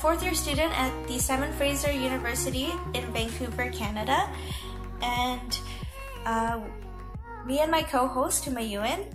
fourth 0.00 0.22
year 0.22 0.34
student 0.34 0.72
at 0.80 0.90
the 1.08 1.18
Simon 1.18 1.52
Fraser 1.52 1.92
University 1.92 2.72
in 2.94 3.04
Vancouver, 3.12 3.68
Canada. 3.70 4.30
And 5.02 5.58
uh, 6.24 6.60
me 7.46 7.60
and 7.60 7.70
my 7.70 7.82
co 7.82 8.06
host, 8.06 8.46
Humayun, 8.46 9.12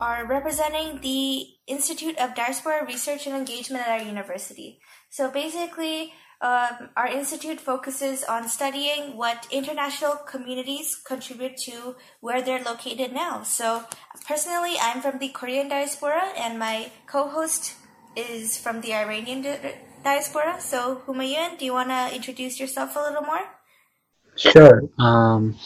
are 0.00 0.26
representing 0.26 1.00
the 1.02 1.46
Institute 1.66 2.16
of 2.16 2.34
Diaspora 2.34 2.86
Research 2.86 3.26
and 3.26 3.36
Engagement 3.36 3.86
at 3.86 4.00
our 4.00 4.06
university. 4.06 4.80
So 5.10 5.30
basically, 5.30 6.14
um, 6.40 6.88
our 6.96 7.08
institute 7.08 7.60
focuses 7.60 8.24
on 8.24 8.48
studying 8.48 9.14
what 9.16 9.46
international 9.50 10.16
communities 10.16 10.96
contribute 10.96 11.58
to 11.68 11.96
where 12.20 12.40
they're 12.40 12.64
located 12.64 13.12
now. 13.12 13.42
So 13.42 13.84
personally, 14.26 14.76
I'm 14.80 15.02
from 15.02 15.18
the 15.18 15.28
Korean 15.28 15.68
diaspora, 15.68 16.32
and 16.34 16.58
my 16.58 16.90
co-host 17.06 17.74
is 18.16 18.56
from 18.56 18.80
the 18.80 18.94
Iranian 18.94 19.42
diaspora. 20.04 20.60
So 20.60 21.02
Humayun, 21.06 21.58
do 21.58 21.64
you 21.64 21.72
want 21.72 21.90
to 21.90 22.14
introduce 22.14 22.60
yourself 22.60 22.96
a 22.96 23.00
little 23.00 23.22
more? 23.22 23.44
Sure. 24.36 24.82
Um, 24.98 25.56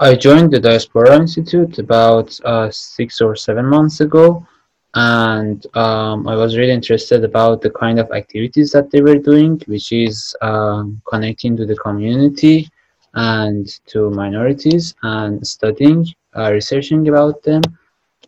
I 0.00 0.14
joined 0.14 0.52
the 0.52 0.60
Diaspora 0.60 1.16
Institute 1.16 1.78
about 1.78 2.38
uh, 2.44 2.70
six 2.70 3.20
or 3.20 3.34
seven 3.36 3.66
months 3.66 4.00
ago, 4.00 4.46
and 4.94 5.66
um, 5.76 6.28
I 6.28 6.36
was 6.36 6.56
really 6.56 6.72
interested 6.72 7.24
about 7.24 7.60
the 7.60 7.70
kind 7.70 7.98
of 7.98 8.10
activities 8.12 8.72
that 8.72 8.90
they 8.90 9.02
were 9.02 9.16
doing, 9.18 9.60
which 9.66 9.92
is 9.92 10.34
um, 10.40 11.02
connecting 11.06 11.56
to 11.56 11.66
the 11.66 11.76
community 11.76 12.68
and 13.14 13.66
to 13.86 14.10
minorities 14.10 14.94
and 15.02 15.46
studying, 15.46 16.06
uh, 16.36 16.50
researching 16.52 17.08
about 17.08 17.42
them, 17.42 17.62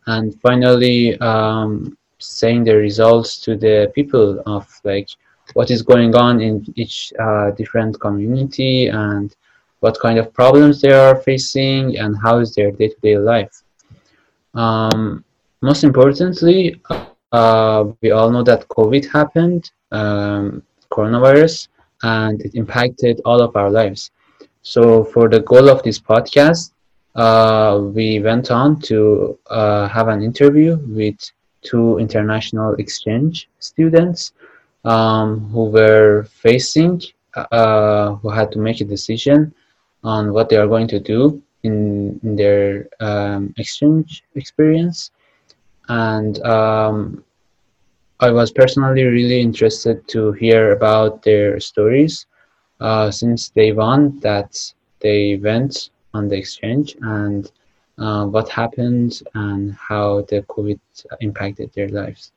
and 0.07 0.39
finally 0.41 1.19
um, 1.21 1.97
saying 2.19 2.65
the 2.65 2.77
results 2.77 3.39
to 3.39 3.57
the 3.57 3.91
people 3.95 4.43
of 4.47 4.67
like 4.85 5.09
what 5.55 5.71
is 5.71 5.83
going 5.83 6.15
on 6.15 6.41
in 6.41 6.65
each 6.77 7.13
uh, 7.19 7.51
different 7.53 7.99
community 8.01 8.89
and 8.89 9.35
what 9.81 9.99
kind 10.01 10.19
of 10.19 10.33
problems 10.35 10.81
they 10.81 10.93
are 10.93 11.17
facing 11.17 11.99
and 11.99 12.17
how 12.19 12.39
is 12.39 12.55
their 12.55 12.71
day-to-day 12.71 13.17
life. 13.17 13.63
Um, 14.55 15.25
most 15.61 15.85
importantly, 15.85 16.81
uh, 17.33 17.85
we 18.01 18.11
all 18.11 18.31
know 18.31 18.43
that 18.43 18.69
COVID 18.69 19.11
happened, 19.11 19.71
um, 19.93 20.63
coronavirus, 20.91 21.69
and 22.03 22.41
it 22.43 22.55
impacted 22.55 23.21
all 23.25 23.41
of 23.41 23.57
our 23.57 23.71
lives. 23.71 24.11
So 24.63 25.05
for 25.05 25.29
the 25.29 25.41
goal 25.41 25.69
of 25.69 25.83
this 25.83 25.99
podcast, 25.99 26.73
uh, 27.15 27.81
we 27.83 28.21
went 28.21 28.51
on 28.51 28.81
to 28.83 29.39
uh, 29.49 29.89
have 29.89 30.09
an 30.09 30.23
interview 30.23 30.77
with 30.87 31.19
two 31.63 31.99
international 31.99 32.75
exchange 32.75 33.49
students 33.59 34.33
um, 34.85 35.49
who 35.51 35.65
were 35.65 36.25
facing, 36.31 37.03
uh, 37.35 38.15
who 38.15 38.31
had 38.31 38.53
to 38.53 38.59
make 38.59 38.81
a 38.81 38.85
decision 38.85 39.53
on 40.05 40.33
what 40.33 40.49
they 40.49 40.57
are 40.57 40.69
going 40.69 40.89
to 40.89 41.01
do 41.01 41.43
in, 41.63 42.19
in 42.23 42.37
their 42.37 42.89
um, 43.01 43.53
exchange 43.59 44.25
experience. 44.35 45.11
And 45.89 46.41
um, 46.45 47.25
I 48.21 48.31
was 48.31 48.51
personally 48.51 49.05
really 49.05 49.41
interested 49.41 50.07
to 50.09 50.33
hear 50.33 50.73
about 50.73 51.23
their 51.23 51.61
stories 51.61 52.27
uh, 52.81 53.11
since 53.11 53.49
day 53.49 53.73
one 53.73 54.21
that 54.21 54.57
they 55.01 55.37
went 55.37 55.91
on 56.15 56.29
the 56.29 56.37
exchange 56.37 56.97
and 57.03 57.51
uh, 57.99 58.27
what 58.27 58.49
happened 58.49 59.23
and 59.35 59.75
how 59.75 60.23
the 60.23 60.43
COVID 60.43 60.81
impacted 61.21 61.73
their 61.75 61.89
lives. 61.89 62.33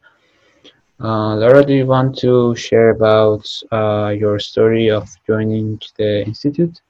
Uh, 0.99 1.35
Laura, 1.35 1.65
do 1.65 1.73
you 1.73 1.85
want 1.85 2.17
to 2.19 2.55
share 2.55 2.91
about 2.91 3.47
uh, 3.71 4.09
your 4.09 4.37
story 4.37 4.89
of 4.89 5.09
joining 5.25 5.79
the 5.97 6.23
institute? 6.25 6.81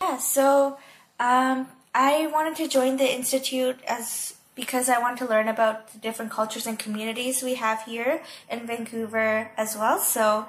Yeah, 0.00 0.18
so 0.18 0.78
um, 1.18 1.66
I 1.92 2.28
wanted 2.28 2.54
to 2.56 2.68
join 2.68 2.96
the 2.96 3.12
institute 3.12 3.78
as 3.88 4.34
because 4.54 4.88
I 4.88 4.98
want 4.98 5.18
to 5.18 5.26
learn 5.26 5.48
about 5.48 5.92
the 5.92 5.98
different 5.98 6.30
cultures 6.30 6.66
and 6.66 6.78
communities 6.78 7.42
we 7.42 7.54
have 7.56 7.82
here 7.82 8.22
in 8.50 8.66
Vancouver 8.66 9.50
as 9.56 9.76
well. 9.76 9.98
So, 9.98 10.46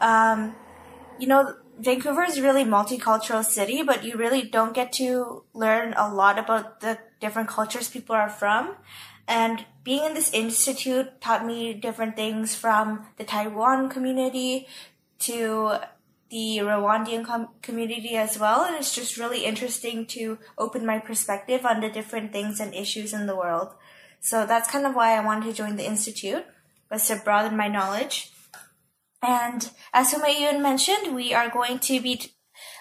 um, 0.00 0.54
you 1.18 1.26
know, 1.26 1.54
Vancouver 1.80 2.24
is 2.24 2.36
a 2.36 2.42
really 2.42 2.64
multicultural 2.64 3.42
city, 3.42 3.82
but 3.82 4.04
you 4.04 4.16
really 4.16 4.42
don't 4.42 4.74
get 4.74 4.92
to 4.94 5.44
learn 5.54 5.94
a 5.96 6.12
lot 6.12 6.38
about 6.38 6.80
the 6.80 6.98
different 7.20 7.48
cultures 7.48 7.88
people 7.88 8.14
are 8.14 8.28
from. 8.28 8.76
And 9.26 9.64
being 9.82 10.04
in 10.04 10.14
this 10.14 10.32
institute 10.34 11.20
taught 11.22 11.46
me 11.46 11.72
different 11.72 12.16
things 12.16 12.54
from 12.54 13.06
the 13.16 13.24
Taiwan 13.24 13.88
community 13.88 14.66
to 15.20 15.78
the 16.28 16.58
Rwandan 16.58 17.24
com- 17.24 17.48
community 17.62 18.14
as 18.14 18.38
well. 18.38 18.62
And 18.64 18.76
it's 18.76 18.94
just 18.94 19.16
really 19.16 19.46
interesting 19.46 20.04
to 20.06 20.38
open 20.58 20.84
my 20.84 20.98
perspective 20.98 21.64
on 21.64 21.80
the 21.80 21.88
different 21.88 22.30
things 22.30 22.60
and 22.60 22.74
issues 22.74 23.14
in 23.14 23.26
the 23.26 23.36
world. 23.36 23.70
So 24.20 24.44
that's 24.44 24.70
kind 24.70 24.84
of 24.84 24.94
why 24.94 25.16
I 25.16 25.24
wanted 25.24 25.46
to 25.46 25.54
join 25.54 25.76
the 25.76 25.86
Institute, 25.86 26.44
was 26.90 27.06
to 27.08 27.16
broaden 27.16 27.56
my 27.56 27.68
knowledge. 27.68 28.32
And 29.22 29.70
as 29.92 30.12
Humayun 30.12 30.62
mentioned, 30.62 31.14
we 31.14 31.34
are 31.34 31.50
going 31.50 31.78
to 31.80 32.00
be 32.00 32.32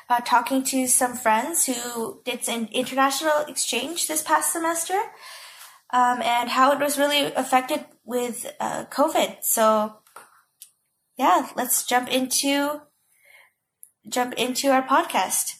uh, 0.09 0.21
talking 0.21 0.63
to 0.63 0.87
some 0.87 1.15
friends 1.15 1.65
who 1.65 2.21
did 2.23 2.47
an 2.47 2.69
international 2.71 3.45
exchange 3.47 4.07
this 4.07 4.23
past 4.23 4.53
semester 4.53 4.99
um, 5.91 6.21
and 6.21 6.49
how 6.49 6.71
it 6.71 6.79
was 6.79 6.97
really 6.97 7.31
affected 7.33 7.85
with 8.05 8.51
uh, 8.59 8.85
COVID. 8.85 9.37
So, 9.41 9.97
yeah, 11.17 11.49
let's 11.55 11.85
jump 11.85 12.09
into 12.09 12.81
jump 14.07 14.33
into 14.35 14.69
our 14.69 14.81
podcast. 14.81 15.59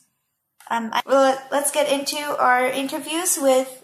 Um, 0.72 0.90
I, 0.94 1.02
well, 1.06 1.40
let's 1.52 1.72
get 1.72 1.92
into 1.92 2.18
our 2.18 2.66
interviews 2.66 3.38
with 3.40 3.84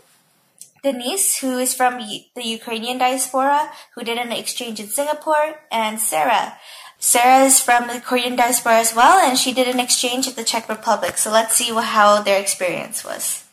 Denise, 0.83 1.39
who 1.39 1.57
is 1.57 1.73
from 1.73 1.97
the 1.97 2.43
Ukrainian 2.43 2.99
diaspora, 2.99 3.71
who 3.95 4.03
did 4.03 4.19
an 4.19 4.31
exchange 4.31 4.79
in 4.79 4.87
Singapore, 4.87 5.61
and 5.71 5.99
Sarah. 5.99 6.57
Sarah 6.99 7.45
is 7.45 7.61
from 7.61 7.87
the 7.87 7.99
Korean 7.99 8.35
diaspora 8.35 8.79
as 8.79 8.95
well, 8.95 9.19
and 9.19 9.37
she 9.37 9.53
did 9.53 9.67
an 9.67 9.79
exchange 9.79 10.27
at 10.27 10.35
the 10.35 10.43
Czech 10.43 10.67
Republic. 10.67 11.17
So 11.17 11.31
let's 11.31 11.55
see 11.55 11.73
how 11.73 12.21
their 12.21 12.39
experience 12.39 13.05
was. 13.05 13.43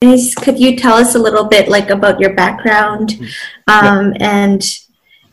Denise, 0.00 0.34
could 0.34 0.58
you 0.58 0.76
tell 0.76 0.94
us 0.94 1.14
a 1.14 1.18
little 1.18 1.44
bit 1.44 1.68
like 1.68 1.88
about 1.88 2.20
your 2.20 2.34
background 2.34 3.18
um, 3.66 4.12
and 4.20 4.62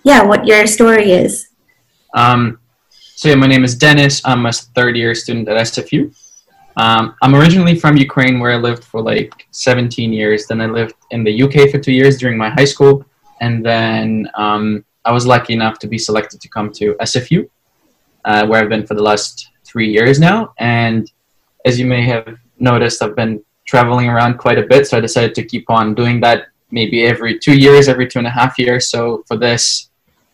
yeah, 0.03 0.23
what 0.23 0.47
your 0.47 0.65
story 0.67 1.11
is? 1.11 1.49
Um, 2.13 2.59
so 3.15 3.29
yeah, 3.29 3.35
my 3.35 3.47
name 3.47 3.63
is 3.63 3.75
Dennis. 3.75 4.21
I'm 4.25 4.45
a 4.45 4.51
third 4.51 4.95
year 4.95 5.15
student 5.15 5.47
at 5.49 5.57
SFU. 5.67 6.15
Um, 6.75 7.15
I'm 7.21 7.35
originally 7.35 7.77
from 7.77 7.97
Ukraine, 7.97 8.39
where 8.39 8.51
I 8.51 8.57
lived 8.57 8.83
for 8.83 9.01
like 9.01 9.47
17 9.51 10.11
years. 10.11 10.47
Then 10.47 10.61
I 10.61 10.65
lived 10.65 10.95
in 11.11 11.23
the 11.23 11.43
UK 11.43 11.69
for 11.69 11.77
two 11.77 11.91
years 11.91 12.17
during 12.17 12.37
my 12.37 12.49
high 12.49 12.65
school, 12.65 13.05
and 13.41 13.65
then 13.65 14.29
um, 14.35 14.83
I 15.05 15.11
was 15.11 15.25
lucky 15.25 15.53
enough 15.53 15.79
to 15.79 15.87
be 15.87 15.97
selected 15.97 16.41
to 16.41 16.49
come 16.49 16.71
to 16.73 16.95
SFU, 16.95 17.49
uh, 18.25 18.47
where 18.47 18.61
I've 18.61 18.69
been 18.69 18.87
for 18.87 18.93
the 18.93 19.03
last 19.03 19.49
three 19.65 19.89
years 19.91 20.19
now. 20.19 20.53
And 20.59 21.11
as 21.65 21.79
you 21.79 21.85
may 21.85 22.03
have 22.03 22.37
noticed, 22.59 23.01
I've 23.01 23.15
been 23.15 23.43
traveling 23.65 24.09
around 24.09 24.37
quite 24.37 24.57
a 24.57 24.63
bit, 24.63 24.87
so 24.87 24.97
I 24.97 25.01
decided 25.01 25.35
to 25.35 25.43
keep 25.43 25.69
on 25.69 25.95
doing 25.95 26.19
that 26.21 26.47
maybe 26.71 27.05
every 27.05 27.37
two 27.39 27.57
years, 27.57 27.87
every 27.87 28.07
two 28.07 28.19
and 28.19 28.27
a 28.27 28.31
half 28.31 28.57
years. 28.57 28.89
So 28.89 29.23
for 29.27 29.37
this 29.37 29.89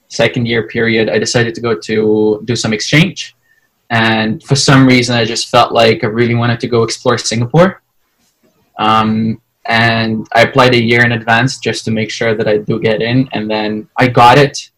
second 0.07 0.47
year 0.47 0.67
period, 0.67 1.09
I 1.09 1.19
decided 1.19 1.53
to 1.55 1.61
go 1.61 1.77
to 1.77 2.41
do 2.45 2.55
some 2.55 2.73
exchange. 2.73 3.35
And 3.89 4.41
for 4.43 4.55
some 4.55 4.85
reason, 4.85 5.15
I 5.15 5.25
just 5.25 5.49
felt 5.49 5.71
like 5.71 6.03
I 6.03 6.07
really 6.07 6.35
wanted 6.35 6.59
to 6.61 6.67
go 6.67 6.83
explore 6.83 7.17
Singapore. 7.17 7.81
Um, 8.77 9.41
and 9.69 10.27
I 10.33 10.41
applied 10.41 10.73
a 10.73 10.83
year 10.83 11.05
in 11.05 11.11
advance 11.11 11.59
just 11.59 11.85
to 11.85 11.91
make 11.91 12.09
sure 12.09 12.35
that 12.35 12.47
I 12.47 12.57
do 12.57 12.79
get 12.79 13.01
in. 13.01 13.29
And 13.33 13.49
then 13.49 13.87
I 13.97 14.07
got 14.07 14.37
it. 14.39 14.71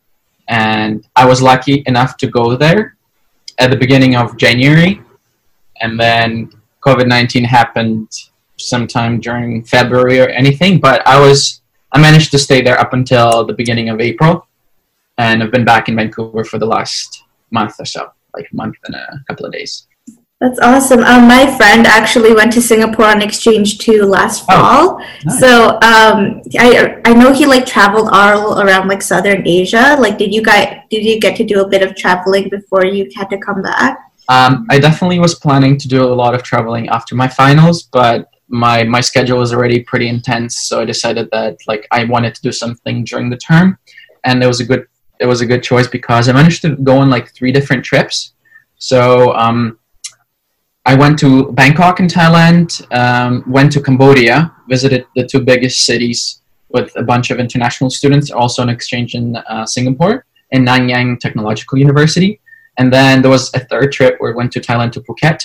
And 0.50 1.08
I 1.16 1.26
was 1.26 1.42
lucky 1.42 1.84
enough 1.86 2.18
to 2.18 2.28
go 2.28 2.58
there 2.58 2.98
at 3.58 3.72
the 3.72 3.78
beginning 3.78 4.18
of 4.18 4.36
January. 4.36 5.02
And 5.80 5.98
then 5.98 6.52
COVID 6.82 7.08
19 7.08 7.46
happened 7.46 8.10
sometime 8.58 9.22
during 9.22 9.64
February 9.64 10.20
or 10.20 10.28
anything. 10.28 10.80
But 10.80 11.08
I 11.08 11.20
was, 11.20 11.62
I 11.94 12.00
managed 12.00 12.32
to 12.32 12.40
stay 12.40 12.62
there 12.62 12.80
up 12.80 12.94
until 12.94 13.46
the 13.46 13.54
beginning 13.54 13.88
of 13.90 14.02
April 14.02 14.46
and 15.18 15.42
I've 15.42 15.52
been 15.52 15.66
back 15.66 15.88
in 15.88 15.96
Vancouver 15.96 16.44
for 16.44 16.58
the 16.58 16.66
last 16.66 17.24
month 17.52 17.80
or 17.80 17.86
so, 17.86 18.12
like 18.34 18.50
a 18.52 18.56
month 18.56 18.76
and 18.86 18.96
a 18.96 19.24
couple 19.28 19.46
of 19.46 19.54
days. 19.54 19.88
That's 20.42 20.60
awesome. 20.60 21.04
Um, 21.04 21.28
my 21.28 21.56
friend 21.56 21.86
actually 21.86 22.34
went 22.34 22.52
to 22.54 22.62
Singapore 22.64 23.06
on 23.06 23.22
exchange 23.22 23.78
too 23.78 24.02
last 24.06 24.44
fall. 24.48 24.58
oh, 24.58 24.88
fall. 24.88 25.06
Nice. 25.24 25.40
So 25.40 25.68
um, 25.84 26.42
I 26.58 27.00
I 27.06 27.14
know 27.14 27.32
he 27.32 27.46
like 27.46 27.68
traveled 27.68 28.10
all 28.12 28.60
around 28.60 28.88
like 28.88 29.04
Southern 29.04 29.48
Asia. 29.48 29.96
Like, 30.00 30.18
did 30.18 30.34
you 30.34 30.42
guys 30.42 30.80
did 30.90 31.06
you 31.06 31.20
get 31.20 31.36
to 31.38 31.44
do 31.44 31.62
a 31.62 31.68
bit 31.68 31.84
of 31.84 31.96
traveling 31.96 32.50
before 32.50 32.86
you 32.86 33.08
had 33.16 33.30
to 33.30 33.38
come 33.38 33.62
back? 33.62 34.00
Um, 34.30 34.66
I 34.72 34.80
definitely 34.80 35.20
was 35.20 35.36
planning 35.36 35.78
to 35.78 35.88
do 35.88 36.04
a 36.04 36.16
lot 36.24 36.34
of 36.34 36.42
traveling 36.42 36.90
after 36.90 37.14
my 37.14 37.28
finals, 37.28 37.84
but 37.84 38.28
my 38.48 38.84
my 38.84 39.02
schedule 39.02 39.38
was 39.38 39.54
already 39.54 39.82
pretty 39.84 40.08
intense, 40.08 40.58
so 40.58 40.82
I 40.82 40.86
decided 40.86 41.30
that 41.32 41.58
like 41.68 41.88
I 41.92 42.06
wanted 42.06 42.34
to 42.34 42.42
do 42.42 42.52
something 42.52 43.04
during 43.04 43.30
the 43.30 43.38
term, 43.38 43.78
and 44.24 44.44
it 44.44 44.48
was 44.48 44.60
a 44.60 44.66
good 44.66 44.88
it 45.20 45.28
was 45.28 45.42
a 45.42 45.46
good 45.46 45.62
choice 45.62 45.88
because 45.88 46.28
I 46.28 46.34
managed 46.34 46.64
to 46.64 46.76
go 46.78 46.98
on 46.98 47.12
like 47.12 47.32
three 47.36 47.52
different 47.52 47.86
trips. 47.86 48.34
So 48.80 49.36
um, 49.36 49.78
I 50.86 50.96
went 50.96 51.20
to 51.20 51.52
Bangkok 51.52 52.00
in 52.00 52.08
Thailand, 52.08 52.82
um, 52.96 53.44
went 53.48 53.72
to 53.74 53.82
Cambodia, 53.82 54.52
visited 54.68 55.06
the 55.16 55.26
two 55.28 55.42
biggest 55.42 55.86
cities 55.86 56.42
with 56.70 56.92
a 56.96 57.04
bunch 57.04 57.30
of 57.30 57.40
international 57.40 57.90
students, 57.90 58.32
also 58.32 58.64
an 58.64 58.70
exchange 58.70 59.14
in 59.14 59.36
uh, 59.36 59.66
Singapore, 59.66 60.26
in 60.52 60.66
Nanyang 60.66 61.20
Technological 61.20 61.78
University. 61.78 62.40
And 62.78 62.92
then 62.92 63.22
there 63.22 63.30
was 63.30 63.54
a 63.54 63.60
third 63.60 63.92
trip 63.92 64.16
where 64.20 64.32
we 64.32 64.38
went 64.38 64.52
to 64.54 64.60
Thailand 64.60 64.92
to 64.94 65.02
Phuket 65.02 65.40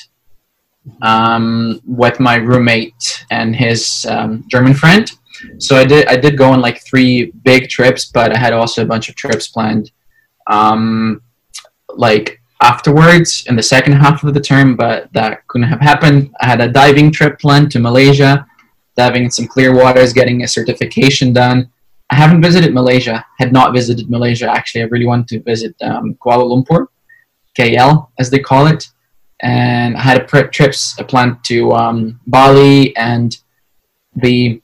um, 1.03 1.81
with 1.85 2.19
my 2.21 2.37
roommate 2.37 3.25
and 3.31 3.55
his 3.55 4.07
um, 4.09 4.45
German 4.49 4.75
friend. 4.75 5.11
So 5.59 5.77
I 5.77 5.85
did 5.85 6.07
I 6.07 6.17
did 6.17 6.39
go 6.39 6.51
on 6.51 6.61
like 6.61 6.83
three 6.83 7.31
big 7.45 7.69
trips, 7.69 8.07
but 8.07 8.35
I 8.35 8.39
had 8.39 8.55
also 8.55 8.83
a 8.83 8.87
bunch 8.87 9.11
of 9.11 9.17
trips 9.17 9.49
planned. 9.49 9.91
Um, 10.47 11.21
like 11.91 12.41
afterwards 12.63 13.45
in 13.49 13.57
the 13.57 13.63
second 13.63 13.95
half 13.95 14.25
of 14.25 14.35
the 14.35 14.41
term, 14.41 14.77
but 14.77 15.13
that 15.13 15.47
couldn't 15.49 15.69
have 15.69 15.81
happened. 15.81 16.35
I 16.41 16.47
had 16.47 16.61
a 16.61 16.69
diving 16.69 17.13
trip 17.13 17.39
planned 17.39 17.71
to 17.73 17.79
Malaysia, 17.79 18.47
diving 18.97 19.25
in 19.25 19.31
some 19.31 19.47
clear 19.47 19.75
waters, 19.75 20.13
getting 20.13 20.43
a 20.43 20.49
certification 20.49 21.33
done. 21.33 21.71
I 22.11 22.15
haven't 22.15 22.41
visited 22.41 22.73
Malaysia, 22.73 23.25
had 23.39 23.53
not 23.53 23.75
visited 23.75 24.09
Malaysia 24.09 24.49
actually. 24.51 24.83
I 24.83 24.87
really 24.87 25.07
want 25.07 25.29
to 25.29 25.41
visit 25.43 25.75
um, 25.83 26.15
Kuala 26.15 26.45
Lumpur, 26.45 26.87
KL 27.59 28.09
as 28.19 28.31
they 28.31 28.39
call 28.39 28.67
it. 28.67 28.89
And 29.41 29.97
I 29.97 30.01
had 30.01 30.21
a 30.21 30.25
pre- 30.25 30.49
trips 30.49 30.95
planned 31.09 31.45
to 31.45 31.73
um, 31.73 32.21
Bali 32.27 32.97
and 32.97 33.37
the 34.15 34.63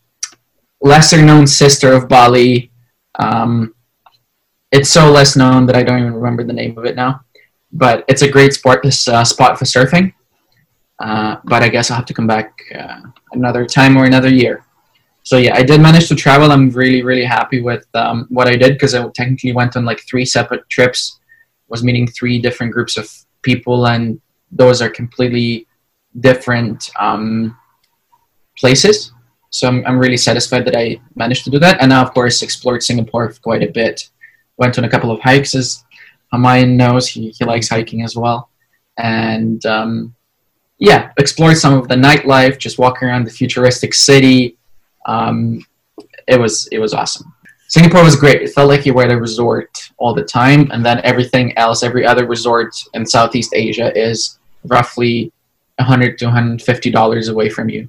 lesser 0.80 1.20
known 1.20 1.46
sister 1.46 1.92
of 1.92 2.08
Bali. 2.08 2.70
Um, 3.18 3.74
it's 4.70 4.88
so 4.88 5.10
less 5.10 5.36
known 5.36 5.66
that 5.66 5.76
I 5.76 5.82
don't 5.82 5.98
even 5.98 6.14
remember 6.14 6.42
the 6.44 6.54
name 6.54 6.78
of 6.78 6.86
it 6.86 6.96
now 6.96 7.21
but 7.72 8.04
it's 8.08 8.22
a 8.22 8.30
great 8.30 8.52
sport 8.52 8.82
this 8.82 9.08
uh, 9.08 9.24
spot 9.24 9.58
for 9.58 9.64
surfing. 9.64 10.12
Uh, 10.98 11.36
but 11.44 11.62
I 11.62 11.68
guess 11.68 11.90
I'll 11.90 11.96
have 11.96 12.06
to 12.06 12.14
come 12.14 12.26
back 12.26 12.60
uh, 12.78 13.00
another 13.32 13.66
time 13.66 13.96
or 13.96 14.04
another 14.04 14.28
year. 14.28 14.64
So 15.24 15.36
yeah, 15.36 15.56
I 15.56 15.62
did 15.62 15.80
manage 15.80 16.08
to 16.08 16.14
travel. 16.14 16.50
I'm 16.52 16.70
really 16.70 17.02
really 17.02 17.24
happy 17.24 17.60
with 17.60 17.86
um, 17.94 18.26
what 18.28 18.48
I 18.48 18.56
did 18.56 18.72
because 18.74 18.94
I 18.94 19.06
technically 19.14 19.52
went 19.52 19.76
on 19.76 19.84
like 19.84 20.00
three 20.08 20.24
separate 20.24 20.68
trips, 20.68 21.18
was 21.68 21.82
meeting 21.82 22.06
three 22.06 22.40
different 22.40 22.72
groups 22.72 22.96
of 22.96 23.08
people, 23.42 23.86
and 23.86 24.20
those 24.50 24.82
are 24.82 24.90
completely 24.90 25.66
different 26.20 26.90
um, 26.98 27.56
places. 28.58 29.12
So 29.50 29.68
I'm, 29.68 29.84
I'm 29.86 29.98
really 29.98 30.16
satisfied 30.16 30.64
that 30.66 30.76
I 30.76 31.00
managed 31.14 31.44
to 31.44 31.50
do 31.50 31.58
that. 31.58 31.80
And 31.80 31.90
now, 31.90 32.02
of 32.02 32.14
course, 32.14 32.42
explored 32.42 32.82
Singapore 32.82 33.32
quite 33.42 33.62
a 33.62 33.70
bit. 33.70 34.08
Went 34.56 34.78
on 34.78 34.84
a 34.84 34.88
couple 34.88 35.10
of 35.10 35.20
hikes, 35.20 35.54
as 35.54 35.84
Humayun 36.32 36.76
knows 36.76 37.08
he, 37.08 37.30
he 37.30 37.44
likes 37.44 37.68
hiking 37.68 38.02
as 38.02 38.16
well. 38.16 38.48
And 38.98 39.64
um, 39.66 40.14
yeah, 40.78 41.12
explored 41.18 41.56
some 41.58 41.74
of 41.74 41.88
the 41.88 41.94
nightlife, 41.94 42.58
just 42.58 42.78
walking 42.78 43.08
around 43.08 43.24
the 43.24 43.30
futuristic 43.30 43.94
city. 43.94 44.56
Um, 45.06 45.64
it 46.26 46.38
was 46.38 46.68
it 46.72 46.78
was 46.78 46.94
awesome. 46.94 47.32
Singapore 47.68 48.04
was 48.04 48.16
great. 48.16 48.42
It 48.42 48.50
felt 48.50 48.68
like 48.68 48.84
you 48.84 48.92
were 48.92 49.04
at 49.04 49.10
a 49.10 49.18
resort 49.18 49.70
all 49.96 50.14
the 50.14 50.24
time, 50.24 50.70
and 50.72 50.84
then 50.84 51.00
everything 51.04 51.56
else, 51.56 51.82
every 51.82 52.04
other 52.04 52.26
resort 52.26 52.76
in 52.94 53.06
Southeast 53.06 53.52
Asia 53.54 53.96
is 53.98 54.38
roughly 54.64 55.32
100 55.76 56.18
to 56.18 56.26
150 56.26 56.90
dollars 56.90 57.28
away 57.28 57.48
from 57.48 57.68
you. 57.68 57.88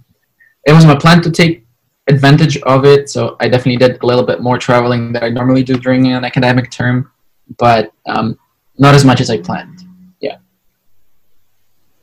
It 0.66 0.74
was 0.74 0.86
my 0.86 0.96
plan 0.96 1.22
to 1.24 1.32
take 1.32 1.66
advantage 2.08 2.58
of 2.62 2.86
it, 2.86 3.10
so 3.10 3.36
I 3.40 3.50
definitely 3.50 3.78
did 3.78 4.02
a 4.02 4.06
little 4.06 4.26
bit 4.26 4.42
more 4.42 4.58
traveling 4.58 5.14
than 5.14 5.24
I 5.24 5.30
normally 5.30 5.64
do 5.64 5.76
during 5.78 6.08
an 6.08 6.24
academic 6.26 6.72
term 6.72 7.12
but 7.58 7.92
um, 8.06 8.38
not 8.78 8.96
as 8.96 9.06
much 9.06 9.22
as 9.22 9.30
I 9.30 9.38
planned. 9.38 9.84
Yeah. 10.20 10.38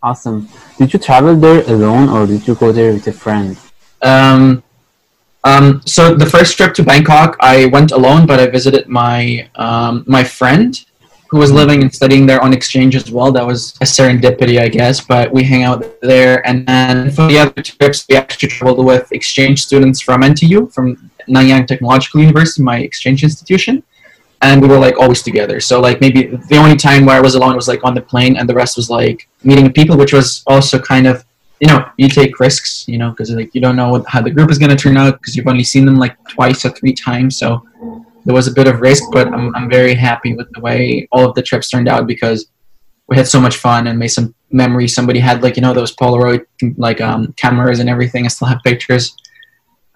Awesome. 0.03 0.49
Did 0.79 0.93
you 0.93 0.99
travel 0.99 1.37
there 1.37 1.63
alone 1.63 2.09
or 2.09 2.27
did 2.27 2.47
you 2.47 2.55
go 2.55 2.73
there 2.73 2.93
with 2.93 3.07
a 3.07 3.13
friend? 3.13 3.59
Um, 4.03 4.63
um, 5.45 5.81
so 5.87 6.15
the 6.15 6.27
first 6.27 6.57
trip 6.57 6.75
to 6.75 6.83
Bangkok, 6.83 7.37
I 7.41 7.67
went 7.67 7.93
alone, 7.93 8.27
but 8.27 8.39
I 8.39 8.47
visited 8.47 8.89
my 8.89 9.49
um, 9.57 10.05
my 10.07 10.23
friend 10.23 10.79
who 11.31 11.39
was 11.39 11.53
living 11.53 11.81
and 11.81 11.95
studying 11.95 12.27
there 12.27 12.43
on 12.43 12.53
exchange 12.53 12.97
as 12.97 13.11
well. 13.11 13.31
That 13.31 13.47
was 13.47 13.77
a 13.81 13.85
serendipity, 13.85 14.61
I 14.61 14.69
guess. 14.69 15.01
But 15.01 15.33
we 15.33 15.45
hang 15.45 15.63
out 15.63 15.85
there, 16.03 16.47
and 16.47 16.67
then 16.67 17.11
for 17.11 17.27
the 17.27 17.39
other 17.39 17.63
trips, 17.63 18.05
we 18.09 18.17
actually 18.17 18.49
traveled 18.49 18.85
with 18.85 19.11
exchange 19.13 19.63
students 19.63 20.01
from 20.03 20.23
NTU, 20.23 20.73
from 20.75 21.11
Nanyang 21.29 21.67
Technological 21.67 22.21
University, 22.21 22.63
my 22.63 22.79
exchange 22.79 23.23
institution 23.23 23.83
and 24.43 24.63
we 24.63 24.69
were 24.69 24.79
like 24.79 24.99
always 24.99 25.23
together. 25.23 25.61
So 25.61 25.81
like 25.81 26.01
maybe 26.01 26.27
the 26.49 26.57
only 26.57 26.77
time 26.77 27.05
where 27.05 27.17
I 27.17 27.21
was 27.21 27.35
alone 27.35 27.57
was 27.57 27.69
like 27.69 27.85
on 27.85 27.95
the 27.95 28.01
plane, 28.01 28.37
and 28.37 28.49
the 28.49 28.55
rest 28.55 28.77
was 28.77 28.89
like 28.91 29.29
meeting 29.45 29.73
people, 29.73 29.97
which 29.97 30.13
was 30.13 30.43
also 30.47 30.79
kind 30.79 31.07
of 31.07 31.25
you 31.61 31.69
know 31.69 31.87
you 31.99 32.09
take 32.09 32.41
risks, 32.41 32.87
you 32.89 32.99
know, 32.99 33.11
because 33.11 33.31
like 33.31 33.55
you 33.55 33.61
don't 33.61 33.77
know 33.77 33.91
what, 33.91 34.07
how 34.07 34.23
the 34.23 34.31
group 34.31 34.51
is 34.51 34.59
to 34.59 34.77
turn 34.77 34.97
out 34.97 35.21
because 35.21 35.37
you've 35.37 35.47
only 35.47 35.65
seen 35.65 35.85
them 35.85 35.97
like 35.97 36.17
twice 36.29 36.65
or 36.65 36.71
three 36.71 36.93
times, 36.93 37.39
so 37.39 37.67
there 38.25 38.35
was 38.35 38.49
a 38.49 38.53
bit 38.53 38.67
of 38.67 38.81
risk. 38.81 39.05
But 39.13 39.29
I'm 39.29 39.55
I'm 39.55 39.69
very 39.69 39.95
happy 39.95 40.35
with 40.35 40.51
the 40.53 40.61
way 40.61 41.07
all 41.13 41.29
of 41.29 41.35
the 41.35 41.43
trips 41.43 41.69
turned 41.69 41.89
out 41.89 42.07
because 42.07 42.47
we 43.09 43.17
had 43.17 43.29
so 43.29 43.41
much 43.41 43.57
fun 43.57 43.89
and 43.89 43.99
made 43.99 44.09
some 44.09 44.35
memories. 44.51 44.95
Somebody 44.95 45.19
had 45.19 45.43
like 45.43 45.57
you 45.57 45.63
know 45.63 45.75
those 45.75 45.95
Polaroid 45.95 46.47
like 46.79 47.03
um, 47.03 47.33
cameras 47.35 47.81
and 47.81 47.91
everything. 47.91 48.25
I 48.25 48.29
still 48.29 48.49
have 48.49 48.63
pictures 48.65 49.15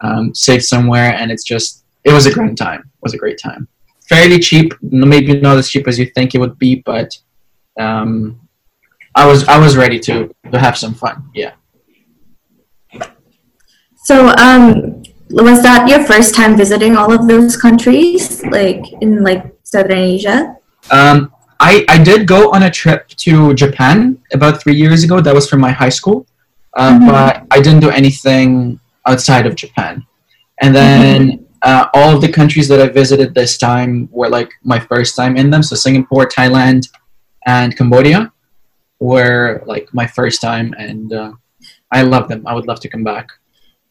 um, 0.00 0.34
saved 0.34 0.64
somewhere, 0.64 1.14
and 1.14 1.32
it's 1.32 1.44
just 1.44 1.84
it 2.04 2.12
was 2.12 2.26
a 2.26 2.32
great 2.32 2.58
time. 2.58 2.80
It 2.80 3.02
was 3.02 3.14
a 3.14 3.18
great 3.18 3.38
time 3.38 3.68
fairly 4.14 4.38
cheap, 4.38 4.68
maybe 4.82 5.40
not 5.40 5.56
as 5.56 5.68
cheap 5.72 5.88
as 5.88 5.98
you 5.98 6.06
think 6.14 6.34
it 6.34 6.38
would 6.38 6.58
be, 6.58 6.72
but 6.90 7.10
um, 7.78 8.40
I 9.14 9.26
was 9.26 9.40
I 9.54 9.58
was 9.64 9.76
ready 9.76 9.98
to 10.06 10.14
to 10.52 10.58
have 10.58 10.76
some 10.82 10.94
fun. 10.94 11.16
Yeah. 11.34 11.52
So, 14.08 14.16
um, 14.46 15.02
was 15.30 15.62
that 15.62 15.88
your 15.88 16.02
first 16.04 16.34
time 16.34 16.56
visiting 16.56 16.96
all 16.96 17.10
of 17.18 17.26
those 17.26 17.56
countries, 17.56 18.44
like 18.58 18.82
in 19.00 19.10
like 19.28 19.42
Southern 19.62 20.02
Asia? 20.16 20.38
Um, 20.90 21.32
I 21.58 21.72
I 21.88 21.98
did 22.10 22.28
go 22.36 22.40
on 22.54 22.62
a 22.70 22.70
trip 22.70 23.08
to 23.24 23.54
Japan 23.54 23.96
about 24.32 24.62
three 24.62 24.76
years 24.76 25.02
ago. 25.06 25.20
That 25.20 25.34
was 25.34 25.48
from 25.50 25.60
my 25.60 25.72
high 25.82 25.94
school, 26.00 26.26
uh, 26.76 26.92
mm-hmm. 26.92 27.06
but 27.06 27.46
I 27.50 27.58
didn't 27.64 27.80
do 27.80 27.90
anything 27.90 28.78
outside 29.06 29.46
of 29.46 29.54
Japan. 29.56 30.06
And 30.62 30.70
then 30.74 31.20
mm-hmm 31.20 31.43
uh, 31.64 31.88
all 31.94 32.14
of 32.14 32.20
the 32.20 32.30
countries 32.30 32.68
that 32.68 32.80
I 32.80 32.88
visited 32.88 33.34
this 33.34 33.56
time 33.56 34.08
were 34.12 34.28
like 34.28 34.52
my 34.62 34.78
first 34.78 35.16
time 35.16 35.36
in 35.36 35.50
them. 35.50 35.62
So 35.62 35.74
Singapore, 35.74 36.26
Thailand, 36.26 36.88
and 37.46 37.76
Cambodia 37.76 38.32
were 39.00 39.62
like 39.66 39.88
my 39.92 40.06
first 40.06 40.40
time, 40.40 40.74
and 40.78 41.12
uh, 41.12 41.32
I 41.90 42.02
love 42.02 42.28
them. 42.28 42.46
I 42.46 42.54
would 42.54 42.66
love 42.66 42.80
to 42.80 42.88
come 42.88 43.02
back. 43.02 43.30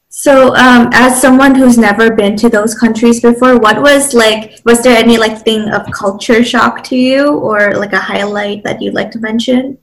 So, 0.10 0.56
um, 0.56 0.90
as 0.94 1.20
someone 1.20 1.56
who's 1.56 1.80
never 1.80 2.16
been 2.16 2.36
to 2.38 2.48
those 2.48 2.76
countries 2.76 3.20
before, 3.20 3.58
what 3.58 3.82
was 3.82 4.14
like? 4.14 4.62
Was 4.64 4.84
there 4.84 4.96
any 4.96 5.18
like 5.18 5.42
thing 5.44 5.70
of 5.70 5.92
culture 5.92 6.44
shock 6.44 6.84
to 6.86 6.96
you, 6.96 7.28
or 7.28 7.74
like 7.74 7.94
a 7.94 8.00
highlight 8.00 8.64
that 8.64 8.80
you'd 8.82 8.94
like 8.94 9.10
to 9.12 9.20
mention? 9.20 9.80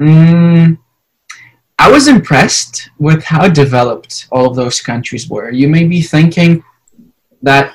Mm, 0.00 0.78
I 1.78 1.90
was 1.90 2.08
impressed 2.08 2.88
with 2.98 3.22
how 3.24 3.48
developed 3.48 4.28
all 4.32 4.46
of 4.46 4.56
those 4.56 4.80
countries 4.80 5.28
were. 5.28 5.50
You 5.50 5.68
may 5.68 5.84
be 5.84 6.00
thinking, 6.00 6.64
that 7.42 7.74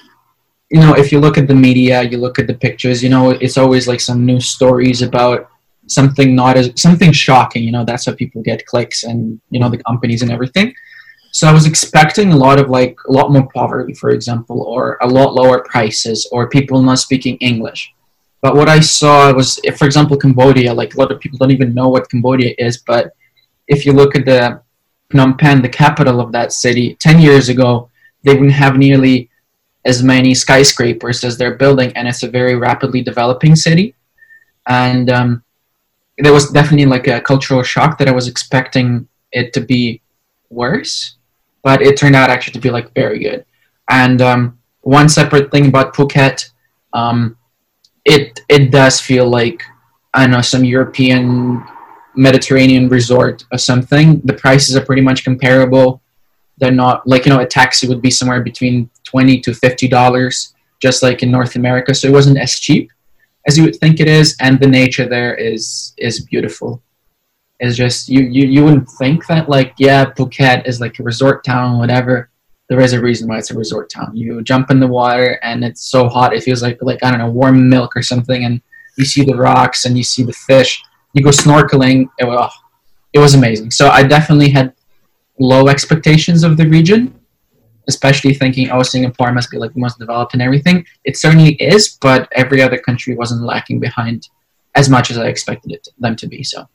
you 0.70 0.80
know 0.80 0.94
if 0.94 1.12
you 1.12 1.20
look 1.20 1.38
at 1.38 1.48
the 1.48 1.56
media 1.56 2.04
you 2.04 2.18
look 2.18 2.40
at 2.40 2.48
the 2.48 2.54
pictures 2.54 3.04
you 3.04 3.10
know 3.10 3.32
it's 3.32 3.58
always 3.58 3.88
like 3.88 4.02
some 4.02 4.26
news 4.26 4.48
stories 4.48 5.02
about 5.02 5.50
something 5.88 6.36
not 6.36 6.58
as 6.58 6.72
something 6.76 7.12
shocking 7.12 7.64
you 7.64 7.72
know 7.72 7.86
that's 7.86 8.06
how 8.06 8.14
people 8.14 8.42
get 8.42 8.66
clicks 8.66 9.04
and 9.04 9.40
you 9.50 9.60
know 9.60 9.70
the 9.70 9.82
companies 9.84 10.22
and 10.22 10.32
everything. 10.32 10.74
So 11.32 11.48
i 11.48 11.52
was 11.52 11.66
expecting 11.66 12.32
a 12.32 12.38
lot 12.38 12.60
of 12.60 12.70
like 12.70 12.96
a 13.08 13.12
lot 13.12 13.32
more 13.32 13.48
poverty 13.54 13.94
for 13.94 14.10
example 14.10 14.62
or 14.64 14.98
a 15.02 15.08
lot 15.08 15.36
lower 15.36 15.64
prices 15.64 16.28
or 16.32 16.50
people 16.50 16.82
not 16.82 17.00
speaking 17.00 17.38
english. 17.38 17.92
But 18.42 18.56
what 18.56 18.70
i 18.70 18.80
saw 18.80 19.34
was 19.34 19.60
for 19.78 19.86
example 19.86 20.18
cambodia 20.18 20.74
like 20.74 20.96
a 20.96 21.00
lot 21.00 21.12
of 21.12 21.20
people 21.20 21.38
don't 21.38 21.52
even 21.52 21.74
know 21.74 21.90
what 21.90 22.10
cambodia 22.10 22.54
is 22.58 22.78
but 22.92 23.12
if 23.68 23.86
you 23.86 23.92
look 23.92 24.16
at 24.16 24.26
the 24.26 24.62
phnom 25.12 25.38
penh 25.38 25.62
the 25.62 25.70
capital 25.70 26.20
of 26.22 26.32
that 26.32 26.52
city 26.52 26.96
10 27.00 27.20
years 27.20 27.50
ago 27.50 27.90
they 28.24 28.34
wouldn't 28.34 28.62
have 28.64 28.78
nearly 28.78 29.30
as 29.86 30.01
many 30.01 30.34
skyscrapers 30.34 31.24
as 31.24 31.38
they're 31.38 31.56
building, 31.56 31.92
and 31.96 32.08
it's 32.08 32.24
a 32.24 32.30
very 32.30 32.56
rapidly 32.56 33.01
developing 33.01 33.56
city. 33.56 33.96
And 34.68 35.10
um, 35.12 35.44
there 36.18 36.34
was 36.34 36.50
definitely 36.50 36.88
like 36.88 37.08
a 37.08 37.22
cultural 37.22 37.63
shock 37.63 37.98
that 38.00 38.08
I 38.08 38.12
was 38.12 38.27
expecting 38.27 39.08
it 39.32 39.54
to 39.54 39.62
be 39.62 40.01
worse, 40.50 41.18
but 41.63 41.82
it 41.82 41.98
turned 41.98 42.15
out 42.15 42.30
actually 42.30 42.54
to 42.54 42.60
be 42.60 42.72
like 42.72 42.94
very 42.96 43.20
good. 43.20 43.46
And 43.89 44.22
um, 44.22 44.60
one 44.82 45.10
separate 45.10 45.51
thing 45.51 45.68
about 45.68 45.94
Phuket, 45.94 46.50
um, 46.94 47.38
it 48.06 48.39
it 48.50 48.72
does 48.72 49.00
feel 49.00 49.27
like 49.30 49.63
I 50.13 50.27
know 50.27 50.42
some 50.42 50.63
European 50.63 51.63
Mediterranean 52.15 52.88
resort 52.89 53.44
or 53.51 53.58
something. 53.58 54.22
The 54.24 54.34
prices 54.34 54.75
are 54.75 54.86
pretty 54.86 55.01
much 55.01 55.24
comparable. 55.24 56.01
they're 56.58 56.72
not 56.72 57.06
like 57.06 57.25
you 57.25 57.32
know 57.34 57.42
a 57.42 57.46
taxi 57.46 57.88
would 57.88 58.01
be 58.01 58.12
somewhere 58.12 58.42
between 58.42 58.89
20 59.06 59.40
to 59.42 59.54
50 59.54 59.88
dollars 59.88 60.54
just 60.82 61.02
like 61.02 61.24
in 61.24 61.32
north 61.32 61.56
america. 61.56 61.94
So 61.94 62.08
it 62.08 62.12
wasn't 62.12 62.38
as 62.38 62.60
cheap 62.60 62.92
as 63.48 63.58
you 63.58 63.64
would 63.64 63.76
think 63.78 64.00
it 64.00 64.08
is 64.08 64.36
and 64.40 64.60
the 64.60 64.68
nature 64.68 65.08
there 65.08 65.36
is 65.36 65.94
is 65.98 66.26
beautiful. 66.26 66.82
It's 67.60 67.78
just 67.78 68.10
you 68.10 68.22
you, 68.22 68.48
you 68.48 68.64
wouldn't 68.64 68.90
think 69.00 69.26
that 69.28 69.50
like 69.50 69.74
yeah 69.78 70.06
phuket 70.06 70.68
is 70.68 70.82
like 70.82 71.00
a 71.00 71.04
resort 71.04 71.44
town 71.44 71.80
whatever. 71.80 72.30
There 72.68 72.82
is 72.82 72.94
a 72.94 73.02
reason 73.02 73.28
why 73.28 73.38
it's 73.38 73.52
a 73.52 73.58
resort 73.58 73.92
town. 73.92 74.16
You 74.16 74.42
jump 74.42 74.72
in 74.72 74.80
the 74.80 74.88
water 74.88 75.40
and 75.44 75.64
it's 75.64 75.84
so 75.86 76.10
hot 76.10 76.34
it 76.34 76.44
feels 76.44 76.62
like 76.62 76.80
like 76.82 77.04
i 77.04 77.12
don't 77.12 77.20
know 77.20 77.30
warm 77.30 77.70
milk 77.70 77.96
or 77.96 78.02
something 78.02 78.46
and 78.46 78.62
you 78.98 79.06
see 79.06 79.24
the 79.24 79.36
rocks 79.36 79.86
and 79.86 79.98
you 79.98 80.04
see 80.04 80.24
the 80.24 80.34
fish. 80.34 80.82
You 81.14 81.24
go 81.24 81.30
snorkeling 81.30 82.10
it, 82.20 82.26
was, 82.26 82.52
it 83.14 83.20
was 83.20 83.36
amazing. 83.36 83.72
So 83.72 83.90
i 83.90 84.04
definitely 84.04 84.50
had 84.50 84.74
low 85.40 85.68
expectations 85.68 86.44
of 86.44 86.58
the 86.58 86.68
region, 86.68 87.14
especially 87.88 88.34
thinking, 88.34 88.72
oh, 88.72 88.84
Singapore 88.84 89.32
must 89.32 89.51
be 89.51 89.58
like 89.58 89.74
the 89.74 89.80
most 89.80 90.00
developed 90.00 90.34
and 90.34 90.42
everything. 90.42 90.86
It 91.04 91.18
certainly 91.18 91.54
is, 91.56 91.98
but 92.01 92.27
every 92.34 92.62
other 92.62 92.77
country 92.77 93.15
wasn't 93.15 93.42
lacking 93.44 93.80
behind 93.80 94.30
as 94.75 94.89
much 94.89 95.10
as 95.12 95.18
I 95.18 95.27
expected 95.27 95.72
it 95.72 95.88
them 96.00 96.15
to 96.18 96.27
be. 96.27 96.44
So 96.44 96.68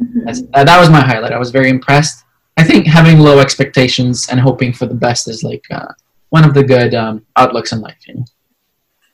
mm-hmm. 0.00 0.28
uh, 0.54 0.64
that 0.64 0.80
was 0.80 0.90
my 0.90 1.00
highlight. 1.00 1.32
I 1.32 1.38
was 1.38 1.50
very 1.50 1.70
impressed. 1.70 2.24
I 2.56 2.64
think 2.64 2.86
having 2.86 3.18
low 3.18 3.38
expectations 3.38 4.28
and 4.30 4.40
hoping 4.40 4.72
for 4.72 4.86
the 4.86 4.94
best 4.94 5.28
is 5.28 5.42
like 5.42 5.64
uh, 5.70 5.92
one 6.30 6.44
of 6.44 6.54
the 6.54 6.62
good 6.62 6.94
um, 6.94 7.24
outlooks 7.36 7.72
in 7.72 7.80
life. 7.80 7.98
You 8.06 8.14
know? 8.14 8.24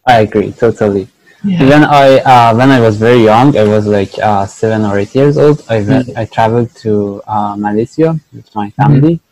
I 0.07 0.21
agree 0.21 0.53
totally. 0.53 1.09
Yeah. 1.45 1.69
When 1.69 1.83
I 1.85 2.19
uh, 2.19 2.55
when 2.55 2.71
I 2.71 2.79
was 2.79 2.97
very 2.97 3.25
young, 3.25 3.57
I 3.57 3.65
was 3.65 3.85
like 3.87 4.17
uh, 4.23 4.47
seven 4.47 4.85
or 4.85 4.97
eight 4.99 5.13
years 5.15 5.37
old. 5.37 5.59
I 5.69 5.81
mm-hmm. 5.81 6.17
I 6.17 6.25
traveled 6.27 6.71
to 6.87 7.21
uh, 7.27 7.57
Malaysia 7.59 8.19
with 8.33 8.49
my 8.55 8.71
family, 8.71 9.15
mm-hmm. 9.17 9.32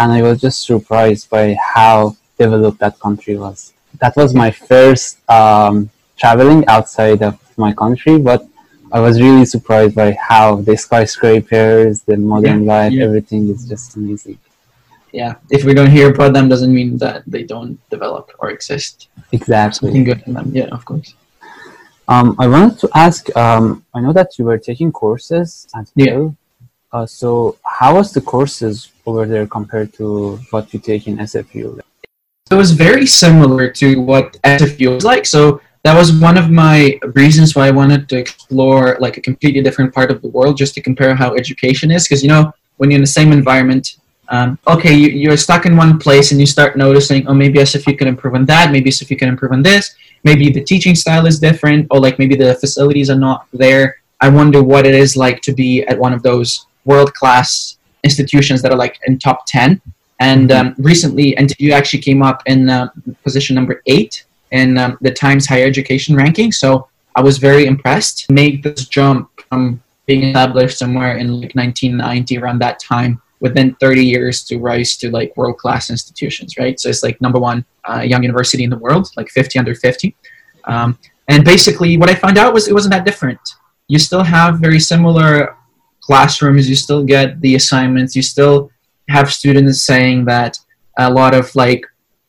And 0.00 0.10
I 0.10 0.22
was 0.22 0.40
just 0.40 0.64
surprised 0.64 1.28
by 1.28 1.54
how 1.74 2.16
developed 2.38 2.78
that 2.80 2.98
country 2.98 3.36
was. 3.36 3.74
That 4.00 4.16
was 4.16 4.34
my 4.34 4.50
first 4.50 5.18
um, 5.28 5.90
traveling 6.16 6.66
outside 6.66 7.22
of 7.22 7.38
my 7.58 7.72
country, 7.74 8.18
but 8.18 8.48
I 8.92 8.98
was 9.00 9.20
really 9.20 9.44
surprised 9.44 9.94
by 9.94 10.16
how 10.28 10.46
the 10.62 10.76
skyscrapers, 10.76 12.00
the 12.02 12.16
modern 12.16 12.64
yeah. 12.64 12.72
life, 12.74 12.92
yeah. 12.92 13.04
everything 13.04 13.50
is 13.50 13.68
just 13.68 13.94
amazing. 13.96 14.38
Yeah, 15.12 15.34
if 15.50 15.64
we 15.64 15.74
don't 15.74 15.90
hear 15.90 16.08
about 16.14 16.32
them, 16.32 16.48
doesn't 16.48 16.72
mean 16.72 16.96
that 16.98 17.22
they 17.26 17.42
don't 17.42 17.76
develop 17.90 18.30
or 18.38 18.50
exist. 18.50 19.08
Exactly. 19.32 19.88
Something 19.88 20.04
good 20.04 20.22
in 20.26 20.32
them. 20.32 20.50
Yeah, 20.54 20.68
of 20.76 20.84
course. 20.84 21.14
Um, 22.08 22.36
I 22.38 22.46
wanted 22.46 22.78
to 22.78 22.88
ask. 22.94 23.20
Um, 23.36 23.84
I 23.94 24.00
know 24.00 24.12
that 24.12 24.38
you 24.38 24.44
were 24.44 24.58
taking 24.58 24.90
courses 24.92 25.66
at 25.74 25.86
Yale. 25.94 26.36
Uh, 26.92 27.06
so, 27.06 27.56
how 27.64 27.94
was 27.94 28.12
the 28.12 28.20
courses 28.20 28.92
over 29.06 29.26
there 29.26 29.46
compared 29.46 29.92
to 29.94 30.36
what 30.50 30.72
you 30.74 30.80
take 30.80 31.06
in 31.06 31.18
SFU? 31.18 31.80
It 32.50 32.54
was 32.54 32.72
very 32.72 33.06
similar 33.06 33.70
to 33.70 34.00
what 34.00 34.32
SFU 34.42 34.94
was 34.94 35.04
like. 35.04 35.24
So 35.24 35.60
that 35.84 35.96
was 35.96 36.12
one 36.12 36.36
of 36.36 36.50
my 36.50 36.98
reasons 37.14 37.54
why 37.54 37.68
I 37.68 37.70
wanted 37.70 38.08
to 38.08 38.16
explore 38.18 38.96
like 38.98 39.16
a 39.16 39.20
completely 39.20 39.62
different 39.62 39.94
part 39.94 40.10
of 40.10 40.20
the 40.20 40.28
world, 40.28 40.56
just 40.56 40.74
to 40.74 40.80
compare 40.80 41.14
how 41.14 41.34
education 41.34 41.92
is. 41.92 42.08
Because 42.08 42.22
you 42.22 42.28
know, 42.28 42.52
when 42.78 42.90
you're 42.90 42.96
in 42.96 43.02
the 43.02 43.16
same 43.20 43.30
environment, 43.30 43.98
um, 44.28 44.58
okay, 44.66 44.92
you, 44.92 45.08
you're 45.10 45.36
stuck 45.36 45.64
in 45.64 45.76
one 45.76 45.98
place 45.98 46.32
and 46.32 46.40
you 46.40 46.46
start 46.46 46.76
noticing, 46.76 47.26
oh, 47.28 47.34
maybe 47.34 47.60
SFU 47.60 47.96
can 47.96 48.08
improve 48.08 48.34
on 48.34 48.46
that, 48.46 48.72
maybe 48.72 48.90
SFU 48.90 49.16
can 49.16 49.28
improve 49.28 49.52
on 49.52 49.62
this 49.62 49.94
maybe 50.24 50.50
the 50.50 50.62
teaching 50.62 50.94
style 50.94 51.26
is 51.26 51.38
different 51.38 51.86
or 51.90 52.00
like 52.00 52.18
maybe 52.18 52.36
the 52.36 52.54
facilities 52.56 53.10
are 53.10 53.18
not 53.18 53.46
there 53.52 53.96
i 54.20 54.28
wonder 54.28 54.62
what 54.62 54.86
it 54.86 54.94
is 54.94 55.16
like 55.16 55.40
to 55.40 55.52
be 55.52 55.82
at 55.84 55.98
one 55.98 56.12
of 56.12 56.22
those 56.22 56.66
world 56.84 57.12
class 57.14 57.78
institutions 58.04 58.62
that 58.62 58.72
are 58.72 58.78
like 58.78 58.98
in 59.06 59.18
top 59.18 59.44
10 59.46 59.80
and 60.20 60.50
mm-hmm. 60.50 60.68
um, 60.68 60.74
recently 60.78 61.34
NTU 61.36 61.72
actually 61.72 62.00
came 62.00 62.22
up 62.22 62.42
in 62.46 62.68
uh, 62.68 62.88
position 63.22 63.54
number 63.54 63.82
eight 63.86 64.24
in 64.52 64.78
um, 64.78 64.98
the 65.00 65.10
times 65.10 65.46
higher 65.46 65.66
education 65.66 66.16
ranking 66.16 66.50
so 66.50 66.88
i 67.14 67.20
was 67.20 67.38
very 67.38 67.66
impressed 67.66 68.28
make 68.30 68.62
this 68.64 68.88
jump 68.88 69.30
from 69.48 69.80
being 70.06 70.24
established 70.24 70.76
somewhere 70.76 71.18
in 71.18 71.28
like 71.40 71.54
1990 71.54 72.38
around 72.38 72.58
that 72.60 72.80
time 72.80 73.22
within 73.40 73.74
30 73.76 74.04
years 74.04 74.44
to 74.44 74.58
rise 74.58 74.96
to 74.98 75.10
like 75.10 75.36
world 75.36 75.56
class 75.56 75.90
institutions, 75.90 76.56
right? 76.58 76.78
So 76.78 76.88
it's 76.88 77.02
like 77.02 77.20
number 77.20 77.38
one 77.38 77.64
uh, 77.88 78.00
young 78.00 78.22
university 78.22 78.64
in 78.64 78.70
the 78.70 78.78
world, 78.78 79.08
like 79.16 79.28
50 79.28 79.58
under 79.58 79.74
50. 79.74 80.14
Um, 80.64 80.98
and 81.28 81.44
basically, 81.44 81.96
what 81.96 82.10
I 82.10 82.14
found 82.14 82.38
out 82.38 82.52
was 82.52 82.68
it 82.68 82.74
wasn't 82.74 82.92
that 82.92 83.04
different. 83.04 83.40
You 83.88 83.98
still 83.98 84.22
have 84.22 84.58
very 84.58 84.80
similar 84.80 85.56
classrooms, 86.10 86.68
you 86.68 86.74
still 86.74 87.04
get 87.04 87.40
the 87.40 87.54
assignments, 87.54 88.16
you 88.18 88.22
still 88.34 88.56
have 89.08 89.26
students 89.40 89.76
saying 89.90 90.24
that 90.24 90.58
a 90.98 91.08
lot 91.08 91.32
of 91.40 91.44
like 91.54 91.82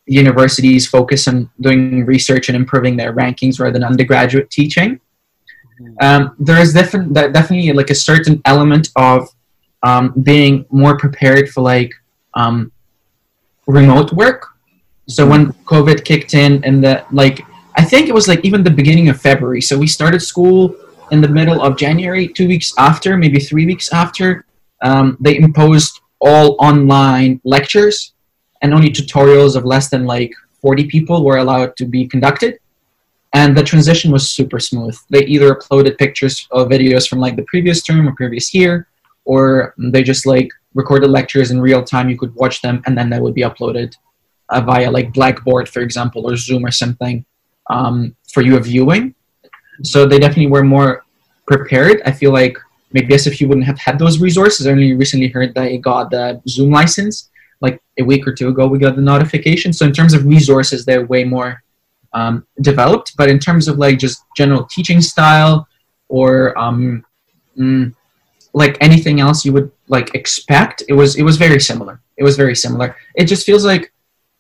universities 0.06 0.84
focus 0.88 1.28
on 1.28 1.50
doing 1.60 2.06
research 2.06 2.48
and 2.50 2.56
improving 2.56 2.96
their 2.96 3.12
rankings 3.22 3.60
rather 3.60 3.74
than 3.74 3.84
undergraduate 3.84 4.52
teaching. 4.52 4.90
Mm-hmm. 5.82 5.94
Um, 6.06 6.36
there 6.48 6.60
is 6.66 6.72
definitely 6.74 7.74
like 7.74 7.90
a 7.90 8.00
certain 8.12 8.36
element 8.46 8.90
of 8.96 9.20
um, 9.82 10.14
being 10.32 10.54
more 10.70 10.96
prepared 11.04 11.50
for 11.50 11.62
like 11.62 11.92
um, 12.36 12.72
remote 13.66 14.14
work. 14.14 14.42
So 15.08 15.22
when 15.32 15.54
COVID 15.74 16.06
kicked 16.06 16.36
in, 16.36 16.64
and 16.64 16.84
the 16.84 17.04
like, 17.12 17.38
I 17.82 17.84
think 17.84 18.04
it 18.10 18.14
was 18.14 18.28
like 18.28 18.46
even 18.46 18.64
the 18.64 18.76
beginning 18.82 19.10
of 19.10 19.20
February. 19.20 19.62
So 19.62 19.74
we 19.76 19.88
started 19.88 20.22
school 20.22 20.76
in 21.12 21.22
the 21.22 21.28
middle 21.28 21.62
of 21.62 21.78
January. 21.78 22.28
Two 22.28 22.48
weeks 22.48 22.74
after, 22.78 23.18
maybe 23.18 23.40
three 23.40 23.66
weeks 23.66 23.94
after, 23.94 24.46
um, 24.82 25.18
they 25.20 25.38
imposed 25.38 26.00
all 26.20 26.56
online 26.60 27.40
lectures, 27.44 28.14
and 28.62 28.74
only 28.74 28.90
tutorials 28.90 29.56
of 29.56 29.66
less 29.66 29.90
than 29.90 30.06
like 30.06 30.32
40 30.62 30.86
people 30.88 31.26
were 31.26 31.38
allowed 31.38 31.76
to 31.78 31.86
be 31.86 32.08
conducted. 32.08 32.60
And 33.34 33.56
the 33.56 33.64
transition 33.64 34.12
was 34.12 34.32
super 34.32 34.60
smooth. 34.60 34.98
They 35.10 35.26
either 35.26 35.56
uploaded 35.56 35.98
pictures 35.98 36.48
or 36.52 36.66
videos 36.66 37.08
from 37.08 37.20
like 37.20 37.36
the 37.36 37.44
previous 37.44 37.82
term 37.82 38.08
or 38.08 38.14
previous 38.16 38.54
year, 38.54 38.88
or 39.26 39.74
they 39.78 40.04
just 40.04 40.26
like 40.26 40.50
recorded 40.74 41.10
lectures 41.10 41.52
in 41.52 41.62
real 41.62 41.84
time. 41.84 42.10
You 42.10 42.18
could 42.18 42.36
watch 42.36 42.62
them, 42.62 42.82
and 42.86 42.98
then 42.98 43.10
they 43.10 43.20
would 43.20 43.34
be 43.34 43.42
uploaded 43.42 43.96
uh, 44.50 44.62
via 44.62 44.92
like 44.92 45.14
Blackboard, 45.14 45.70
for 45.70 45.82
example, 45.82 46.30
or 46.30 46.36
Zoom 46.36 46.66
or 46.66 46.72
something 46.72 47.26
um, 47.70 48.16
for 48.32 48.42
you 48.42 48.60
viewing. 48.60 49.16
So 49.84 50.06
they 50.06 50.20
definitely 50.20 50.48
were 50.48 50.64
more 50.64 51.06
prepared. 51.48 52.02
I 52.06 52.12
feel 52.12 52.32
like 52.32 52.58
maybe 52.94 53.16
you 53.16 53.48
wouldn't 53.48 53.66
have 53.66 53.80
had 53.80 53.98
those 53.98 54.20
resources. 54.20 54.68
I 54.68 54.72
only 54.72 54.94
recently 54.94 55.28
heard 55.28 55.54
they 55.54 55.78
got 55.78 56.12
the 56.12 56.42
Zoom 56.48 56.72
license 56.72 57.30
like 57.62 57.82
a 58.00 58.04
week 58.04 58.28
or 58.28 58.34
two 58.34 58.50
ago. 58.50 58.68
We 58.68 58.80
got 58.80 58.96
the 58.96 59.02
notification. 59.02 59.72
So 59.74 59.86
in 59.86 59.94
terms 59.94 60.14
of 60.14 60.26
resources, 60.26 60.86
they're 60.86 61.06
way 61.06 61.24
more 61.24 61.64
um, 62.14 62.46
developed. 62.62 63.16
But 63.18 63.30
in 63.30 63.40
terms 63.40 63.68
of 63.68 63.78
like 63.78 64.00
just 64.00 64.24
general 64.36 64.66
teaching 64.66 65.02
style 65.02 65.68
or 66.10 66.58
um, 66.58 67.06
mm, 67.58 67.94
like 68.54 68.78
anything 68.82 69.20
else 69.20 69.46
you 69.46 69.54
would 69.54 69.72
like 69.88 70.14
expect 70.14 70.84
it 70.90 70.94
was 70.94 71.16
it 71.16 71.24
was 71.24 71.38
very 71.38 71.60
similar 71.60 72.02
it 72.18 72.24
was 72.24 72.36
very 72.36 72.56
similar 72.56 72.96
it 73.16 73.26
just 73.26 73.46
feels 73.46 73.66
like 73.66 73.94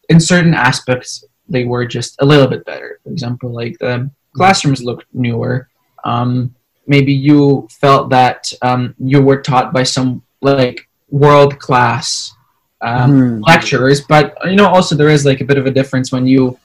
in 0.09 0.19
certain 0.19 0.53
aspects 0.53 1.23
they 1.47 1.63
were 1.63 1.85
just 1.85 2.15
a 2.21 2.25
little 2.25 2.47
bit 2.47 2.65
better 2.65 2.99
for 3.03 3.09
example 3.09 3.53
like 3.53 3.77
the 3.79 4.09
classrooms 4.35 4.83
looked 4.83 5.05
newer 5.13 5.69
um, 6.03 6.53
maybe 6.87 7.13
you 7.13 7.67
felt 7.69 8.09
that 8.09 8.51
um, 8.61 8.95
you 8.99 9.21
were 9.21 9.41
taught 9.41 9.71
by 9.73 9.83
some 9.83 10.21
like 10.41 10.87
world 11.09 11.59
class 11.59 12.33
um, 12.81 13.11
mm. 13.11 13.47
lecturers 13.47 14.01
but 14.01 14.35
you 14.45 14.55
know 14.55 14.67
also 14.67 14.95
there 14.95 15.09
is 15.09 15.25
like 15.25 15.41
a 15.41 15.45
bit 15.45 15.57
of 15.57 15.65
a 15.65 15.71
difference 15.71 16.11
when 16.11 16.25
you 16.25 16.57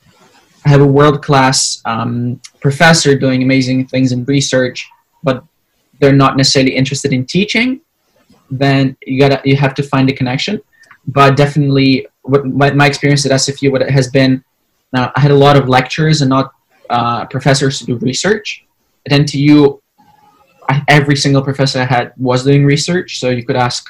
have 0.65 0.81
a 0.81 0.87
world 0.87 1.23
class 1.23 1.81
um, 1.85 2.41
professor 2.61 3.17
doing 3.17 3.43
amazing 3.43 3.87
things 3.87 4.13
in 4.13 4.25
research 4.25 4.89
but 5.23 5.45
they're 6.01 6.13
not 6.13 6.37
necessarily 6.37 6.75
interested 6.75 7.13
in 7.13 7.27
teaching, 7.27 7.81
then 8.51 8.97
you 9.07 9.21
gotta 9.21 9.41
you 9.45 9.57
have 9.57 9.75
to 9.75 9.83
find 9.83 10.09
a 10.11 10.13
connection. 10.13 10.61
But 11.07 11.37
definitely, 11.37 12.07
what 12.23 12.45
my, 12.47 12.71
my 12.73 12.87
experience 12.87 13.25
at 13.27 13.33
SFU 13.33 13.71
what 13.71 13.83
it 13.83 13.91
has 13.91 14.09
been, 14.09 14.45
uh, 14.95 15.11
I 15.17 15.21
had 15.21 15.31
a 15.31 15.37
lot 15.47 15.57
of 15.57 15.69
lectures 15.69 16.21
and 16.23 16.31
not 16.31 16.53
uh, 16.91 17.27
professors 17.27 17.79
to 17.79 17.87
do 17.87 17.97
research. 17.97 18.65
At 19.07 19.13
NTU, 19.21 19.81
I, 20.69 20.83
every 20.89 21.17
single 21.17 21.43
professor 21.43 21.81
I 21.81 21.85
had 21.85 22.13
was 22.17 22.45
doing 22.45 22.65
research, 22.65 23.19
so 23.19 23.31
you 23.31 23.45
could 23.45 23.57
ask 23.57 23.87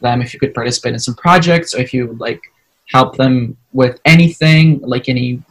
them 0.00 0.22
if 0.22 0.32
you 0.32 0.40
could 0.40 0.54
participate 0.54 0.94
in 0.94 0.98
some 0.98 1.14
projects 1.14 1.74
or 1.74 1.80
if 1.80 1.92
you 1.92 2.06
would 2.06 2.20
like 2.20 2.40
help 2.92 3.16
them 3.16 3.56
with 3.72 4.00
anything, 4.04 4.80
like 4.80 5.08
any, 5.08 5.42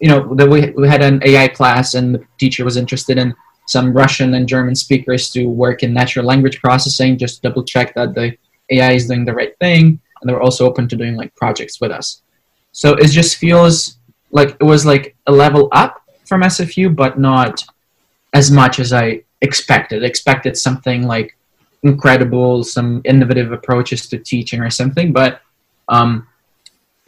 you 0.00 0.08
know, 0.08 0.34
the, 0.34 0.46
we, 0.46 0.70
we 0.70 0.88
had 0.88 1.02
an 1.02 1.20
AI 1.24 1.48
class 1.48 1.94
and 1.94 2.14
the 2.14 2.24
teacher 2.38 2.64
was 2.64 2.76
interested 2.76 3.18
in 3.18 3.34
some 3.66 3.92
Russian 3.92 4.34
and 4.34 4.48
German 4.48 4.74
speakers 4.74 5.30
to 5.30 5.46
work 5.46 5.82
in 5.82 5.92
natural 5.92 6.24
language 6.24 6.58
processing, 6.60 7.18
just 7.18 7.42
double 7.42 7.62
check 7.62 7.94
that 7.94 8.14
the 8.14 8.36
AI 8.70 8.92
is 8.92 9.08
doing 9.08 9.24
the 9.24 9.34
right 9.34 9.56
thing. 9.58 10.00
And 10.20 10.28
they 10.28 10.32
were 10.32 10.42
also 10.42 10.66
open 10.66 10.88
to 10.88 10.96
doing 10.96 11.16
like 11.16 11.34
projects 11.36 11.80
with 11.80 11.90
us. 11.90 12.22
So 12.72 12.94
it 12.94 13.08
just 13.08 13.36
feels 13.36 13.98
like 14.30 14.56
it 14.60 14.64
was 14.64 14.86
like 14.86 15.16
a 15.26 15.32
level 15.32 15.68
up 15.72 16.02
from 16.28 16.42
SFU, 16.42 16.94
but 16.94 17.18
not 17.18 17.64
as 18.34 18.50
much 18.50 18.78
as 18.78 18.92
I 18.92 19.22
expected. 19.40 20.04
Expected 20.04 20.56
something 20.56 21.06
like 21.06 21.36
incredible, 21.82 22.64
some 22.64 23.00
innovative 23.04 23.52
approaches 23.52 24.06
to 24.08 24.18
teaching 24.18 24.60
or 24.60 24.70
something, 24.70 25.12
but 25.12 25.40
um, 25.88 26.26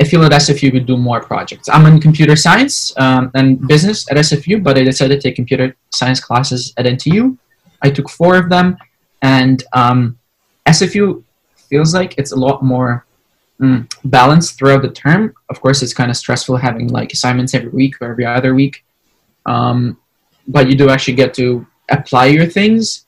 I 0.00 0.04
feel 0.04 0.24
at 0.24 0.32
SFU 0.32 0.72
would 0.72 0.86
do 0.86 0.96
more 0.96 1.20
projects. 1.20 1.68
I'm 1.68 1.84
in 1.86 2.00
computer 2.00 2.34
science 2.34 2.92
um, 2.98 3.30
and 3.34 3.66
business 3.68 4.10
at 4.10 4.16
SFU, 4.16 4.62
but 4.62 4.78
I 4.78 4.84
decided 4.84 5.20
to 5.20 5.28
take 5.28 5.36
computer 5.36 5.76
science 5.90 6.20
classes 6.20 6.72
at 6.78 6.86
NTU. 6.86 7.36
I 7.82 7.90
took 7.90 8.08
four 8.08 8.36
of 8.36 8.48
them, 8.48 8.78
and 9.20 9.62
um, 9.74 10.18
SFU 10.66 11.22
feels 11.68 11.92
like 11.94 12.16
it's 12.16 12.32
a 12.32 12.36
lot 12.36 12.62
more 12.62 13.04
mm, 13.60 13.86
balanced 14.04 14.58
throughout 14.58 14.82
the 14.82 14.90
term. 14.90 15.34
Of 15.50 15.60
course, 15.60 15.82
it's 15.82 15.92
kind 15.92 16.10
of 16.10 16.16
stressful 16.16 16.56
having 16.56 16.88
like 16.88 17.12
assignments 17.12 17.54
every 17.54 17.70
week 17.70 18.00
or 18.00 18.10
every 18.10 18.24
other 18.24 18.54
week, 18.54 18.84
um, 19.46 19.98
but 20.48 20.68
you 20.68 20.76
do 20.76 20.90
actually 20.90 21.14
get 21.14 21.34
to 21.34 21.66
apply 21.90 22.26
your 22.26 22.46
things. 22.46 23.06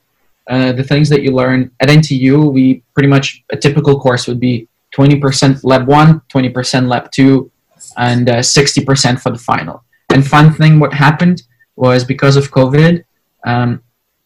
Uh, 0.49 0.73
the 0.73 0.83
things 0.83 1.07
that 1.09 1.23
you 1.23 1.31
learn 1.31 1.71
at 1.79 1.89
NTU, 1.89 2.51
we 2.51 2.83
pretty 2.93 3.07
much 3.07 3.43
a 3.51 3.57
typical 3.57 3.99
course 3.99 4.27
would 4.27 4.39
be 4.39 4.67
20% 4.95 5.63
lab 5.63 5.87
1 5.87 6.21
20% 6.31 6.87
lab 6.87 7.11
2 7.11 7.51
and 7.97 8.29
uh, 8.29 8.35
60% 8.37 9.19
for 9.19 9.31
the 9.31 9.37
final. 9.37 9.83
And 10.13 10.25
fun 10.25 10.53
thing 10.53 10.79
what 10.79 10.93
happened 10.93 11.43
was 11.75 12.03
because 12.03 12.35
of 12.35 12.51
covid 12.51 13.03
um, 13.47 13.81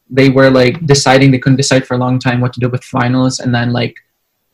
they 0.09 0.29
were 0.29 0.49
like 0.49 0.85
deciding 0.85 1.31
they 1.31 1.39
couldn't 1.39 1.57
decide 1.57 1.87
for 1.87 1.93
a 1.93 1.97
long 1.97 2.19
time 2.19 2.41
what 2.41 2.51
to 2.53 2.59
do 2.59 2.69
with 2.69 2.83
finals. 2.83 3.39
And 3.39 3.55
then 3.55 3.71
like 3.71 3.95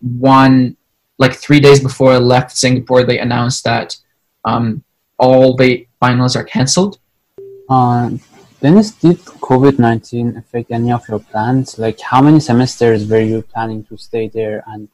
one 0.04 0.76
like 1.18 1.34
three 1.34 1.60
days 1.60 1.80
before 1.80 2.12
i 2.12 2.18
left 2.18 2.56
singapore 2.56 3.04
they 3.04 3.20
announced 3.20 3.64
that 3.64 3.96
um, 4.46 4.84
all 5.18 5.56
the 5.56 5.88
finals 6.00 6.36
are 6.36 6.44
cancelled 6.44 7.00
Dennis, 8.64 8.92
did 8.92 9.18
COVID-19 9.20 10.38
affect 10.38 10.72
any 10.72 10.92
of 10.92 11.08
your 11.10 11.20
plans? 11.20 11.78
Like, 11.78 12.00
how 12.00 12.22
many 12.22 12.40
semesters 12.40 13.06
were 13.06 13.20
you 13.20 13.42
planning 13.42 13.84
to 13.86 13.98
stay 13.98 14.30
there, 14.30 14.64
and 14.68 14.88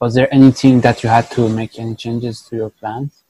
was 0.00 0.14
there 0.14 0.26
anything 0.34 0.80
that 0.80 1.04
you 1.04 1.08
had 1.08 1.30
to 1.30 1.48
make 1.48 1.78
any 1.78 1.94
changes 1.94 2.42
to 2.50 2.56
your 2.56 2.70
plans? 2.70 3.22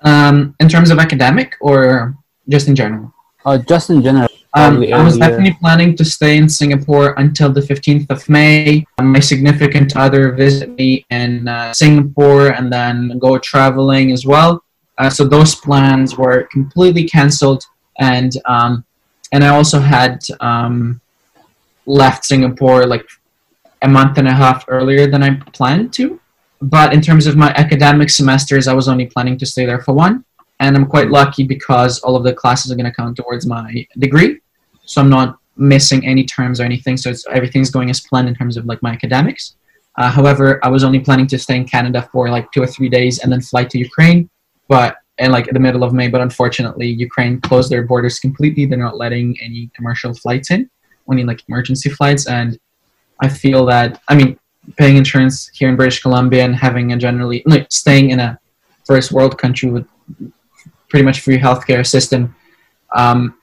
Um, 0.00 0.56
in 0.58 0.68
terms 0.68 0.90
of 0.90 0.98
academic 0.98 1.54
or 1.60 2.16
just 2.48 2.66
in 2.66 2.74
general? 2.74 3.14
Uh, 3.44 3.58
just 3.58 3.90
in 3.90 4.02
general. 4.02 4.28
Um, 4.54 4.82
I 4.92 5.04
was 5.04 5.18
definitely 5.18 5.56
planning 5.60 5.94
to 5.96 6.04
stay 6.04 6.36
in 6.36 6.48
Singapore 6.48 7.14
until 7.18 7.52
the 7.52 7.60
15th 7.60 8.10
of 8.10 8.28
May. 8.28 8.84
My 9.00 9.20
significant 9.20 9.96
other 9.96 10.32
visit 10.32 10.70
me 10.70 11.06
in 11.10 11.46
uh, 11.46 11.72
Singapore 11.72 12.48
and 12.48 12.72
then 12.72 13.18
go 13.20 13.38
traveling 13.38 14.10
as 14.10 14.26
well. 14.26 14.64
Uh, 14.96 15.10
so 15.10 15.24
those 15.24 15.54
plans 15.54 16.16
were 16.16 16.48
completely 16.50 17.04
cancelled, 17.04 17.64
and 17.98 18.32
um, 18.46 18.84
and 19.32 19.44
I 19.44 19.48
also 19.48 19.80
had 19.80 20.24
um, 20.40 21.00
left 21.86 22.24
Singapore 22.24 22.86
like 22.86 23.06
a 23.82 23.88
month 23.88 24.18
and 24.18 24.28
a 24.28 24.32
half 24.32 24.64
earlier 24.68 25.06
than 25.10 25.22
I 25.22 25.34
planned 25.52 25.92
to. 25.94 26.20
But 26.60 26.92
in 26.92 27.00
terms 27.00 27.26
of 27.26 27.36
my 27.36 27.50
academic 27.50 28.10
semesters, 28.10 28.66
I 28.66 28.74
was 28.74 28.88
only 28.88 29.06
planning 29.06 29.38
to 29.38 29.46
stay 29.46 29.64
there 29.64 29.80
for 29.80 29.94
one. 29.94 30.24
And 30.60 30.76
I'm 30.76 30.86
quite 30.86 31.08
lucky 31.08 31.44
because 31.44 32.00
all 32.00 32.16
of 32.16 32.24
the 32.24 32.34
classes 32.34 32.72
are 32.72 32.74
going 32.74 32.90
to 32.90 32.92
count 32.92 33.16
towards 33.16 33.46
my 33.46 33.86
degree. 33.98 34.40
So 34.84 35.00
I'm 35.00 35.08
not 35.08 35.38
missing 35.56 36.04
any 36.04 36.24
terms 36.24 36.60
or 36.60 36.64
anything. 36.64 36.96
So 36.96 37.12
everything's 37.30 37.70
going 37.70 37.90
as 37.90 38.00
planned 38.00 38.28
in 38.28 38.34
terms 38.34 38.56
of 38.56 38.66
like 38.66 38.82
my 38.82 38.90
academics. 38.90 39.54
Uh, 39.96 40.10
however, 40.10 40.64
I 40.64 40.68
was 40.68 40.82
only 40.82 41.00
planning 41.00 41.26
to 41.28 41.38
stay 41.38 41.56
in 41.56 41.64
Canada 41.64 42.08
for 42.12 42.28
like 42.28 42.50
two 42.50 42.62
or 42.62 42.66
three 42.66 42.88
days 42.88 43.20
and 43.20 43.30
then 43.30 43.40
fly 43.40 43.64
to 43.64 43.78
Ukraine. 43.78 44.28
But 44.68 44.96
in 45.18 45.32
like 45.32 45.48
in 45.48 45.54
the 45.54 45.60
middle 45.60 45.82
of 45.82 45.92
May, 45.92 46.08
but 46.08 46.20
unfortunately, 46.20 46.88
Ukraine 46.88 47.40
closed 47.40 47.70
their 47.70 47.82
borders 47.82 48.18
completely. 48.18 48.66
They're 48.66 48.78
not 48.78 48.96
letting 48.96 49.36
any 49.40 49.70
commercial 49.74 50.14
flights 50.14 50.50
in, 50.50 50.70
only 51.08 51.24
like 51.24 51.42
emergency 51.48 51.90
flights. 51.90 52.28
And 52.28 52.58
I 53.20 53.28
feel 53.28 53.66
that 53.66 54.00
I 54.08 54.14
mean 54.14 54.38
paying 54.76 54.96
insurance 54.96 55.48
here 55.48 55.68
in 55.68 55.76
British 55.76 56.00
Columbia 56.00 56.44
and 56.44 56.54
having 56.54 56.92
a 56.92 56.96
generally 56.96 57.42
like 57.46 57.66
staying 57.70 58.10
in 58.10 58.20
a 58.20 58.38
first 58.86 59.12
world 59.12 59.38
country 59.38 59.70
with 59.70 59.86
pretty 60.88 61.04
much 61.04 61.20
free 61.20 61.38
healthcare 61.38 61.86
system 61.86 62.34
um, 62.94 63.34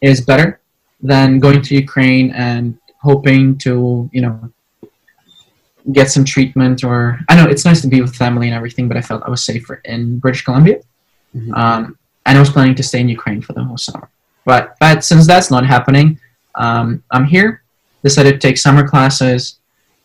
is 0.00 0.20
better 0.20 0.60
than 1.00 1.38
going 1.38 1.62
to 1.62 1.74
Ukraine 1.74 2.30
and 2.32 2.78
hoping 3.00 3.56
to 3.58 4.10
you 4.12 4.20
know 4.20 4.52
get 5.92 6.10
some 6.10 6.24
treatment 6.24 6.84
or 6.84 7.18
I 7.28 7.36
know 7.36 7.48
it's 7.48 7.64
nice 7.64 7.80
to 7.82 7.88
be 7.88 8.00
with 8.00 8.14
family 8.14 8.46
and 8.46 8.54
everything, 8.54 8.88
but 8.88 8.96
I 8.96 9.00
felt 9.00 9.22
I 9.22 9.30
was 9.30 9.44
safer 9.44 9.80
in 9.84 10.18
British 10.18 10.44
Columbia. 10.44 10.80
Mm-hmm. 11.34 11.54
Um, 11.54 11.98
and 12.26 12.36
I 12.36 12.40
was 12.40 12.50
planning 12.50 12.74
to 12.74 12.82
stay 12.82 13.00
in 13.00 13.08
Ukraine 13.08 13.40
for 13.40 13.54
the 13.54 13.64
whole 13.64 13.78
summer. 13.78 14.10
But 14.44 14.76
but 14.80 15.04
since 15.04 15.26
that's 15.26 15.50
not 15.50 15.64
happening, 15.66 16.20
um, 16.54 17.02
I'm 17.10 17.24
here 17.24 17.62
decided 18.02 18.32
to 18.32 18.38
take 18.38 18.56
summer 18.58 18.86
classes 18.86 19.58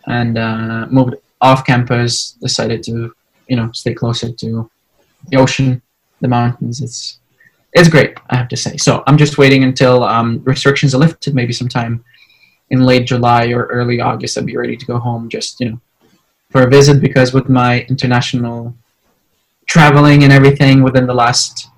and 0.08 0.38
uh, 0.38 0.88
moved 0.90 1.16
off 1.42 1.66
campus. 1.66 2.32
Decided 2.42 2.84
to 2.84 3.14
you 3.48 3.56
know 3.56 3.72
stay 3.74 3.94
closer 3.94 4.32
to 4.32 4.70
the 5.30 5.38
ocean, 5.38 5.82
the 6.22 6.28
mountains. 6.28 6.82
It's 6.82 7.20
it's 7.74 7.90
great, 7.90 8.18
I 8.30 8.36
have 8.36 8.48
to 8.50 8.58
say. 8.58 8.78
So 8.78 9.04
I'm 9.08 9.18
just 9.18 9.38
waiting 9.38 9.64
until 9.64 10.04
um, 10.04 10.42
restrictions 10.44 10.94
are 10.94 11.00
lifted, 11.00 11.34
maybe 11.34 11.54
sometime 11.54 12.04
in 12.74 12.80
late 12.92 13.06
July 13.14 13.44
or 13.56 13.62
early 13.78 13.98
August. 14.10 14.38
I'd 14.38 14.46
be 14.54 14.58
ready 14.64 14.78
to 14.82 14.86
go 14.86 14.98
home, 15.08 15.24
just 15.30 15.60
you 15.62 15.68
know, 15.70 15.80
for 16.52 16.62
a 16.64 16.70
visit. 16.78 16.98
Because 17.08 17.30
with 17.38 17.48
my 17.62 17.72
international 17.92 18.58
traveling 19.74 20.24
and 20.24 20.34
everything 20.40 20.84
within 20.88 21.06
the 21.08 21.20
last 21.26 21.70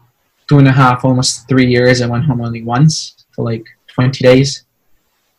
two 0.47 0.57
and 0.61 0.67
a 0.67 0.77
half, 0.83 1.05
almost 1.05 1.47
three 1.49 1.67
years, 1.75 2.01
I 2.01 2.07
went 2.07 2.25
home 2.25 2.41
only 2.41 2.63
once 2.63 3.25
for 3.33 3.43
like 3.51 3.65
20 3.87 4.23
days 4.23 4.65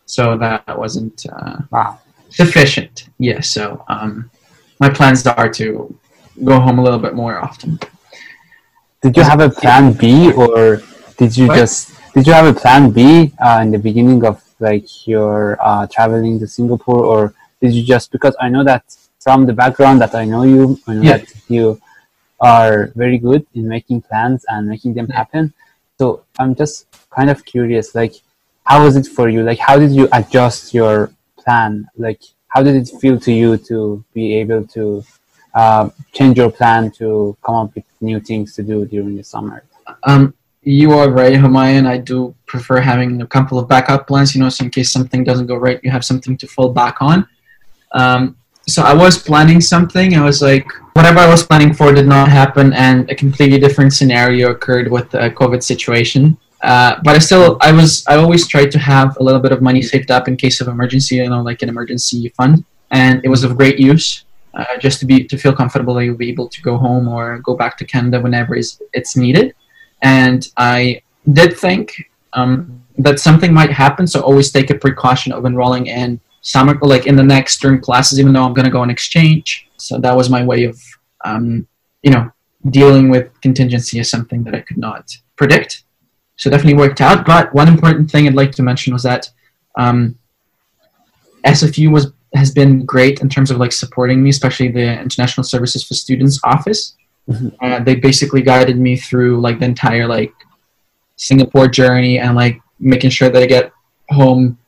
so 0.07 0.39
that 0.39 0.79
wasn't 0.79 1.27
uh, 1.31 1.59
wow 1.71 1.99
sufficient. 2.31 3.09
Yeah, 3.19 3.41
so 3.41 3.85
um, 3.89 4.31
my 4.81 4.89
plans 4.89 5.27
are 5.27 5.51
to 5.61 5.95
go 6.45 6.61
home 6.61 6.79
a 6.79 6.83
little 6.83 6.99
bit 6.99 7.15
more 7.15 7.39
often. 7.39 7.79
Did 9.03 9.17
you 9.17 9.25
have 9.25 9.41
a 9.41 9.51
plan 9.51 9.93
B, 9.93 10.33
or 10.33 10.83
did 11.19 11.37
you 11.37 11.49
what? 11.49 11.57
just 11.57 11.93
did 12.15 12.27
you 12.27 12.33
have 12.33 12.47
a 12.47 12.59
plan 12.59 12.91
B 12.91 13.33
uh, 13.39 13.61
in 13.63 13.71
the 13.71 13.79
beginning 13.79 14.25
of 14.25 14.43
like 14.61 15.07
your 15.07 15.59
uh, 15.61 15.87
traveling 15.87 16.39
to 16.41 16.47
Singapore, 16.47 17.05
or 17.05 17.35
did 17.61 17.73
you 17.73 17.85
just 17.85 18.13
because 18.13 18.37
I 18.41 18.49
know 18.49 18.65
that 18.65 18.85
from 19.21 19.47
the 19.47 19.53
background 19.53 20.01
that 20.01 20.15
I 20.15 20.25
know 20.25 20.45
you, 20.45 20.79
I 20.87 20.95
know 20.95 21.03
yeah. 21.03 21.17
that 21.19 21.33
you 21.49 21.81
are 22.41 22.93
very 22.95 23.19
good 23.19 23.47
in 23.55 23.67
making 23.67 24.03
plans 24.03 24.45
and 24.49 24.69
making 24.69 24.95
them 24.95 25.09
happen. 25.09 25.53
So 25.99 26.25
I'm 26.39 26.55
just 26.55 26.87
kind 27.11 27.31
of 27.31 27.45
curious, 27.45 27.95
like 27.95 28.15
how 28.67 28.83
was 28.85 28.97
it 28.97 29.07
for 29.07 29.29
you? 29.29 29.43
Like, 29.43 29.59
how 29.59 29.79
did 29.79 29.93
you 29.93 30.09
adjust 30.13 30.75
your 30.75 31.11
plan? 31.39 31.89
Like, 31.97 32.21
how 32.49 32.63
did 32.63 32.75
it 32.75 32.89
feel 33.01 33.19
to 33.21 33.33
you 33.33 33.57
to 33.69 34.05
be 34.13 34.35
able 34.35 34.67
to 34.69 35.05
uh, 35.55 35.91
change 36.13 36.37
your 36.37 36.51
plan 36.51 36.91
to 36.99 37.37
come 37.45 37.55
up 37.55 37.75
with 37.75 37.85
new 38.01 38.21
things 38.21 38.55
to 38.57 38.63
do 38.63 38.85
during 38.85 39.17
the 39.17 39.25
summer? 39.25 39.63
Um, 40.03 40.35
you 40.67 40.91
are 40.93 41.09
right, 41.09 41.35
Humayun. 41.35 41.87
I 41.87 41.97
do 41.97 42.35
prefer 42.47 42.81
having 42.81 43.23
a 43.23 43.27
couple 43.27 43.57
of 43.57 43.69
backup 43.69 44.09
plans, 44.09 44.35
you 44.35 44.43
know, 44.43 44.49
so 44.49 44.65
in 44.65 44.71
case 44.71 44.91
something 44.91 45.23
doesn't 45.23 45.47
go 45.47 45.55
right, 45.55 45.79
you 45.85 45.93
have 45.93 46.05
something 46.05 46.37
to 46.39 46.47
fall 46.49 46.73
back 46.73 47.01
on. 47.01 47.27
Um, 47.93 48.37
so 48.67 48.83
I 48.83 48.93
was 48.93 49.17
planning 49.17 49.61
something. 49.61 50.17
I 50.17 50.25
was 50.25 50.43
like, 50.43 50.67
whatever 50.95 51.21
I 51.21 51.29
was 51.29 51.47
planning 51.47 51.73
for 51.73 51.93
did 51.93 52.09
not 52.09 52.29
happen, 52.29 52.73
and 52.73 53.09
a 53.09 53.15
completely 53.15 53.61
different 53.61 53.93
scenario 53.93 54.51
occurred 54.51 54.91
with 54.91 55.09
the 55.11 55.31
COVID 55.31 55.63
situation. 55.63 56.37
Uh, 56.63 56.97
but 57.05 57.15
I 57.15 57.21
still, 57.21 57.59
I 57.61 57.71
was, 57.71 58.05
I 58.09 58.17
always 58.17 58.49
tried 58.49 58.73
to 58.73 58.79
have 58.81 59.17
a 59.21 59.23
little 59.23 59.41
bit 59.41 59.53
of 59.53 59.63
money 59.63 59.83
saved 59.83 60.11
up 60.11 60.27
in 60.27 60.37
case 60.37 60.61
of 60.61 60.67
emergency, 60.67 61.17
you 61.17 61.31
know, 61.31 61.43
like 61.43 61.63
an 61.63 61.69
emergency 61.69 62.29
fund, 62.31 62.65
and 62.91 63.25
it 63.25 63.29
was 63.29 63.45
of 63.45 63.57
great 63.57 63.79
use. 63.79 64.25
Uh, 64.53 64.65
just 64.81 64.99
to 64.99 65.05
be 65.05 65.23
to 65.23 65.37
feel 65.37 65.53
comfortable 65.53 65.93
that 65.93 66.07
you'll 66.07 66.17
be 66.17 66.31
able 66.31 66.49
to 66.49 66.63
go 66.63 66.79
home 66.79 67.09
or 67.09 67.39
go 67.41 67.55
back 67.55 67.77
to 67.77 67.85
Canada 67.85 68.19
whenever 68.19 68.57
is 68.57 68.81
it's 68.95 69.15
needed. 69.15 69.55
And 70.03 70.47
I 70.57 71.03
did 71.33 71.57
think 71.57 72.11
um, 72.33 72.83
that 72.99 73.19
something 73.19 73.53
might 73.53 73.71
happen, 73.71 74.07
so 74.07 74.21
always 74.21 74.51
take 74.51 74.71
a 74.71 74.75
precaution 74.75 75.33
of 75.33 75.45
enrolling 75.45 75.87
in 75.87 76.21
summer, 76.43 76.79
like 76.83 77.07
in 77.07 77.17
the 77.17 77.23
next 77.23 77.59
term 77.59 77.81
classes, 77.81 78.21
even 78.21 78.33
though 78.33 78.45
I'm 78.45 78.55
going 78.55 78.65
to 78.65 78.71
go 78.71 78.81
on 78.81 78.91
exchange. 78.91 79.69
So 79.77 79.99
that 79.99 80.17
was 80.17 80.31
my 80.31 80.45
way 80.45 80.65
of, 80.65 80.81
um, 81.25 81.67
you 82.03 82.11
know, 82.11 82.31
dealing 82.71 83.09
with 83.09 83.29
contingency 83.41 84.01
as 84.01 84.11
something 84.11 84.45
that 84.45 84.55
I 84.55 84.61
could 84.61 84.79
not 84.79 85.17
predict. 85.37 85.85
So 86.37 86.51
definitely 86.51 86.79
worked 86.79 87.01
out. 87.01 87.27
But 87.27 87.53
one 87.55 87.69
important 87.69 88.11
thing 88.11 88.27
I'd 88.27 88.35
like 88.35 88.53
to 88.53 88.63
mention 88.63 88.93
was 88.93 89.03
that 89.03 89.31
um, 89.77 90.19
SFU 91.45 91.91
was 91.93 92.13
has 92.35 92.51
been 92.51 92.85
great 92.85 93.21
in 93.21 93.29
terms 93.29 93.51
of 93.51 93.57
like 93.57 93.73
supporting 93.73 94.23
me, 94.23 94.31
especially 94.31 94.69
the 94.69 95.01
International 95.01 95.45
Services 95.45 95.83
for 95.85 95.95
Students 95.95 96.41
office. 96.45 96.96
Mm-hmm. 97.29 97.49
Uh, 97.61 97.81
they 97.81 97.97
basically 97.97 98.43
guided 98.43 98.79
me 98.79 98.97
through 98.97 99.41
like 99.41 99.59
the 99.59 99.65
entire 99.65 100.07
like 100.07 100.33
Singapore 101.17 101.69
journey 101.69 102.19
and 102.19 102.37
like 102.37 102.61
making 102.79 103.11
sure 103.11 103.29
that 103.29 103.43
I 103.43 103.47
get 103.47 103.73
home 104.11 104.59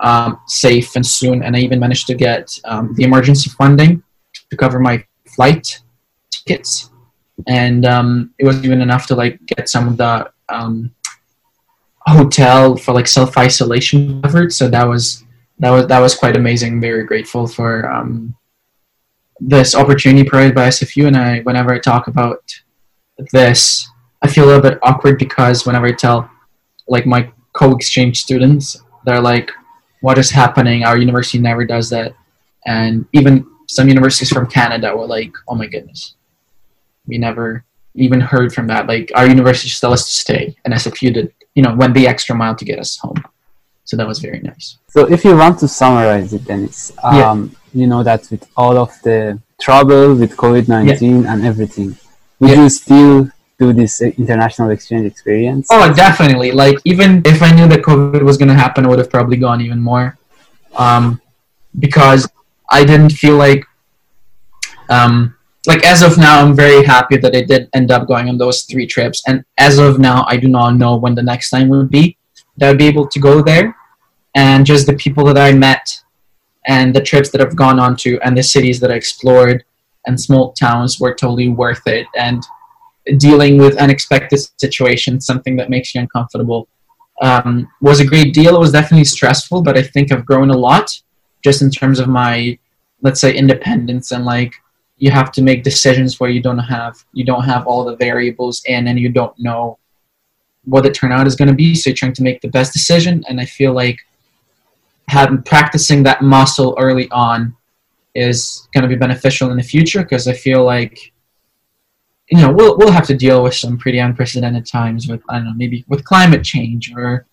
um, 0.00 0.40
safe 0.46 0.96
and 0.96 1.06
soon. 1.06 1.42
And 1.42 1.54
I 1.56 1.60
even 1.60 1.78
managed 1.78 2.06
to 2.08 2.14
get 2.14 2.58
um, 2.64 2.94
the 2.94 3.04
emergency 3.04 3.50
funding 3.50 4.02
to 4.50 4.56
cover 4.56 4.80
my 4.80 5.04
flight 5.34 5.80
tickets, 6.30 6.90
and 7.46 7.84
um, 7.86 8.34
it 8.38 8.44
was 8.44 8.64
even 8.64 8.80
enough 8.80 9.06
to 9.08 9.14
like 9.14 9.38
get 9.46 9.68
some 9.68 9.88
of 9.88 9.96
the 9.96 10.30
um, 10.48 10.90
hotel 12.06 12.76
for 12.76 12.92
like 12.92 13.06
self 13.06 13.36
isolation 13.36 14.22
covered. 14.22 14.52
So 14.52 14.68
that 14.68 14.84
was 14.84 15.24
that 15.58 15.70
was 15.70 15.86
that 15.86 16.00
was 16.00 16.14
quite 16.14 16.36
amazing. 16.36 16.80
Very 16.80 17.04
grateful 17.04 17.46
for 17.46 17.90
um, 17.90 18.34
this 19.40 19.74
opportunity 19.74 20.28
provided 20.28 20.54
by 20.54 20.68
SFU, 20.68 21.06
and 21.06 21.16
I 21.16 21.40
whenever 21.40 21.72
I 21.72 21.78
talk 21.78 22.06
about 22.06 22.42
this, 23.32 23.88
I 24.22 24.28
feel 24.28 24.44
a 24.44 24.46
little 24.46 24.62
bit 24.62 24.78
awkward 24.82 25.18
because 25.18 25.66
whenever 25.66 25.86
I 25.86 25.92
tell 25.92 26.30
like 26.88 27.06
my 27.06 27.30
co-exchange 27.52 28.20
students, 28.20 28.76
they're 29.04 29.20
like, 29.20 29.50
"What 30.00 30.18
is 30.18 30.30
happening? 30.30 30.84
Our 30.84 30.98
university 30.98 31.38
never 31.38 31.64
does 31.64 31.88
that," 31.90 32.14
and 32.66 33.06
even 33.12 33.46
some 33.66 33.88
universities 33.88 34.30
from 34.30 34.46
Canada 34.46 34.94
were 34.96 35.06
like, 35.06 35.32
"Oh 35.48 35.54
my 35.54 35.66
goodness, 35.66 36.16
we 37.06 37.18
never 37.18 37.64
even 37.94 38.20
heard 38.20 38.52
from 38.52 38.66
that. 38.68 38.86
Like 38.86 39.10
our 39.14 39.26
university 39.26 39.68
just 39.68 39.80
tell 39.80 39.92
us 39.92 40.04
to 40.04 40.12
stay, 40.12 40.56
and 40.64 40.74
SFU 40.74 41.12
did, 41.12 41.32
you 41.54 41.62
know, 41.62 41.74
went 41.74 41.94
the 41.94 42.06
extra 42.06 42.34
mile 42.36 42.54
to 42.54 42.64
get 42.64 42.78
us 42.78 42.98
home. 42.98 43.22
So 43.84 43.96
that 43.96 44.06
was 44.06 44.20
very 44.20 44.40
nice. 44.40 44.78
So 44.88 45.10
if 45.10 45.24
you 45.24 45.36
want 45.36 45.58
to 45.60 45.68
summarize 45.68 46.32
it, 46.32 46.44
Dennis, 46.44 46.92
um, 47.02 47.16
yeah. 47.16 47.59
You 47.72 47.86
know 47.86 48.02
that 48.02 48.30
with 48.30 48.48
all 48.56 48.78
of 48.78 48.90
the 49.02 49.40
trouble 49.60 50.14
with 50.14 50.36
COVID 50.36 50.68
nineteen 50.68 51.22
yeah. 51.22 51.32
and 51.32 51.44
everything, 51.44 51.96
would 52.38 52.50
yeah. 52.50 52.62
you 52.62 52.68
still 52.68 53.30
do 53.58 53.72
this 53.72 54.00
international 54.00 54.70
exchange 54.70 55.06
experience? 55.06 55.68
Oh, 55.70 55.92
definitely. 55.92 56.52
Like 56.52 56.78
even 56.84 57.22
if 57.24 57.42
I 57.42 57.52
knew 57.52 57.68
that 57.68 57.82
COVID 57.82 58.22
was 58.22 58.36
going 58.38 58.48
to 58.48 58.54
happen, 58.54 58.86
I 58.86 58.88
would 58.88 58.98
have 58.98 59.10
probably 59.10 59.36
gone 59.36 59.60
even 59.60 59.80
more, 59.80 60.18
um, 60.76 61.20
because 61.78 62.28
I 62.70 62.84
didn't 62.84 63.10
feel 63.10 63.36
like 63.36 63.64
um, 64.88 65.34
like 65.66 65.84
as 65.84 66.02
of 66.02 66.16
now 66.16 66.42
i'm 66.42 66.54
very 66.54 66.84
happy 66.84 67.16
that 67.16 67.34
i 67.36 67.42
did 67.42 67.68
end 67.74 67.90
up 67.90 68.06
going 68.08 68.28
on 68.28 68.38
those 68.38 68.62
three 68.62 68.86
trips 68.86 69.22
and 69.26 69.44
as 69.58 69.78
of 69.78 69.98
now 69.98 70.24
i 70.26 70.36
do 70.36 70.48
not 70.48 70.70
know 70.76 70.96
when 70.96 71.14
the 71.14 71.22
next 71.22 71.50
time 71.50 71.68
would 71.68 71.90
be 71.90 72.16
that 72.56 72.70
i'd 72.70 72.78
be 72.78 72.86
able 72.86 73.06
to 73.06 73.20
go 73.20 73.42
there 73.42 73.76
and 74.34 74.64
just 74.64 74.86
the 74.86 74.94
people 74.94 75.24
that 75.24 75.36
i 75.36 75.52
met 75.52 76.02
and 76.66 76.94
the 76.94 77.00
trips 77.00 77.30
that 77.30 77.40
i've 77.40 77.56
gone 77.56 77.78
on 77.78 77.96
to 77.96 78.18
and 78.20 78.36
the 78.36 78.42
cities 78.42 78.80
that 78.80 78.90
i 78.90 78.94
explored 78.94 79.64
and 80.06 80.20
small 80.20 80.52
towns 80.52 80.98
were 80.98 81.14
totally 81.14 81.48
worth 81.48 81.86
it. 81.86 82.06
And 82.16 82.42
dealing 83.18 83.58
with 83.58 83.76
unexpected 83.78 84.40
situations 84.58 85.26
something 85.26 85.56
that 85.56 85.70
makes 85.70 85.94
you 85.94 86.00
uncomfortable 86.00 86.68
um, 87.22 87.68
was 87.80 88.00
a 88.00 88.04
great 88.04 88.32
deal. 88.32 88.56
It 88.56 88.60
was 88.60 88.72
definitely 88.72 89.04
stressful 89.04 89.62
but 89.62 89.76
i 89.76 89.82
think 89.82 90.12
i've 90.12 90.26
grown 90.26 90.50
a 90.50 90.56
lot 90.56 90.90
just 91.42 91.62
in 91.62 91.70
terms 91.70 91.98
of 91.98 92.08
my 92.08 92.58
let's 93.02 93.20
say 93.20 93.34
independence 93.34 94.12
and 94.12 94.24
like 94.24 94.52
you 94.98 95.10
have 95.10 95.32
to 95.32 95.42
make 95.42 95.62
decisions 95.64 96.20
where 96.20 96.30
you 96.30 96.42
don't 96.42 96.58
have 96.58 97.02
you 97.14 97.24
don't 97.24 97.44
have 97.44 97.66
all 97.66 97.84
the 97.84 97.96
variables 97.96 98.62
in 98.66 98.88
and 98.88 98.98
you 99.00 99.08
don't 99.08 99.36
know 99.38 99.78
what 100.64 100.82
the 100.82 100.90
turnout 100.90 101.26
is 101.26 101.36
going 101.36 101.48
to 101.48 101.54
be. 101.54 101.74
So 101.74 101.88
you're 101.88 101.96
trying 101.96 102.12
to 102.12 102.22
make 102.22 102.42
the 102.42 102.48
best 102.48 102.72
decision. 102.72 103.24
And 103.28 103.40
i 103.40 103.46
feel 103.46 103.72
like 103.72 103.98
having 105.10 105.42
practicing 105.42 106.02
that 106.02 106.22
muscle 106.22 106.74
early 106.78 107.10
on 107.10 107.54
is 108.14 108.68
going 108.72 108.82
to 108.82 108.88
be 108.88 108.96
beneficial 108.96 109.50
in 109.50 109.56
the 109.56 109.62
future 109.62 110.02
because 110.02 110.26
i 110.26 110.32
feel 110.32 110.64
like 110.64 111.12
you 112.28 112.40
know 112.40 112.52
we'll, 112.52 112.76
we'll 112.78 112.92
have 112.92 113.06
to 113.06 113.16
deal 113.16 113.42
with 113.42 113.54
some 113.54 113.78
pretty 113.78 113.98
unprecedented 113.98 114.66
times 114.66 115.08
with 115.08 115.22
i 115.28 115.36
don't 115.36 115.44
know 115.44 115.54
maybe 115.56 115.84
with 115.88 116.04
climate 116.04 116.44
change 116.44 116.92
or 116.96 117.26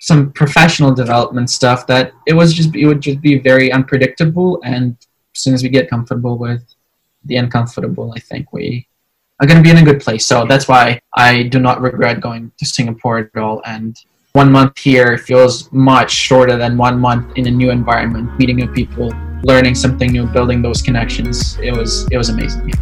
some 0.00 0.30
professional 0.32 0.94
development 0.94 1.50
stuff 1.50 1.86
that 1.86 2.12
it 2.26 2.34
was 2.34 2.54
just 2.54 2.74
it 2.74 2.86
would 2.86 3.00
just 3.00 3.20
be 3.20 3.38
very 3.38 3.72
unpredictable 3.72 4.60
and 4.64 4.96
as 5.34 5.42
soon 5.42 5.54
as 5.54 5.62
we 5.62 5.68
get 5.68 5.88
comfortable 5.88 6.36
with 6.36 6.62
the 7.24 7.36
uncomfortable, 7.36 8.12
I 8.16 8.20
think 8.20 8.52
we 8.52 8.88
are 9.40 9.46
going 9.46 9.58
to 9.58 9.62
be 9.62 9.70
in 9.70 9.78
a 9.78 9.84
good 9.84 10.00
place. 10.00 10.26
So 10.26 10.44
that's 10.46 10.66
why 10.66 11.00
I 11.14 11.44
do 11.44 11.60
not 11.60 11.80
regret 11.80 12.20
going 12.20 12.50
to 12.58 12.66
Singapore 12.66 13.18
at 13.18 13.36
all. 13.36 13.62
And 13.64 13.96
one 14.32 14.52
month 14.52 14.78
here 14.78 15.18
feels 15.18 15.70
much 15.72 16.12
shorter 16.12 16.56
than 16.56 16.76
one 16.76 16.98
month 17.00 17.36
in 17.36 17.46
a 17.46 17.50
new 17.50 17.70
environment, 17.70 18.38
meeting 18.38 18.56
new 18.56 18.68
people, 18.68 19.12
learning 19.42 19.74
something 19.74 20.12
new, 20.12 20.26
building 20.26 20.62
those 20.62 20.82
connections. 20.82 21.58
It 21.58 21.72
was 21.72 22.06
it 22.10 22.18
was 22.18 22.28
amazing. 22.28 22.72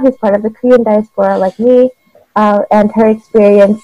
Who's 0.00 0.16
part 0.16 0.34
of 0.34 0.42
the 0.42 0.50
Korean 0.50 0.82
diaspora 0.82 1.38
like 1.38 1.58
me, 1.58 1.90
uh, 2.34 2.62
and 2.70 2.90
her 2.92 3.08
experience 3.08 3.80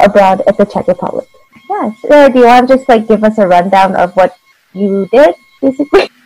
abroad 0.00 0.42
at 0.46 0.56
the 0.56 0.64
Czech 0.64 0.88
Republic. 0.88 1.28
Yeah, 1.68 1.92
Sarah, 2.00 2.32
do 2.32 2.38
you 2.40 2.46
want 2.46 2.68
to 2.68 2.76
just 2.76 2.88
like 2.88 3.06
give 3.08 3.22
us 3.24 3.38
a 3.38 3.46
rundown 3.46 3.94
of 3.96 4.14
what 4.16 4.36
you 4.72 5.06
did, 5.12 5.34
basically? 5.60 6.08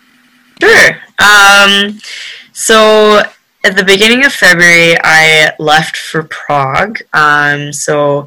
Sure. 0.59 0.97
Um, 1.19 2.01
so 2.55 3.21
at 3.63 3.77
the 3.77 3.85
beginning 3.85 4.25
of 4.25 4.33
February, 4.33 4.97
I 5.05 5.53
left 5.59 5.99
for 5.99 6.23
Prague. 6.23 7.01
Um, 7.13 7.75
so 7.75 8.27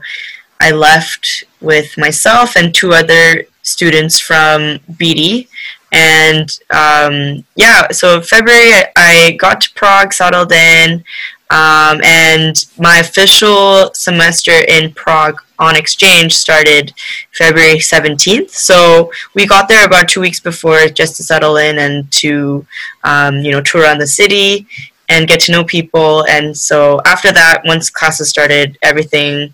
I 0.60 0.70
left 0.70 1.46
with 1.60 1.98
myself 1.98 2.56
and 2.56 2.72
two 2.72 2.94
other 2.94 3.46
students 3.64 4.20
from 4.20 4.78
Beedie 4.92 5.48
and 5.92 6.60
um, 6.70 7.44
yeah, 7.56 7.90
so 7.92 8.22
February 8.22 8.74
I, 8.74 8.92
I, 8.96 9.32
got 9.40 9.62
to 9.62 9.74
Prague, 9.74 10.14
settled 10.14 10.52
in, 10.52 11.04
um, 11.50 12.02
and 12.04 12.66
my 12.78 13.00
official 13.00 13.92
semester 13.94 14.52
in 14.68 14.94
Prague 14.94 15.42
on 15.58 15.76
exchange 15.76 16.36
started 16.36 16.94
February 17.34 17.78
17th. 17.78 18.52
So 18.52 19.12
we 19.34 19.46
got 19.46 19.68
there 19.68 19.86
about 19.86 20.08
two 20.08 20.22
weeks 20.22 20.40
before 20.40 20.88
just 20.88 21.18
to 21.18 21.24
settle 21.24 21.58
in 21.58 21.80
and 21.80 22.10
to, 22.14 22.66
um, 23.04 23.40
you 23.40 23.52
know, 23.52 23.62
tour 23.62 23.82
around 23.82 24.00
the 24.00 24.08
city 24.08 24.68
and 25.10 25.28
get 25.28 25.40
to 25.42 25.52
know 25.52 25.64
people. 25.64 26.26
And 26.28 26.56
so 26.56 27.02
after 27.06 27.32
that, 27.34 27.64
once 27.66 27.90
classes 27.90 28.30
started, 28.30 28.78
everything 28.82 29.54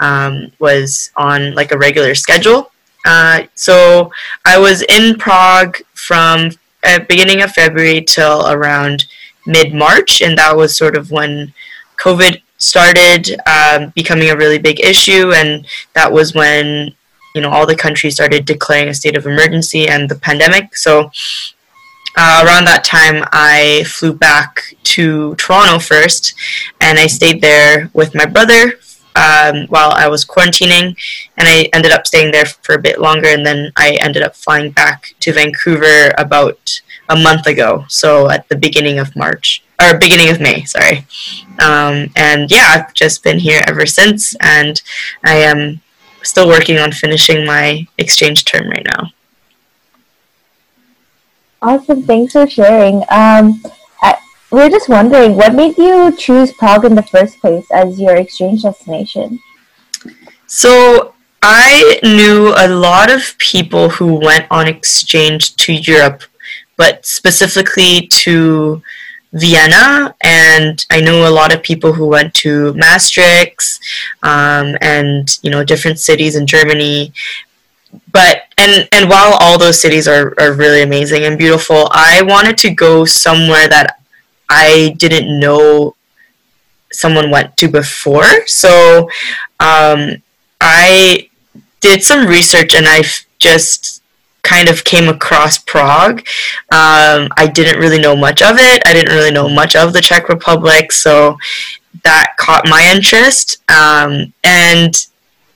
um, 0.00 0.52
was 0.58 1.10
on 1.16 1.54
like 1.54 1.72
a 1.72 1.78
regular 1.78 2.14
schedule. 2.14 2.71
Uh, 3.04 3.44
so 3.54 4.10
I 4.44 4.58
was 4.58 4.82
in 4.82 5.16
Prague 5.16 5.78
from 5.94 6.50
uh, 6.84 7.00
beginning 7.08 7.42
of 7.42 7.52
February 7.52 8.02
till 8.02 8.46
around 8.48 9.06
mid 9.46 9.74
March, 9.74 10.20
and 10.20 10.38
that 10.38 10.56
was 10.56 10.76
sort 10.76 10.96
of 10.96 11.10
when 11.10 11.52
COVID 11.98 12.40
started 12.58 13.40
um, 13.46 13.90
becoming 13.94 14.30
a 14.30 14.36
really 14.36 14.58
big 14.58 14.80
issue, 14.80 15.32
and 15.32 15.66
that 15.94 16.12
was 16.12 16.34
when 16.34 16.94
you 17.34 17.40
know 17.40 17.50
all 17.50 17.66
the 17.66 17.76
countries 17.76 18.14
started 18.14 18.44
declaring 18.44 18.88
a 18.88 18.94
state 18.94 19.16
of 19.16 19.26
emergency 19.26 19.88
and 19.88 20.08
the 20.08 20.16
pandemic. 20.16 20.76
So 20.76 21.10
uh, 22.16 22.42
around 22.44 22.66
that 22.66 22.84
time, 22.84 23.24
I 23.32 23.84
flew 23.86 24.12
back 24.12 24.76
to 24.84 25.34
Toronto 25.36 25.78
first, 25.78 26.34
and 26.80 26.98
I 26.98 27.06
stayed 27.06 27.40
there 27.40 27.90
with 27.94 28.14
my 28.14 28.26
brother 28.26 28.78
um, 29.16 29.66
while 29.68 29.92
I 29.92 30.08
was 30.08 30.24
quarantining, 30.24 30.96
and 31.36 31.48
I 31.48 31.68
ended 31.72 31.92
up 31.92 32.06
staying 32.06 32.32
there 32.32 32.46
for 32.46 32.74
a 32.74 32.80
bit 32.80 33.00
longer, 33.00 33.28
and 33.28 33.44
then 33.44 33.72
I 33.76 33.98
ended 34.00 34.22
up 34.22 34.36
flying 34.36 34.70
back 34.70 35.14
to 35.20 35.32
Vancouver 35.32 36.12
about 36.18 36.80
a 37.08 37.16
month 37.16 37.46
ago, 37.46 37.84
so 37.88 38.30
at 38.30 38.48
the 38.48 38.56
beginning 38.56 38.98
of 38.98 39.14
March 39.16 39.62
or 39.80 39.98
beginning 39.98 40.30
of 40.30 40.40
May, 40.40 40.64
sorry. 40.64 41.06
Um, 41.58 42.10
and 42.16 42.50
yeah, 42.50 42.74
I've 42.74 42.94
just 42.94 43.22
been 43.22 43.38
here 43.38 43.62
ever 43.66 43.86
since, 43.86 44.34
and 44.40 44.80
I 45.24 45.36
am 45.36 45.80
still 46.22 46.46
working 46.48 46.78
on 46.78 46.92
finishing 46.92 47.44
my 47.44 47.86
exchange 47.98 48.44
term 48.44 48.68
right 48.68 48.86
now. 48.96 49.10
Awesome, 51.60 52.02
thanks 52.02 52.32
for 52.32 52.48
sharing. 52.48 53.04
Um, 53.10 53.62
we're 54.52 54.68
just 54.68 54.88
wondering 54.88 55.34
what 55.34 55.54
made 55.54 55.76
you 55.78 56.14
choose 56.16 56.52
Prague 56.52 56.84
in 56.84 56.94
the 56.94 57.02
first 57.02 57.40
place 57.40 57.66
as 57.72 57.98
your 57.98 58.16
exchange 58.16 58.62
destination? 58.62 59.40
So, 60.46 61.14
I 61.42 61.98
knew 62.04 62.52
a 62.56 62.68
lot 62.68 63.10
of 63.10 63.36
people 63.38 63.88
who 63.88 64.14
went 64.14 64.46
on 64.50 64.68
exchange 64.68 65.56
to 65.56 65.72
Europe, 65.72 66.22
but 66.76 67.04
specifically 67.04 68.06
to 68.08 68.82
Vienna, 69.32 70.14
and 70.22 70.84
I 70.90 71.00
know 71.00 71.26
a 71.26 71.32
lot 71.32 71.54
of 71.54 71.62
people 71.62 71.94
who 71.94 72.06
went 72.06 72.34
to 72.34 72.74
Maastricht 72.74 73.80
um, 74.22 74.76
and 74.82 75.26
you 75.42 75.50
know 75.50 75.64
different 75.64 75.98
cities 75.98 76.36
in 76.36 76.46
Germany. 76.46 77.12
But 78.12 78.42
and 78.58 78.86
and 78.92 79.08
while 79.08 79.36
all 79.40 79.58
those 79.58 79.80
cities 79.80 80.06
are, 80.06 80.34
are 80.38 80.52
really 80.52 80.82
amazing 80.82 81.24
and 81.24 81.38
beautiful, 81.38 81.88
I 81.92 82.22
wanted 82.22 82.58
to 82.58 82.70
go 82.70 83.06
somewhere 83.06 83.68
that 83.68 84.01
I 84.52 84.94
didn't 84.98 85.40
know 85.40 85.96
someone 86.92 87.30
went 87.30 87.56
to 87.56 87.68
before. 87.68 88.46
So 88.46 89.08
um, 89.60 90.22
I 90.60 91.30
did 91.80 92.02
some 92.02 92.26
research 92.26 92.74
and 92.74 92.86
I 92.86 93.02
just 93.38 94.02
kind 94.42 94.68
of 94.68 94.84
came 94.84 95.08
across 95.08 95.58
Prague. 95.58 96.20
Um, 96.70 97.28
I 97.36 97.50
didn't 97.52 97.80
really 97.80 97.98
know 97.98 98.14
much 98.14 98.42
of 98.42 98.56
it. 98.58 98.82
I 98.86 98.92
didn't 98.92 99.14
really 99.14 99.30
know 99.30 99.48
much 99.48 99.74
of 99.74 99.92
the 99.92 100.00
Czech 100.00 100.28
Republic. 100.28 100.92
So 100.92 101.38
that 102.04 102.34
caught 102.36 102.68
my 102.68 102.90
interest. 102.94 103.62
Um, 103.70 104.32
and 104.44 105.06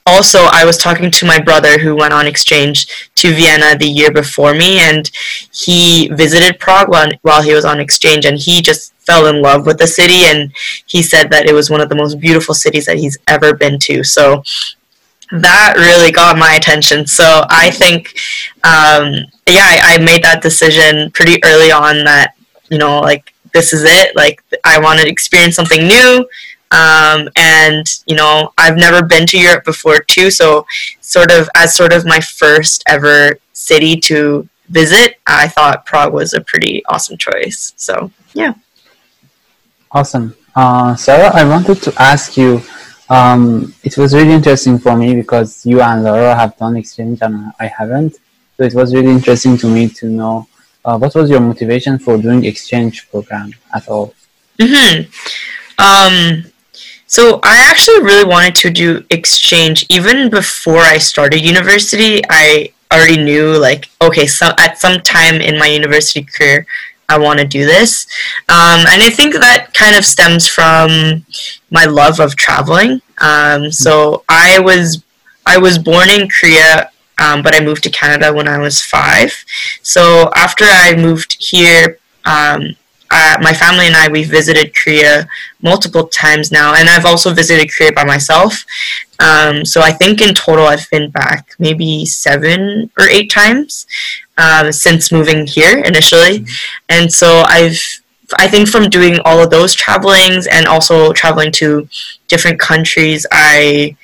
also, 0.07 0.39
I 0.51 0.65
was 0.65 0.77
talking 0.77 1.11
to 1.11 1.25
my 1.25 1.39
brother 1.39 1.77
who 1.77 1.95
went 1.95 2.13
on 2.13 2.25
exchange 2.25 3.09
to 3.15 3.33
Vienna 3.33 3.77
the 3.77 3.87
year 3.87 4.11
before 4.11 4.53
me, 4.53 4.79
and 4.79 5.09
he 5.51 6.07
visited 6.09 6.59
Prague 6.59 6.89
while, 6.89 7.41
he 7.43 7.53
was 7.53 7.65
on 7.65 7.79
exchange, 7.79 8.25
and 8.25 8.37
he 8.37 8.61
just 8.61 8.93
fell 9.05 9.27
in 9.27 9.41
love 9.41 9.65
with 9.65 9.77
the 9.77 9.87
city, 9.87 10.23
and 10.25 10.51
he 10.85 11.01
said 11.03 11.29
that 11.31 11.45
it 11.45 11.53
was 11.53 11.69
one 11.69 11.81
of 11.81 11.89
the 11.89 11.95
most 11.95 12.19
beautiful 12.19 12.55
cities 12.55 12.85
that 12.85 12.97
he's 12.97 13.17
ever 13.27 13.53
been 13.53 13.77
to. 13.79 14.03
So 14.03 14.43
that 15.31 15.73
really 15.77 16.11
got 16.11 16.37
my 16.37 16.55
attention. 16.55 17.05
So 17.05 17.43
I 17.49 17.69
think, 17.69 18.17
um, 18.63 19.13
yeah, 19.47 19.67
I, 19.67 19.95
I 19.95 19.97
made 19.99 20.23
that 20.23 20.41
decision 20.41 21.11
pretty 21.11 21.43
early 21.43 21.71
on 21.71 22.05
that 22.05 22.33
you 22.69 22.77
know, 22.77 22.99
like 22.99 23.33
this 23.53 23.73
is 23.73 23.83
it. 23.85 24.15
Like 24.15 24.43
I 24.63 24.79
want 24.79 24.99
to 24.99 25.07
experience 25.07 25.55
something 25.55 25.87
new. 25.87 26.27
Um, 26.71 27.29
and 27.35 27.85
you 28.05 28.15
know, 28.15 28.53
I've 28.57 28.77
never 28.77 29.03
been 29.03 29.25
to 29.27 29.39
Europe 29.39 29.63
before 29.65 29.99
too. 29.99 30.29
So 30.31 30.65
sort 31.01 31.31
of 31.31 31.49
as 31.55 31.75
sort 31.75 31.93
of 31.93 32.05
my 32.05 32.19
first 32.19 32.83
ever 32.87 33.39
city 33.53 33.97
to 34.01 34.47
visit, 34.69 35.15
I 35.25 35.47
thought 35.47 35.85
Prague 35.85 36.13
was 36.13 36.33
a 36.33 36.41
pretty 36.41 36.83
awesome 36.87 37.17
choice. 37.17 37.73
So 37.77 38.11
yeah. 38.33 38.53
Awesome. 39.91 40.35
Uh, 40.55 40.95
Sarah, 40.95 41.31
I 41.33 41.43
wanted 41.43 41.81
to 41.83 41.93
ask 42.01 42.37
you. 42.37 42.61
Um, 43.09 43.73
it 43.83 43.97
was 43.97 44.13
really 44.13 44.33
interesting 44.33 44.77
for 44.77 44.97
me 44.97 45.15
because 45.15 45.65
you 45.65 45.79
and 45.79 46.03
Laura 46.03 46.35
have 46.35 46.57
done 46.57 46.75
exchange 46.75 47.19
and 47.21 47.53
I 47.57 47.67
haven't. 47.67 48.15
So 48.57 48.63
it 48.63 48.73
was 48.73 48.93
really 48.93 49.11
interesting 49.11 49.55
to 49.59 49.67
me 49.67 49.87
to 49.87 50.09
know 50.09 50.45
uh, 50.87 50.97
what 50.97 51.13
was 51.15 51.29
your 51.29 51.41
motivation 51.41 51.99
for 51.99 52.17
doing 52.17 52.45
exchange 52.45 53.09
program 53.09 53.53
at 53.73 53.87
all? 53.87 54.13
Mm-hmm. 54.57 55.03
Um, 55.77 56.51
so 57.07 57.39
I 57.43 57.57
actually 57.69 58.01
really 58.03 58.25
wanted 58.25 58.55
to 58.55 58.69
do 58.69 59.05
exchange 59.09 59.85
even 59.89 60.29
before 60.29 60.79
I 60.79 60.97
started 60.97 61.41
university. 61.41 62.21
I 62.29 62.71
already 62.91 63.23
knew 63.23 63.57
like 63.57 63.89
okay, 64.01 64.27
so 64.27 64.51
at 64.57 64.77
some 64.77 65.01
time 65.01 65.35
in 65.35 65.57
my 65.57 65.67
university 65.67 66.23
career, 66.23 66.65
I 67.09 67.17
want 67.17 67.39
to 67.39 67.45
do 67.45 67.65
this, 67.65 68.05
um, 68.49 68.85
and 68.87 69.01
I 69.01 69.09
think 69.09 69.33
that 69.33 69.73
kind 69.73 69.95
of 69.95 70.05
stems 70.05 70.47
from 70.47 71.25
my 71.71 71.85
love 71.85 72.19
of 72.19 72.35
traveling. 72.35 73.01
Um, 73.19 73.71
so 73.71 74.23
I 74.29 74.59
was 74.59 75.03
I 75.45 75.57
was 75.57 75.77
born 75.77 76.09
in 76.09 76.29
Korea 76.29 76.91
um, 77.19 77.41
but 77.41 77.55
I 77.55 77.63
moved 77.63 77.83
to 77.83 77.89
Canada 77.89 78.33
when 78.33 78.47
I 78.47 78.57
was 78.57 78.81
five. 78.81 79.33
So 79.81 80.29
after 80.35 80.65
I 80.65 80.95
moved 80.95 81.37
here, 81.39 81.99
um, 82.25 82.75
uh, 83.09 83.37
my 83.41 83.53
family 83.53 83.87
and 83.87 83.95
I 83.95 84.07
we've 84.07 84.29
visited 84.29 84.75
Korea 84.75 85.27
multiple 85.61 86.07
times 86.07 86.51
now, 86.51 86.75
and 86.75 86.89
I've 86.89 87.05
also 87.05 87.33
visited 87.33 87.71
Korea 87.73 87.91
by 87.91 88.03
myself. 88.03 88.65
Um, 89.19 89.65
so 89.65 89.81
I 89.81 89.91
think 89.91 90.21
in 90.21 90.33
total 90.35 90.65
I've 90.67 90.89
been 90.89 91.09
back 91.09 91.55
maybe 91.57 92.05
seven 92.05 92.91
or 92.99 93.07
eight 93.09 93.31
times 93.31 93.87
um, 94.37 94.71
since 94.71 95.11
moving 95.11 95.47
here 95.47 95.79
initially, 95.79 96.39
mm-hmm. 96.39 96.73
and 96.89 97.11
so 97.11 97.43
I've 97.47 97.81
I 98.37 98.47
think 98.47 98.67
from 98.67 98.89
doing 98.89 99.19
all 99.23 99.41
of 99.41 99.49
those 99.49 99.73
travelings 99.73 100.47
and 100.47 100.65
also 100.67 101.13
traveling 101.13 101.51
to 101.53 101.87
different 102.27 102.59
countries, 102.59 103.25
I 103.31 103.95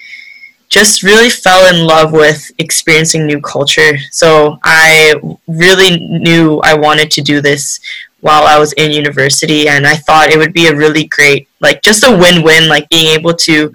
just 0.69 1.03
really 1.03 1.29
fell 1.29 1.71
in 1.71 1.85
love 1.85 2.13
with 2.13 2.49
experiencing 2.57 3.27
new 3.27 3.39
culture. 3.39 3.97
So 4.11 4.57
I 4.63 5.13
really 5.47 5.99
knew 5.99 6.59
I 6.63 6.73
wanted 6.73 7.11
to 7.11 7.21
do 7.21 7.41
this 7.41 7.79
while 8.25 8.45
I 8.53 8.57
was 8.57 8.71
in 8.73 8.91
university, 8.91 9.67
and 9.67 9.85
I 9.85 9.95
thought 10.05 10.31
it 10.33 10.37
would 10.37 10.53
be 10.53 10.67
a 10.67 10.75
really 10.83 11.05
great, 11.15 11.47
like, 11.59 11.81
just 11.89 12.05
a 12.05 12.17
win 12.21 12.41
win, 12.47 12.69
like 12.69 12.87
being 12.89 13.09
able 13.17 13.33
to 13.47 13.71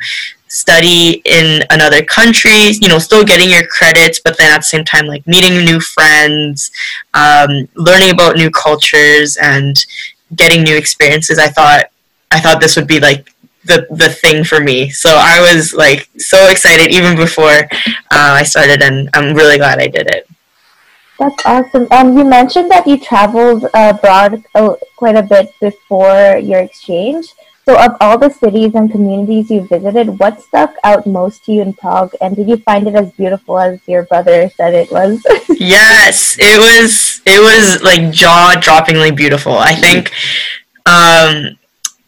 study 0.48 1.20
in 1.26 1.62
another 1.70 2.02
country, 2.02 2.70
you 2.80 2.88
know, 2.88 2.98
still 2.98 3.24
getting 3.24 3.50
your 3.50 3.66
credits, 3.66 4.18
but 4.24 4.38
then 4.38 4.50
at 4.50 4.60
the 4.64 4.70
same 4.74 4.84
time, 4.84 5.06
like 5.06 5.26
meeting 5.26 5.54
new 5.64 5.78
friends, 5.78 6.70
um, 7.12 7.68
learning 7.76 8.10
about 8.10 8.36
new 8.36 8.50
cultures, 8.50 9.36
and 9.36 9.84
getting 10.34 10.62
new 10.62 10.76
experiences. 10.76 11.38
I 11.38 11.48
thought 11.48 11.90
I 12.30 12.40
thought 12.40 12.60
this 12.60 12.76
would 12.76 12.86
be 12.86 13.00
like 13.00 13.22
the 13.64 13.86
the 13.90 14.08
thing 14.08 14.44
for 14.44 14.60
me. 14.60 14.88
So 14.88 15.10
I 15.12 15.40
was 15.40 15.74
like 15.74 16.08
so 16.16 16.48
excited 16.48 16.90
even 16.90 17.16
before 17.16 17.58
uh, 18.16 18.32
I 18.40 18.42
started, 18.42 18.82
and 18.82 19.10
I'm 19.14 19.34
really 19.34 19.58
glad 19.58 19.78
I 19.78 19.88
did 19.88 20.06
it. 20.16 20.26
That's 21.18 21.44
awesome. 21.44 21.88
Um, 21.90 22.16
you 22.16 22.24
mentioned 22.24 22.70
that 22.70 22.86
you 22.86 22.98
traveled 22.98 23.66
abroad 23.74 24.44
uh, 24.54 24.76
quite 24.96 25.16
a 25.16 25.22
bit 25.22 25.52
before 25.60 26.38
your 26.38 26.60
exchange. 26.60 27.34
So, 27.64 27.76
of 27.78 27.96
all 28.00 28.16
the 28.16 28.30
cities 28.30 28.74
and 28.74 28.90
communities 28.90 29.50
you 29.50 29.60
visited, 29.66 30.18
what 30.18 30.40
stuck 30.40 30.74
out 30.84 31.06
most 31.06 31.44
to 31.44 31.52
you 31.52 31.60
in 31.62 31.74
Prague? 31.74 32.14
And 32.20 32.34
did 32.34 32.48
you 32.48 32.56
find 32.58 32.86
it 32.88 32.94
as 32.94 33.12
beautiful 33.12 33.58
as 33.58 33.80
your 33.86 34.04
brother 34.04 34.48
said 34.56 34.72
it 34.72 34.90
was? 34.90 35.20
yes, 35.50 36.36
it 36.38 36.58
was. 36.58 37.20
It 37.26 37.40
was 37.40 37.82
like 37.82 38.10
jaw-droppingly 38.10 39.14
beautiful. 39.14 39.58
I 39.58 39.74
think 39.74 40.12
um, 40.86 41.58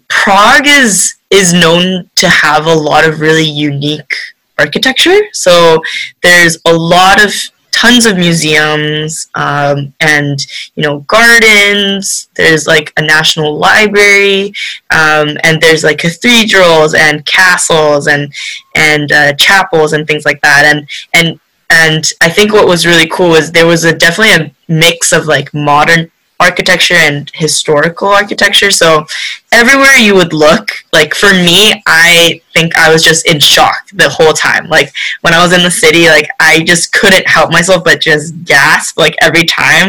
Prague 0.08 0.66
is 0.66 1.16
is 1.30 1.52
known 1.52 2.08
to 2.14 2.28
have 2.28 2.66
a 2.66 2.74
lot 2.74 3.06
of 3.06 3.20
really 3.20 3.44
unique 3.44 4.14
architecture. 4.58 5.18
So 5.32 5.82
there's 6.22 6.58
a 6.64 6.72
lot 6.72 7.22
of 7.22 7.34
tons 7.72 8.06
of 8.06 8.16
museums 8.16 9.28
um, 9.34 9.92
and 10.00 10.46
you 10.74 10.82
know 10.82 11.00
gardens. 11.00 12.28
There's 12.36 12.66
like 12.66 12.92
a 12.96 13.02
national 13.02 13.58
library 13.58 14.52
um, 14.90 15.36
and 15.44 15.60
there's 15.60 15.84
like 15.84 15.98
cathedrals 15.98 16.94
and 16.94 17.24
castles 17.26 18.06
and 18.06 18.32
and 18.74 19.10
uh, 19.12 19.34
chapels 19.34 19.92
and 19.92 20.06
things 20.06 20.24
like 20.24 20.40
that. 20.42 20.64
And 20.64 20.88
and 21.14 21.40
and 21.70 22.12
i 22.20 22.28
think 22.28 22.52
what 22.52 22.66
was 22.66 22.84
really 22.84 23.06
cool 23.08 23.30
was 23.30 23.52
there 23.52 23.66
was 23.66 23.84
a 23.84 23.94
definitely 23.94 24.34
a 24.34 24.52
mix 24.68 25.12
of 25.12 25.26
like 25.26 25.54
modern 25.54 26.10
architecture 26.40 26.94
and 26.94 27.30
historical 27.34 28.08
architecture. 28.08 28.70
So 28.70 29.06
everywhere 29.52 29.96
you 29.96 30.14
would 30.14 30.32
look, 30.32 30.70
like 30.92 31.14
for 31.14 31.32
me, 31.32 31.82
I 31.86 32.40
think 32.54 32.76
I 32.76 32.92
was 32.92 33.04
just 33.04 33.26
in 33.26 33.38
shock 33.38 33.88
the 33.92 34.08
whole 34.08 34.32
time. 34.32 34.68
Like 34.68 34.92
when 35.20 35.34
I 35.34 35.42
was 35.42 35.52
in 35.52 35.62
the 35.62 35.70
city, 35.70 36.08
like 36.08 36.28
I 36.40 36.64
just 36.64 36.92
couldn't 36.92 37.28
help 37.28 37.52
myself 37.52 37.84
but 37.84 38.00
just 38.00 38.44
gasp 38.44 38.98
like 38.98 39.14
every 39.20 39.44
time. 39.44 39.88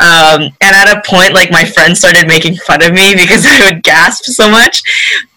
Um, 0.00 0.50
and 0.60 0.74
at 0.74 0.96
a 0.96 1.02
point, 1.06 1.34
like 1.34 1.50
my 1.50 1.64
friends 1.64 1.98
started 1.98 2.26
making 2.26 2.56
fun 2.56 2.82
of 2.82 2.92
me 2.92 3.14
because 3.16 3.44
I 3.46 3.70
would 3.70 3.82
gasp 3.82 4.24
so 4.24 4.50
much. 4.50 4.82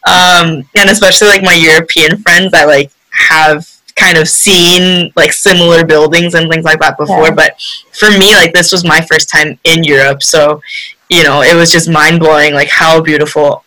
Um, 0.08 0.68
and 0.76 0.90
especially 0.90 1.28
like 1.28 1.44
my 1.44 1.54
European 1.54 2.18
friends 2.18 2.52
that 2.52 2.68
like 2.68 2.92
have 3.10 3.75
kind 3.96 4.18
of 4.18 4.28
seen 4.28 5.12
like 5.16 5.32
similar 5.32 5.86
buildings 5.86 6.34
and 6.34 6.50
things 6.50 6.66
like 6.66 6.80
that 6.80 6.98
before. 6.98 7.28
Yeah. 7.28 7.36
But 7.36 7.62
for 7.94 8.10
me, 8.12 8.36
like 8.36 8.54
this 8.54 8.72
was 8.72 8.86
my 8.86 9.02
first 9.02 9.30
time 9.30 9.58
in 9.64 9.84
Europe, 9.84 10.22
so 10.22 10.62
you 11.10 11.24
know 11.24 11.42
it 11.42 11.56
was 11.56 11.72
just 11.72 11.90
mind 11.90 12.20
blowing, 12.20 12.54
like 12.54 12.70
how 12.70 13.02
beautiful 13.02 13.64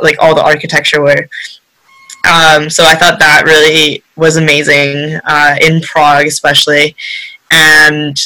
like 0.00 0.16
all 0.20 0.34
the 0.34 0.44
architecture 0.44 1.00
were. 1.00 1.28
Um, 2.28 2.68
so 2.68 2.84
I 2.84 2.94
thought 2.94 3.18
that 3.18 3.44
really 3.46 4.02
was 4.16 4.36
amazing 4.36 5.18
uh, 5.24 5.56
in 5.60 5.80
Prague, 5.80 6.26
especially, 6.26 6.94
and 7.50 8.16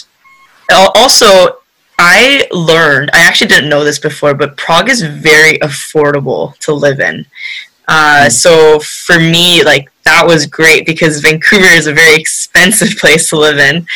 also 0.70 1.58
I 1.98 2.48
learned, 2.50 3.10
I 3.14 3.20
actually 3.20 3.48
didn't 3.48 3.70
know 3.70 3.84
this 3.84 3.98
before, 3.98 4.34
but 4.34 4.56
Prague 4.56 4.88
is 4.88 5.02
very 5.02 5.58
affordable 5.58 6.58
to 6.58 6.74
live 6.74 7.00
in. 7.00 7.26
Uh, 7.86 8.24
hmm. 8.24 8.30
so 8.30 8.80
for 8.80 9.18
me, 9.18 9.62
like 9.62 9.90
that 10.04 10.26
was 10.26 10.46
great 10.46 10.86
because 10.86 11.20
Vancouver 11.20 11.66
is 11.66 11.86
a 11.86 11.92
very 11.92 12.14
expensive 12.14 12.96
place 12.98 13.28
to 13.30 13.36
live 13.36 13.58
in. 13.58 13.86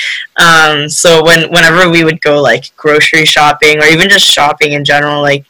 Um, 0.40 0.88
so 0.88 1.23
when 1.25 1.51
whenever 1.51 1.88
we 1.90 2.05
would 2.05 2.21
go 2.21 2.40
like 2.40 2.75
grocery 2.77 3.25
shopping 3.25 3.83
or 3.83 3.87
even 3.87 4.09
just 4.09 4.27
shopping 4.27 4.73
in 4.73 4.85
general, 4.85 5.23
like 5.23 5.44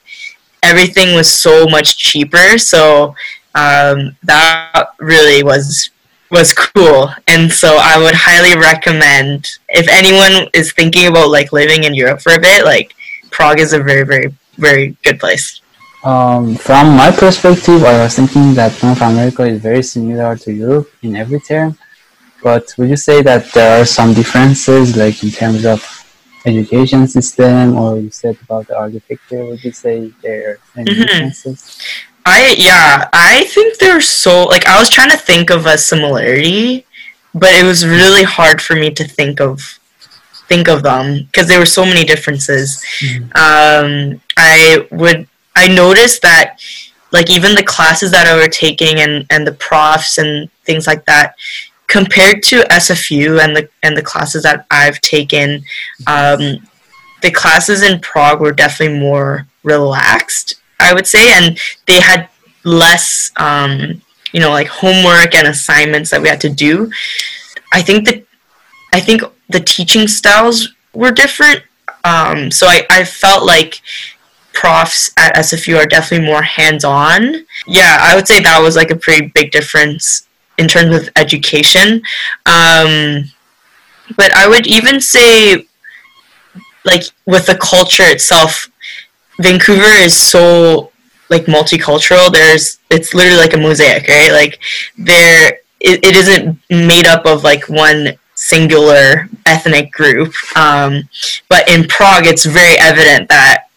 everything 0.62 1.14
was 1.14 1.30
so 1.30 1.66
much 1.66 1.96
cheaper. 1.96 2.58
So 2.58 3.14
um, 3.54 4.16
that 4.24 4.94
really 4.98 5.42
was 5.42 5.90
was 6.30 6.52
cool 6.52 7.10
and 7.26 7.50
so 7.50 7.78
i 7.80 7.96
would 7.96 8.14
highly 8.14 8.54
recommend 8.54 9.48
if 9.70 9.88
anyone 9.88 10.46
is 10.52 10.72
thinking 10.72 11.06
about 11.06 11.30
like 11.30 11.52
living 11.52 11.84
in 11.84 11.94
europe 11.94 12.20
for 12.20 12.34
a 12.34 12.38
bit 12.38 12.66
like 12.66 12.94
prague 13.30 13.58
is 13.58 13.72
a 13.72 13.82
very 13.82 14.02
very 14.02 14.34
very 14.58 14.94
good 15.04 15.18
place 15.18 15.62
um, 16.04 16.54
from 16.54 16.96
my 16.96 17.10
perspective, 17.10 17.82
I 17.84 18.04
was 18.04 18.14
thinking 18.16 18.54
that 18.54 18.80
North 18.82 19.02
America 19.02 19.42
is 19.44 19.60
very 19.60 19.82
similar 19.82 20.36
to 20.36 20.52
Europe 20.52 20.90
in 21.02 21.16
every 21.16 21.40
term. 21.40 21.76
But 22.42 22.72
would 22.78 22.88
you 22.88 22.96
say 22.96 23.20
that 23.22 23.52
there 23.52 23.82
are 23.82 23.84
some 23.84 24.14
differences, 24.14 24.96
like 24.96 25.22
in 25.24 25.30
terms 25.30 25.64
of 25.64 25.82
education 26.46 27.08
system, 27.08 27.76
or 27.76 27.98
you 27.98 28.10
said 28.10 28.38
about 28.44 28.68
the 28.68 28.78
architecture? 28.78 29.44
Would 29.44 29.64
you 29.64 29.72
say 29.72 30.12
there 30.22 30.50
are 30.50 30.58
any 30.76 30.92
mm-hmm. 30.92 31.02
differences? 31.02 31.80
I 32.24 32.54
yeah, 32.58 33.08
I 33.12 33.44
think 33.44 33.78
they're 33.78 34.00
so 34.00 34.44
like 34.44 34.66
I 34.66 34.78
was 34.78 34.90
trying 34.90 35.10
to 35.10 35.16
think 35.16 35.50
of 35.50 35.66
a 35.66 35.76
similarity, 35.76 36.86
but 37.34 37.50
it 37.54 37.64
was 37.64 37.86
really 37.86 38.22
hard 38.22 38.60
for 38.60 38.76
me 38.76 38.90
to 38.90 39.04
think 39.04 39.40
of 39.40 39.80
think 40.46 40.68
of 40.68 40.82
them 40.82 41.24
because 41.24 41.48
there 41.48 41.58
were 41.58 41.66
so 41.66 41.84
many 41.84 42.04
differences. 42.04 42.84
Mm-hmm. 43.00 43.24
Um, 43.34 44.20
I 44.36 44.86
would 44.92 45.26
I 45.58 45.66
noticed 45.66 46.22
that 46.22 46.60
like 47.10 47.30
even 47.30 47.54
the 47.54 47.64
classes 47.64 48.12
that 48.12 48.28
I 48.28 48.36
were 48.36 48.48
taking 48.48 49.00
and 49.00 49.26
and 49.30 49.44
the 49.46 49.52
profs 49.52 50.18
and 50.18 50.48
things 50.64 50.86
like 50.86 51.04
that 51.06 51.34
compared 51.88 52.42
to 52.44 52.60
SFU 52.70 53.42
and 53.42 53.56
the 53.56 53.68
and 53.82 53.96
the 53.96 54.02
classes 54.02 54.44
that 54.44 54.66
I've 54.70 55.00
taken 55.00 55.64
um, 56.06 56.58
the 57.22 57.32
classes 57.32 57.82
in 57.82 58.00
Prague 58.00 58.40
were 58.40 58.52
definitely 58.52 59.00
more 59.00 59.48
relaxed 59.64 60.54
I 60.78 60.94
would 60.94 61.08
say 61.08 61.32
and 61.32 61.58
they 61.86 62.00
had 62.00 62.28
less 62.64 63.32
um, 63.36 64.00
you 64.32 64.40
know 64.40 64.50
like 64.50 64.68
homework 64.68 65.34
and 65.34 65.48
assignments 65.48 66.10
that 66.10 66.22
we 66.22 66.28
had 66.28 66.40
to 66.42 66.50
do. 66.50 66.92
I 67.72 67.82
think 67.82 68.06
that 68.06 68.24
I 68.92 69.00
think 69.00 69.22
the 69.48 69.60
teaching 69.60 70.06
styles 70.06 70.68
were 70.94 71.10
different 71.10 71.62
um, 72.04 72.50
so 72.50 72.66
I, 72.66 72.86
I 72.90 73.04
felt 73.04 73.44
like 73.44 73.80
profs 74.58 75.12
at 75.16 75.36
SFU 75.36 75.76
are 75.76 75.86
definitely 75.86 76.26
more 76.26 76.42
hands 76.42 76.82
on. 76.82 77.46
Yeah, 77.68 77.98
I 78.00 78.16
would 78.16 78.26
say 78.26 78.40
that 78.40 78.58
was 78.60 78.74
like 78.74 78.90
a 78.90 78.96
pretty 78.96 79.28
big 79.28 79.52
difference 79.52 80.26
in 80.58 80.66
terms 80.66 80.96
of 80.96 81.08
education. 81.14 82.02
Um, 82.44 83.30
but 84.16 84.32
I 84.34 84.48
would 84.48 84.66
even 84.66 85.00
say, 85.00 85.64
like, 86.84 87.04
with 87.24 87.46
the 87.46 87.56
culture 87.56 88.02
itself, 88.06 88.68
Vancouver 89.40 89.94
is 90.02 90.20
so 90.20 90.90
like 91.30 91.44
multicultural. 91.44 92.32
There's 92.32 92.80
it's 92.90 93.14
literally 93.14 93.38
like 93.38 93.54
a 93.54 93.58
mosaic, 93.58 94.08
right? 94.08 94.32
Like 94.32 94.58
there 94.96 95.60
it, 95.78 96.02
it 96.02 96.16
isn't 96.16 96.58
made 96.68 97.06
up 97.06 97.26
of 97.26 97.44
like 97.44 97.68
one 97.68 98.18
singular 98.34 99.28
ethnic 99.46 99.92
group. 99.92 100.32
Um, 100.56 101.08
but 101.48 101.68
in 101.68 101.86
Prague, 101.86 102.26
it's 102.26 102.44
very 102.44 102.76
evident 102.78 103.28
that 103.28 103.67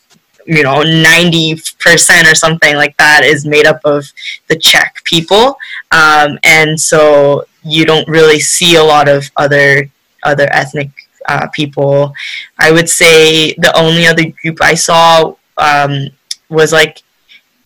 you 0.46 0.64
know 0.64 0.82
90% 0.84 2.32
or 2.32 2.36
something 2.36 2.76
like 2.76 2.96
that 2.98 3.24
is 3.24 3.46
made 3.46 3.66
up 3.66 3.80
of 3.86 4.12
the 4.48 4.56
czech 4.56 5.02
people. 5.04 5.58
Um, 5.92 6.40
and 6.44 6.80
so 6.80 7.46
you 7.64 7.86
don't 7.86 8.08
really 8.08 8.40
see 8.40 8.76
a 8.76 8.84
lot 8.84 9.08
of 9.08 9.30
other 9.38 9.90
other 10.24 10.48
ethnic 10.52 10.90
uh, 11.28 11.48
people. 11.50 12.14
I 12.60 12.72
would 12.72 12.90
say 12.90 13.54
the 13.54 13.72
only 13.76 14.08
other 14.08 14.26
group 14.42 14.58
i 14.62 14.74
saw 14.74 15.36
um, 15.58 16.10
was 16.50 16.72
like 16.72 17.02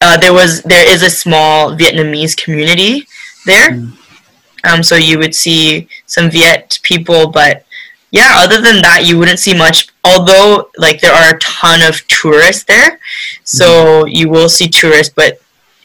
uh, 0.01 0.17
there 0.17 0.33
was 0.33 0.61
there 0.63 0.89
is 0.91 1.01
a 1.03 1.09
small 1.09 1.75
vietnamese 1.75 2.35
community 2.35 3.07
there. 3.45 3.71
Mm. 3.71 3.97
um, 4.67 4.83
so 4.83 4.95
you 4.95 5.17
would 5.19 5.35
see 5.35 5.88
some 6.05 6.29
viet 6.29 6.79
people 6.83 7.31
but 7.31 7.64
yeah, 8.11 8.31
other 8.35 8.61
than 8.61 8.81
that, 8.81 9.05
you 9.05 9.17
wouldn't 9.17 9.39
see 9.39 9.53
much. 9.53 9.89
Although, 10.03 10.69
like, 10.77 11.01
there 11.01 11.13
are 11.13 11.35
a 11.35 11.39
ton 11.39 11.81
of 11.81 12.07
tourists 12.07 12.63
there, 12.63 12.99
so 13.43 14.03
mm-hmm. 14.03 14.09
you 14.09 14.29
will 14.29 14.47
see 14.47 14.69
tourists. 14.69 15.13
But 15.13 15.41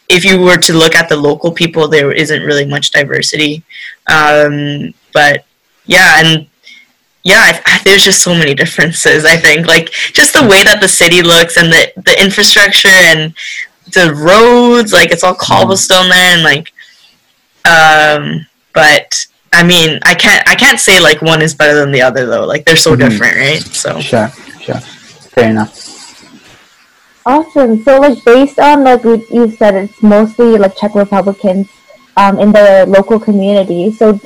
if 0.09 0.25
you 0.25 0.41
were 0.41 0.59
to 0.59 0.73
look 0.73 0.95
at 0.95 1.09
the 1.09 1.17
local 1.17 1.51
people, 1.51 1.89
there 1.89 2.13
isn't 2.13 2.43
really 2.43 2.67
much 2.67 2.91
diversity. 2.91 3.65
Um, 4.09 4.95
but 5.13 5.45
yeah, 5.87 6.21
and 6.21 6.47
yeah, 7.25 7.61
I, 7.67 7.81
there's 7.85 8.05
just 8.05 8.23
so 8.23 8.35
many 8.35 8.55
differences. 8.55 9.25
I 9.25 9.37
think, 9.37 9.67
like, 9.67 9.91
just 9.91 10.35
the 10.35 10.47
way 10.47 10.63
that 10.63 10.81
the 10.81 10.89
city 10.89 11.23
looks 11.23 11.57
and 11.57 11.73
the 11.73 11.93
the 11.97 12.23
infrastructure 12.23 12.89
and 12.89 13.35
the 13.93 14.15
roads, 14.15 14.93
like, 14.93 15.11
it's 15.11 15.25
all 15.25 15.35
mm-hmm. 15.35 15.53
cobblestone 15.53 16.09
there, 16.11 16.35
and 16.35 16.43
like, 16.45 16.73
um, 17.67 18.47
but 18.73 19.27
I 19.53 19.63
mean, 19.65 19.99
I 20.03 20.15
can't 20.15 20.47
I 20.49 20.55
can't 20.55 20.79
say 20.79 21.01
like 21.01 21.23
one 21.23 21.43
is 21.43 21.55
better 21.55 21.75
than 21.81 21.93
the 21.93 22.03
other 22.03 22.27
though. 22.27 22.47
Like 22.47 22.65
they're 22.65 22.77
so 22.77 22.97
mm-hmm. 22.97 23.09
different, 23.09 23.37
right? 23.37 23.61
So 23.61 24.01
sure, 24.01 24.29
sure, 24.61 24.81
fair 25.35 25.51
enough. 25.51 25.91
Awesome. 27.27 27.83
So 27.83 27.99
like 27.99 28.25
based 28.25 28.59
on 28.59 28.85
like 28.85 29.05
you 29.05 29.51
said, 29.51 29.75
it's 29.75 30.03
mostly 30.03 30.57
like 30.57 30.77
Czech 30.77 30.95
Republicans 30.95 31.69
um, 32.17 32.39
in 32.39 32.53
the 32.53 32.87
local 32.89 33.19
community. 33.19 33.93
So 33.93 34.21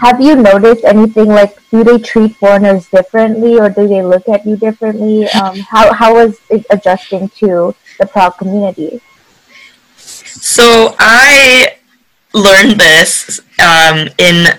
have 0.00 0.20
you 0.20 0.36
noticed 0.36 0.84
anything 0.84 1.26
like 1.26 1.58
do 1.70 1.84
they 1.84 1.98
treat 1.98 2.36
foreigners 2.36 2.88
differently 2.88 3.58
or 3.58 3.68
do 3.68 3.86
they 3.86 4.02
look 4.02 4.28
at 4.28 4.46
you 4.46 4.56
differently? 4.56 5.28
Um, 5.30 5.56
how 5.58 5.92
how 5.92 6.14
was 6.14 6.38
it 6.50 6.64
adjusting 6.70 7.28
to 7.40 7.74
the 7.98 8.06
Prague 8.06 8.38
community? 8.38 9.00
So 9.96 10.94
I 10.98 11.76
learned 12.32 12.80
this 12.80 13.40
um, 13.60 14.08
in 14.18 14.58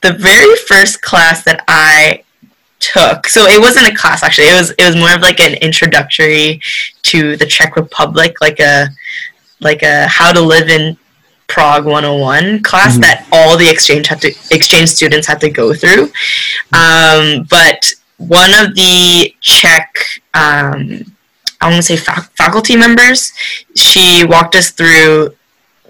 the 0.00 0.12
very 0.12 0.56
first 0.56 1.02
class 1.02 1.44
that 1.44 1.64
I 1.68 2.24
took 2.80 3.26
so 3.26 3.44
it 3.46 3.60
wasn't 3.60 3.86
a 3.86 3.94
class 3.94 4.22
actually 4.22 4.48
it 4.48 4.54
was 4.54 4.70
it 4.70 4.84
was 4.84 4.94
more 4.94 5.12
of 5.14 5.20
like 5.20 5.40
an 5.40 5.54
introductory 5.54 6.60
to 7.02 7.36
the 7.36 7.46
czech 7.46 7.74
republic 7.74 8.36
like 8.40 8.60
a 8.60 8.88
like 9.60 9.82
a 9.82 10.06
how 10.06 10.32
to 10.32 10.40
live 10.40 10.68
in 10.68 10.96
prague 11.48 11.84
101 11.84 12.62
class 12.62 12.92
mm-hmm. 12.92 13.00
that 13.00 13.26
all 13.32 13.56
the 13.56 13.68
exchange 13.68 14.06
had 14.06 14.20
to 14.20 14.32
exchange 14.52 14.88
students 14.90 15.26
had 15.26 15.40
to 15.40 15.50
go 15.50 15.74
through 15.74 16.04
um, 16.72 17.44
but 17.50 17.92
one 18.18 18.52
of 18.54 18.74
the 18.76 19.34
czech 19.40 19.92
um, 20.34 21.00
i 21.60 21.64
want 21.68 21.76
to 21.76 21.82
say 21.82 21.96
fa- 21.96 22.28
faculty 22.36 22.76
members 22.76 23.32
she 23.74 24.24
walked 24.24 24.54
us 24.54 24.70
through 24.70 25.34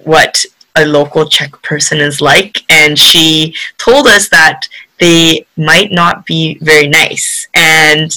what 0.05 0.43
a 0.79 0.87
local 0.87 1.29
Czech 1.29 1.61
person 1.63 1.99
is 1.99 2.21
like, 2.21 2.65
and 2.71 2.99
she 2.99 3.55
told 3.79 4.07
us 4.07 4.29
that 4.29 4.69
they 4.99 5.47
might 5.57 5.93
not 5.93 6.25
be 6.27 6.59
very 6.61 6.89
nice. 6.89 7.49
And 7.55 8.11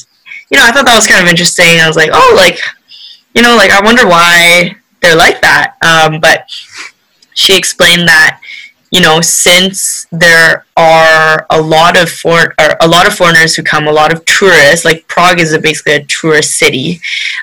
you 0.49 0.57
know, 0.57 0.65
I 0.65 0.71
thought 0.71 0.85
that 0.85 0.95
was 0.95 1.07
kind 1.07 1.23
of 1.23 1.29
interesting. 1.29 1.79
I 1.79 1.87
was 1.87 1.95
like, 1.95 2.09
oh, 2.13 2.33
like, 2.35 2.59
you 3.33 3.41
know, 3.41 3.55
like 3.55 3.71
I 3.71 3.81
wonder 3.83 4.05
why 4.07 4.75
they're 5.01 5.15
like 5.15 5.41
that. 5.41 5.75
Um, 5.81 6.19
but 6.19 6.45
she 7.33 7.57
explained 7.57 8.07
that 8.07 8.41
you 8.91 8.99
know, 8.99 9.21
since 9.21 10.05
there 10.11 10.65
are 10.75 11.45
a 11.49 11.61
lot 11.61 11.97
of 11.97 12.09
for 12.09 12.53
or 12.59 12.75
a 12.81 12.87
lot 12.87 13.07
of 13.07 13.15
foreigners 13.15 13.55
who 13.55 13.63
come, 13.63 13.87
a 13.87 13.91
lot 13.91 14.13
of 14.13 14.23
tourists, 14.25 14.83
like 14.83 15.07
Prague 15.07 15.39
is 15.39 15.57
basically 15.59 15.93
a 15.93 16.03
tourist 16.03 16.57
city. 16.57 16.99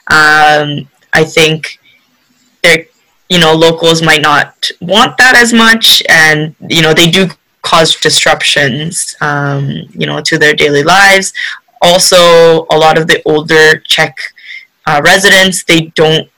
Um, 0.08 0.88
I 1.14 1.24
think 1.24 1.78
you 3.28 3.38
know 3.38 3.52
locals 3.52 4.02
might 4.02 4.22
not 4.22 4.70
want 4.80 5.16
that 5.18 5.36
as 5.36 5.52
much 5.52 6.02
and 6.08 6.54
you 6.68 6.82
know 6.82 6.94
they 6.94 7.10
do 7.10 7.28
cause 7.62 7.94
disruptions 7.96 9.16
um, 9.20 9.68
you 9.90 10.06
know 10.06 10.20
to 10.20 10.38
their 10.38 10.54
daily 10.54 10.82
lives 10.82 11.32
also 11.82 12.66
a 12.70 12.78
lot 12.78 12.98
of 12.98 13.06
the 13.06 13.22
older 13.24 13.78
czech 13.86 14.16
uh, 14.86 15.00
residents 15.04 15.64
they 15.64 15.92
don't 15.94 16.28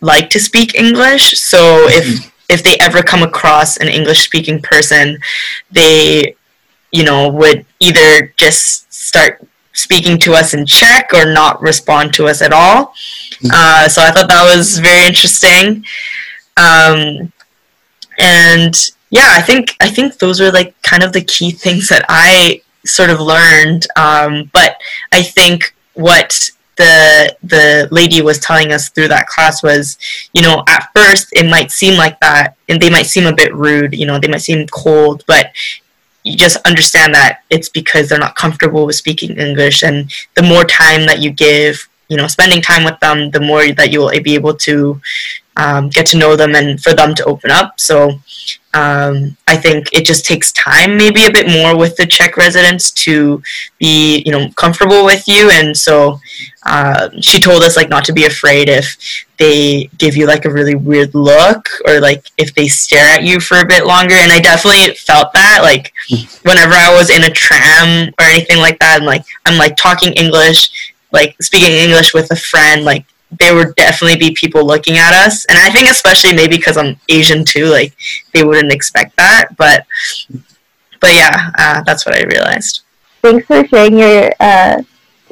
like 0.00 0.28
to 0.30 0.40
speak 0.40 0.74
english 0.74 1.38
so 1.38 1.86
if 1.88 2.04
mm-hmm. 2.04 2.28
if 2.48 2.62
they 2.62 2.76
ever 2.80 3.02
come 3.02 3.22
across 3.22 3.76
an 3.76 3.88
english 3.88 4.20
speaking 4.20 4.60
person 4.60 5.18
they 5.70 6.34
you 6.90 7.04
know 7.04 7.28
would 7.28 7.64
either 7.78 8.32
just 8.36 8.92
start 8.92 9.46
speaking 9.72 10.18
to 10.18 10.34
us 10.34 10.52
in 10.52 10.66
czech 10.66 11.14
or 11.14 11.32
not 11.32 11.62
respond 11.62 12.12
to 12.12 12.26
us 12.26 12.42
at 12.42 12.52
all 12.52 12.86
mm-hmm. 12.86 13.48
uh, 13.52 13.88
so 13.88 14.02
i 14.02 14.10
thought 14.10 14.28
that 14.28 14.44
was 14.54 14.78
very 14.78 15.06
interesting 15.06 15.84
um, 16.56 17.32
and 18.18 18.74
yeah, 19.10 19.28
I 19.32 19.42
think 19.42 19.76
I 19.80 19.88
think 19.88 20.18
those 20.18 20.40
are 20.40 20.50
like 20.50 20.80
kind 20.82 21.02
of 21.02 21.12
the 21.12 21.22
key 21.22 21.50
things 21.64 21.88
that 21.88 22.04
I 22.08 22.62
sort 22.84 23.10
of 23.10 23.20
learned. 23.20 23.86
Um, 23.96 24.50
but 24.52 24.76
I 25.12 25.22
think 25.22 25.74
what 25.94 26.50
the 26.76 27.36
the 27.42 27.88
lady 27.90 28.22
was 28.22 28.38
telling 28.38 28.72
us 28.72 28.88
through 28.88 29.08
that 29.08 29.26
class 29.26 29.62
was, 29.62 29.98
you 30.32 30.42
know, 30.42 30.64
at 30.68 30.90
first 30.94 31.28
it 31.32 31.48
might 31.48 31.70
seem 31.70 31.96
like 31.96 32.18
that, 32.20 32.56
and 32.68 32.80
they 32.80 32.90
might 32.90 33.06
seem 33.06 33.26
a 33.26 33.34
bit 33.34 33.54
rude. 33.54 33.94
You 33.94 34.06
know, 34.06 34.18
they 34.18 34.28
might 34.28 34.42
seem 34.42 34.66
cold, 34.68 35.24
but 35.26 35.52
you 36.24 36.36
just 36.36 36.56
understand 36.66 37.14
that 37.14 37.40
it's 37.50 37.68
because 37.68 38.08
they're 38.08 38.18
not 38.18 38.36
comfortable 38.36 38.86
with 38.86 38.96
speaking 38.96 39.36
English, 39.36 39.82
and 39.82 40.10
the 40.34 40.42
more 40.42 40.64
time 40.64 41.04
that 41.06 41.20
you 41.20 41.30
give, 41.30 41.88
you 42.08 42.16
know, 42.16 42.26
spending 42.28 42.62
time 42.62 42.84
with 42.84 42.98
them, 43.00 43.30
the 43.30 43.40
more 43.40 43.70
that 43.72 43.92
you 43.92 44.00
will 44.00 44.22
be 44.22 44.34
able 44.34 44.54
to 44.54 45.00
um, 45.56 45.88
get 45.88 46.06
to 46.06 46.18
know 46.18 46.36
them 46.36 46.54
and 46.54 46.80
for 46.82 46.94
them 46.94 47.14
to 47.14 47.24
open 47.24 47.50
up. 47.50 47.78
So 47.78 48.12
um, 48.74 49.36
I 49.46 49.56
think 49.56 49.92
it 49.92 50.06
just 50.06 50.24
takes 50.24 50.50
time, 50.52 50.96
maybe 50.96 51.26
a 51.26 51.30
bit 51.30 51.46
more 51.46 51.76
with 51.76 51.96
the 51.96 52.06
Czech 52.06 52.36
residents 52.38 52.90
to 52.92 53.42
be, 53.78 54.22
you 54.24 54.32
know, 54.32 54.48
comfortable 54.56 55.04
with 55.04 55.28
you. 55.28 55.50
And 55.50 55.76
so 55.76 56.18
uh, 56.64 57.10
she 57.20 57.38
told 57.38 57.62
us 57.62 57.76
like 57.76 57.90
not 57.90 58.04
to 58.06 58.12
be 58.14 58.24
afraid 58.24 58.70
if 58.70 58.96
they 59.36 59.90
give 59.98 60.16
you 60.16 60.26
like 60.26 60.46
a 60.46 60.50
really 60.50 60.74
weird 60.74 61.14
look 61.14 61.68
or 61.86 62.00
like 62.00 62.24
if 62.38 62.54
they 62.54 62.66
stare 62.66 63.14
at 63.14 63.24
you 63.24 63.40
for 63.40 63.58
a 63.58 63.66
bit 63.66 63.86
longer. 63.86 64.14
And 64.14 64.32
I 64.32 64.40
definitely 64.40 64.94
felt 64.94 65.34
that 65.34 65.60
like 65.62 65.92
whenever 66.42 66.72
I 66.72 66.96
was 66.96 67.10
in 67.10 67.24
a 67.24 67.30
tram 67.30 68.08
or 68.18 68.24
anything 68.24 68.58
like 68.58 68.78
that, 68.78 68.98
and 68.98 69.06
like 69.06 69.24
I'm 69.44 69.58
like 69.58 69.76
talking 69.76 70.14
English, 70.14 70.94
like 71.12 71.36
speaking 71.42 71.72
English 71.72 72.14
with 72.14 72.30
a 72.30 72.36
friend, 72.36 72.84
like 72.84 73.04
there 73.38 73.54
would 73.54 73.74
definitely 73.76 74.18
be 74.18 74.34
people 74.34 74.66
looking 74.66 74.98
at 74.98 75.12
us. 75.12 75.44
And 75.46 75.58
i 75.58 75.70
think 75.70 75.88
especially 75.88 76.34
maybe 76.34 76.56
because 76.56 76.76
i'm 76.76 76.96
asian 77.08 77.44
too 77.44 77.66
like 77.66 77.94
they 78.32 78.44
wouldn't 78.44 78.72
expect 78.72 79.16
that. 79.16 79.56
But 79.56 79.86
but 81.00 81.12
yeah 81.14 81.50
uh, 81.58 81.82
that's 81.84 82.06
what 82.06 82.16
i 82.16 82.22
realized. 82.22 82.82
Thanks 83.22 83.46
for 83.46 83.66
sharing 83.68 83.98
your 83.98 84.32
uh, 84.40 84.82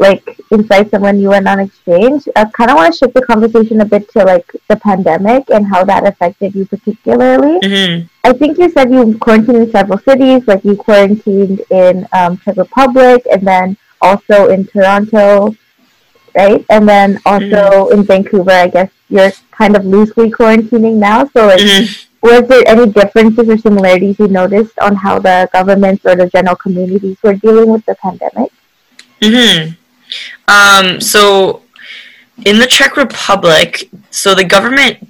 like 0.00 0.24
insights 0.50 0.94
on 0.94 1.02
when 1.02 1.20
you 1.20 1.28
went 1.28 1.46
on 1.46 1.60
exchange. 1.60 2.26
I 2.34 2.46
kind 2.46 2.70
of 2.70 2.76
want 2.76 2.94
to 2.94 2.98
shift 2.98 3.14
the 3.14 3.22
conversation 3.22 3.80
a 3.82 3.84
bit 3.84 4.10
to 4.12 4.24
like 4.24 4.50
the 4.68 4.76
pandemic 4.76 5.50
and 5.50 5.66
how 5.66 5.84
that 5.84 6.06
affected 6.06 6.54
you 6.54 6.64
particularly. 6.66 7.58
hmm 7.62 8.06
I 8.24 8.32
think 8.32 8.58
you 8.58 8.70
said 8.70 8.90
you 8.90 9.18
quarantined 9.18 9.56
in 9.56 9.70
several 9.70 9.98
cities, 9.98 10.46
like 10.46 10.64
you 10.64 10.76
quarantined 10.76 11.62
in 11.70 12.06
um, 12.12 12.38
Czech 12.38 12.56
Republic 12.56 13.26
and 13.30 13.46
then 13.46 13.76
also 14.00 14.48
in 14.48 14.66
Toronto, 14.66 15.54
right? 16.34 16.64
And 16.70 16.88
then 16.88 17.20
also 17.24 17.88
in 17.88 18.04
Vancouver. 18.04 18.50
I 18.50 18.68
guess 18.68 18.90
you're 19.08 19.32
kind 19.50 19.76
of 19.76 19.84
loosely 19.84 20.30
quarantining 20.30 20.96
now. 20.96 21.24
So 21.28 21.46
like, 21.46 21.60
hmm 21.60 21.84
was 22.22 22.46
there 22.48 22.62
any 22.66 22.86
differences 22.92 23.48
or 23.48 23.56
similarities 23.56 24.18
you 24.18 24.28
noticed 24.28 24.78
on 24.80 24.94
how 24.94 25.18
the 25.18 25.48
governments 25.52 26.04
or 26.04 26.14
the 26.14 26.28
general 26.28 26.54
communities 26.54 27.16
were 27.22 27.34
dealing 27.34 27.70
with 27.70 27.84
the 27.86 27.94
pandemic? 27.94 28.52
hmm 29.22 29.70
Um, 30.48 31.00
so 31.00 31.62
in 32.44 32.58
the 32.58 32.66
Czech 32.66 32.96
Republic, 32.96 33.88
so 34.10 34.34
the 34.34 34.44
government 34.44 35.08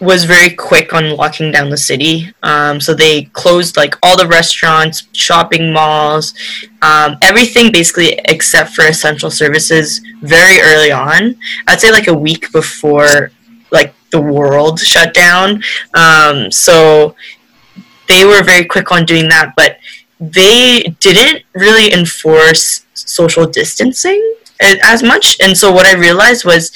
was 0.00 0.24
very 0.24 0.50
quick 0.50 0.92
on 0.92 1.16
locking 1.16 1.50
down 1.50 1.70
the 1.70 1.76
city. 1.76 2.30
Um, 2.42 2.80
so 2.80 2.94
they 2.94 3.24
closed 3.32 3.76
like 3.76 3.94
all 4.02 4.16
the 4.16 4.26
restaurants, 4.26 5.08
shopping 5.12 5.72
malls, 5.72 6.34
um, 6.82 7.16
everything 7.22 7.72
basically 7.72 8.20
except 8.26 8.70
for 8.70 8.84
essential 8.86 9.30
services 9.30 10.00
very 10.20 10.60
early 10.60 10.92
on. 10.92 11.36
I'd 11.66 11.80
say 11.80 11.90
like 11.90 12.08
a 12.08 12.14
week 12.14 12.52
before 12.52 13.30
like 13.70 13.94
the 14.10 14.20
world 14.20 14.80
shut 14.80 15.14
down. 15.14 15.62
Um, 15.94 16.50
so 16.50 17.14
they 18.08 18.24
were 18.24 18.42
very 18.42 18.64
quick 18.64 18.92
on 18.92 19.04
doing 19.06 19.28
that, 19.28 19.54
but 19.56 19.78
they 20.20 20.94
didn't 21.00 21.42
really 21.54 21.92
enforce 21.92 22.84
social 22.94 23.46
distancing 23.46 24.34
as 24.60 25.02
much. 25.02 25.36
And 25.40 25.56
so 25.56 25.72
what 25.72 25.86
I 25.86 25.94
realized 25.94 26.44
was, 26.44 26.72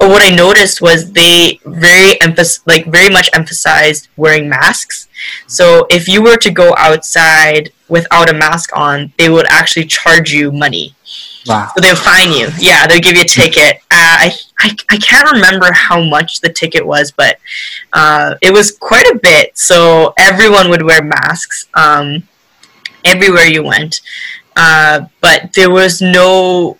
or 0.00 0.08
what 0.08 0.22
I 0.22 0.34
noticed 0.34 0.80
was 0.80 1.12
they 1.12 1.60
very 1.64 2.18
emphas- 2.20 2.60
like 2.66 2.86
very 2.86 3.10
much 3.10 3.28
emphasized 3.34 4.08
wearing 4.16 4.48
masks. 4.48 5.08
So 5.46 5.86
if 5.90 6.08
you 6.08 6.22
were 6.22 6.36
to 6.38 6.50
go 6.50 6.74
outside 6.78 7.70
without 7.88 8.30
a 8.30 8.32
mask 8.32 8.70
on, 8.74 9.12
they 9.18 9.28
would 9.28 9.46
actually 9.50 9.84
charge 9.84 10.32
you 10.32 10.50
money. 10.50 10.94
Wow. 11.46 11.70
So 11.74 11.80
they'll 11.82 11.96
fine 11.96 12.32
you. 12.32 12.48
Yeah, 12.58 12.86
they'll 12.86 13.00
give 13.00 13.16
you 13.16 13.22
a 13.22 13.26
ticket. 13.26 13.76
Uh, 13.90 14.16
I, 14.24 14.32
I, 14.60 14.76
I 14.90 14.96
can't 14.98 15.30
remember 15.32 15.72
how 15.72 16.02
much 16.02 16.40
the 16.40 16.52
ticket 16.52 16.86
was, 16.86 17.10
but 17.10 17.38
uh, 17.92 18.36
it 18.40 18.52
was 18.52 18.72
quite 18.72 19.06
a 19.06 19.18
bit. 19.18 19.56
So 19.58 20.14
everyone 20.18 20.70
would 20.70 20.82
wear 20.82 21.02
masks 21.02 21.66
um, 21.74 22.22
everywhere 23.04 23.44
you 23.44 23.62
went. 23.62 24.00
Uh, 24.56 25.06
but 25.20 25.52
there 25.54 25.70
was 25.70 26.00
no, 26.00 26.78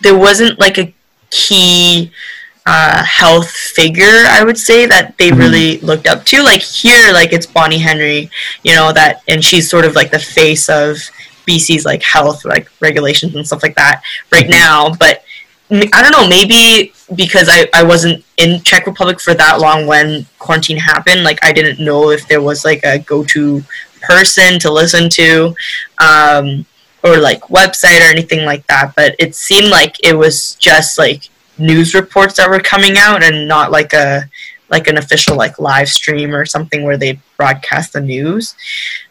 there 0.00 0.16
wasn't 0.16 0.58
like 0.58 0.78
a 0.78 0.94
key 1.30 2.10
uh, 2.66 3.02
health 3.02 3.48
figure, 3.50 4.24
I 4.28 4.44
would 4.44 4.58
say, 4.58 4.84
that 4.84 5.16
they 5.16 5.30
Mhm. 5.30 5.38
really 5.38 5.78
looked 5.78 6.06
up 6.06 6.26
to. 6.26 6.42
Like 6.42 6.60
here, 6.60 7.12
like 7.14 7.32
it's 7.32 7.46
Bonnie 7.46 7.78
Henry, 7.78 8.30
you 8.62 8.74
know, 8.74 8.92
that, 8.92 9.22
and 9.26 9.42
she's 9.42 9.70
sort 9.70 9.86
of 9.86 9.94
like 9.94 10.10
the 10.10 10.18
face 10.18 10.68
of 10.68 10.98
BC's 11.46 11.86
like 11.86 12.02
health, 12.02 12.44
like 12.44 12.68
regulations 12.80 13.34
and 13.34 13.46
stuff 13.46 13.62
like 13.62 13.74
that 13.76 14.02
right 14.30 14.44
Mhm. 14.46 14.50
now. 14.50 14.90
But 14.90 15.22
I 15.70 16.02
don't 16.02 16.12
know, 16.12 16.26
maybe 16.28 16.92
because 17.14 17.48
I, 17.50 17.68
I 17.72 17.82
wasn't 17.84 18.22
in 18.36 18.62
Czech 18.64 18.86
Republic 18.86 19.18
for 19.18 19.32
that 19.34 19.60
long 19.60 19.86
when 19.86 20.26
quarantine 20.38 20.76
happened, 20.78 21.24
like 21.24 21.38
I 21.42 21.52
didn't 21.52 21.78
know 21.82 22.10
if 22.10 22.28
there 22.28 22.42
was 22.42 22.66
like 22.66 22.80
a 22.84 22.98
go 22.98 23.24
to 23.24 23.64
person 24.02 24.58
to 24.60 24.70
listen 24.70 25.08
to. 25.10 25.54
Um, 25.98 26.66
or 27.02 27.18
like 27.18 27.40
website 27.42 28.00
or 28.00 28.10
anything 28.10 28.44
like 28.44 28.66
that, 28.66 28.92
but 28.96 29.14
it 29.18 29.34
seemed 29.34 29.68
like 29.68 29.96
it 30.02 30.14
was 30.14 30.54
just 30.54 30.98
like 30.98 31.28
news 31.58 31.94
reports 31.94 32.36
that 32.36 32.48
were 32.48 32.60
coming 32.60 32.96
out 32.96 33.22
and 33.22 33.48
not 33.48 33.70
like 33.70 33.92
a 33.92 34.28
like 34.70 34.86
an 34.86 34.98
official 34.98 35.36
like 35.36 35.58
live 35.58 35.88
stream 35.88 36.34
or 36.34 36.44
something 36.44 36.84
where 36.84 36.98
they 36.98 37.18
broadcast 37.36 37.94
the 37.94 38.00
news. 38.00 38.54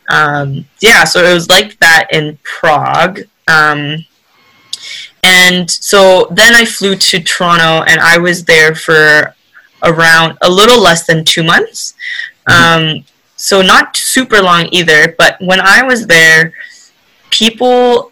Um, 0.09 0.65
yeah, 0.79 1.03
so 1.03 1.23
it 1.23 1.33
was 1.33 1.49
like 1.49 1.79
that 1.79 2.07
in 2.11 2.37
Prague. 2.43 3.21
Um, 3.47 4.05
and 5.23 5.69
so 5.69 6.27
then 6.31 6.53
I 6.53 6.63
flew 6.63 6.95
to 6.95 7.19
Toronto 7.21 7.83
and 7.89 7.99
I 7.99 8.17
was 8.17 8.45
there 8.45 8.75
for 8.75 9.35
around 9.83 10.37
a 10.41 10.49
little 10.49 10.81
less 10.81 11.05
than 11.05 11.25
two 11.25 11.43
months. 11.43 11.95
Um, 12.47 13.03
so 13.35 13.61
not 13.61 13.95
super 13.95 14.41
long 14.41 14.67
either, 14.71 15.15
but 15.17 15.37
when 15.41 15.59
I 15.59 15.83
was 15.83 16.07
there, 16.07 16.53
people 17.29 18.11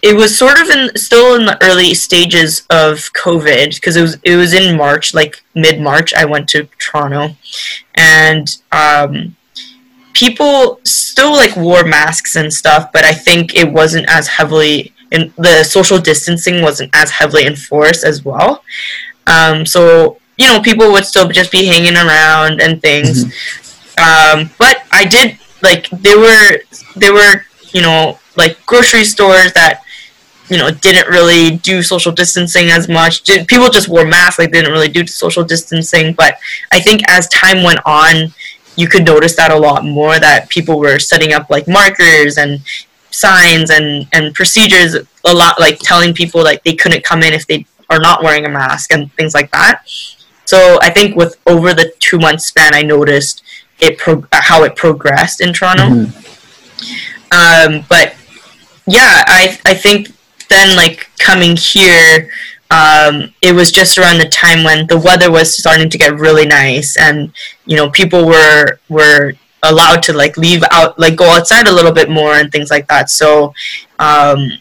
it 0.00 0.14
was 0.14 0.36
sort 0.36 0.60
of 0.60 0.68
in 0.68 0.96
still 0.96 1.34
in 1.34 1.44
the 1.44 1.58
early 1.62 1.92
stages 1.94 2.60
of 2.70 3.12
COVID 3.14 3.74
because 3.74 3.96
it 3.96 4.02
was 4.02 4.18
it 4.22 4.36
was 4.36 4.54
in 4.54 4.76
March, 4.76 5.12
like 5.14 5.42
mid 5.54 5.80
March. 5.80 6.14
I 6.14 6.24
went 6.24 6.48
to 6.50 6.68
Toronto, 6.78 7.36
and 7.94 8.48
um, 8.70 9.36
people 10.12 10.80
still 10.84 11.32
like 11.32 11.56
wore 11.56 11.84
masks 11.84 12.36
and 12.36 12.52
stuff, 12.52 12.92
but 12.92 13.04
I 13.04 13.12
think 13.12 13.54
it 13.54 13.70
wasn't 13.72 14.08
as 14.08 14.28
heavily 14.28 14.92
in 15.10 15.32
the 15.36 15.64
social 15.64 15.98
distancing 15.98 16.62
wasn't 16.62 16.90
as 16.94 17.10
heavily 17.10 17.46
enforced 17.46 18.04
as 18.04 18.24
well. 18.24 18.62
Um, 19.26 19.66
so 19.66 20.18
you 20.38 20.46
know, 20.46 20.60
people 20.60 20.92
would 20.92 21.04
still 21.04 21.28
just 21.28 21.50
be 21.50 21.66
hanging 21.66 21.96
around 21.96 22.60
and 22.60 22.80
things. 22.80 23.24
Um, 23.98 24.50
but 24.58 24.84
I 24.92 25.04
did 25.10 25.38
like 25.60 25.88
there 25.90 26.18
were 26.18 26.58
there 26.94 27.12
were 27.12 27.42
you 27.72 27.82
know 27.82 28.18
like 28.38 28.64
grocery 28.66 29.04
stores 29.04 29.52
that 29.52 29.82
you 30.48 30.56
know 30.56 30.70
didn't 30.70 31.08
really 31.08 31.56
do 31.58 31.82
social 31.82 32.12
distancing 32.12 32.70
as 32.70 32.88
much. 32.88 33.22
Did, 33.22 33.46
people 33.48 33.68
just 33.68 33.88
wore 33.88 34.06
masks, 34.06 34.38
like 34.38 34.50
they 34.50 34.60
didn't 34.60 34.72
really 34.72 34.88
do 34.88 35.06
social 35.06 35.44
distancing. 35.44 36.14
But 36.14 36.38
I 36.72 36.80
think 36.80 37.02
as 37.08 37.28
time 37.28 37.62
went 37.62 37.80
on, 37.84 38.32
you 38.76 38.88
could 38.88 39.04
notice 39.04 39.36
that 39.36 39.50
a 39.50 39.56
lot 39.56 39.84
more. 39.84 40.18
That 40.18 40.48
people 40.48 40.78
were 40.78 40.98
setting 40.98 41.32
up 41.32 41.50
like 41.50 41.68
markers 41.68 42.38
and 42.38 42.60
signs 43.10 43.70
and 43.70 44.06
and 44.12 44.34
procedures 44.34 44.94
a 45.24 45.34
lot, 45.34 45.60
like 45.60 45.78
telling 45.80 46.14
people 46.14 46.42
like 46.42 46.62
they 46.64 46.74
couldn't 46.74 47.04
come 47.04 47.22
in 47.22 47.34
if 47.34 47.46
they 47.46 47.66
are 47.90 47.98
not 47.98 48.22
wearing 48.22 48.44
a 48.46 48.48
mask 48.48 48.92
and 48.92 49.12
things 49.14 49.34
like 49.34 49.50
that. 49.50 49.82
So 50.44 50.78
I 50.80 50.90
think 50.90 51.16
with 51.16 51.36
over 51.46 51.74
the 51.74 51.92
two 51.98 52.18
month 52.18 52.40
span, 52.40 52.74
I 52.74 52.82
noticed 52.82 53.42
it 53.80 53.98
pro- 53.98 54.24
how 54.32 54.64
it 54.64 54.76
progressed 54.76 55.40
in 55.40 55.52
Toronto. 55.52 55.84
Mhm. 55.84 56.12
Um, 57.30 57.84
but 57.88 58.14
yeah, 58.88 59.22
I 59.26 59.58
I 59.66 59.74
think 59.74 60.08
then 60.48 60.76
like 60.76 61.10
coming 61.18 61.56
here, 61.56 62.30
um, 62.70 63.34
it 63.42 63.54
was 63.54 63.70
just 63.70 63.98
around 63.98 64.18
the 64.18 64.28
time 64.28 64.64
when 64.64 64.86
the 64.86 64.98
weather 64.98 65.30
was 65.30 65.56
starting 65.56 65.90
to 65.90 65.98
get 65.98 66.18
really 66.18 66.46
nice, 66.46 66.96
and 66.96 67.32
you 67.66 67.76
know 67.76 67.90
people 67.90 68.26
were 68.26 68.78
were 68.88 69.34
allowed 69.62 70.02
to 70.04 70.12
like 70.12 70.36
leave 70.36 70.62
out 70.70 70.98
like 70.98 71.16
go 71.16 71.28
outside 71.28 71.66
a 71.66 71.72
little 71.72 71.92
bit 71.92 72.08
more 72.08 72.34
and 72.34 72.50
things 72.50 72.70
like 72.70 72.88
that. 72.88 73.10
So 73.10 73.52
um, 73.98 74.52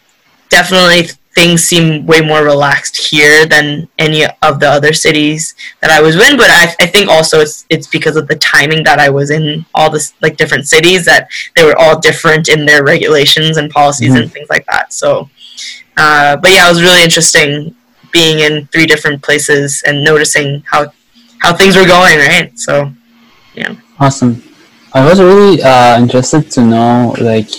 definitely 0.50 1.10
things 1.38 1.64
seem 1.72 1.88
way 2.12 2.20
more 2.32 2.44
relaxed 2.54 2.96
here 3.12 3.46
than 3.54 3.88
any 4.06 4.22
of 4.48 4.54
the 4.62 4.70
other 4.78 4.92
cities 5.06 5.54
that 5.82 5.92
I 5.98 6.00
was 6.02 6.16
in. 6.16 6.36
But 6.42 6.50
I, 6.62 6.64
I 6.86 6.88
think 6.94 7.06
also 7.16 7.36
it's 7.46 7.58
it's 7.70 7.88
because 7.98 8.16
of 8.22 8.26
the 8.32 8.38
timing 8.54 8.82
that 8.90 9.00
I 9.06 9.10
was 9.18 9.30
in 9.38 9.46
all 9.78 9.90
the 9.96 10.02
like 10.26 10.36
different 10.42 10.66
cities 10.76 11.02
that 11.06 11.30
they 11.56 11.64
were 11.68 11.78
all 11.78 11.96
different 12.10 12.50
in 12.50 12.66
their 12.70 12.82
regulations 12.94 13.58
and 13.60 13.70
policies 13.80 14.14
Mhm. 14.14 14.20
and 14.20 14.26
things 14.34 14.50
like 14.56 14.66
that. 14.72 14.86
So, 15.02 15.30
uh, 16.04 16.32
but 16.42 16.50
yeah, 16.56 16.66
it 16.68 16.72
was 16.74 16.82
really 16.88 17.04
interesting 17.04 17.50
being 18.12 18.38
in 18.48 18.54
three 18.74 18.88
different 18.94 19.22
places 19.28 19.84
and 19.86 20.04
noticing 20.12 20.48
how 20.72 20.82
how 21.44 21.52
things 21.60 21.74
were 21.80 21.86
going. 21.98 22.18
Right. 22.18 22.50
So, 22.68 22.92
yeah. 23.54 23.76
Awesome. 24.00 24.34
I 24.94 25.06
was 25.06 25.20
really 25.30 25.62
uh, 25.62 25.94
interested 26.04 26.50
to 26.56 26.62
know, 26.74 27.14
like, 27.32 27.50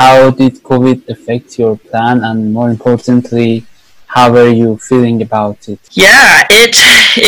how 0.00 0.30
did 0.30 0.54
COVID 0.70 0.98
affect 1.14 1.58
your 1.58 1.76
plan, 1.76 2.24
and 2.24 2.54
more 2.54 2.70
importantly, 2.70 3.66
how 4.06 4.32
were 4.32 4.48
you 4.48 4.78
feeling 4.78 5.20
about 5.20 5.68
it? 5.68 5.80
Yeah, 5.92 6.46
it 6.50 6.74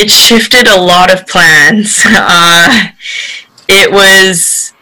it 0.01 0.09
shifted 0.11 0.67
a 0.67 0.81
lot 0.93 1.09
of 1.15 1.27
plans. 1.27 1.91
Uh, 2.35 2.89
it 3.69 3.89
was 4.01 4.73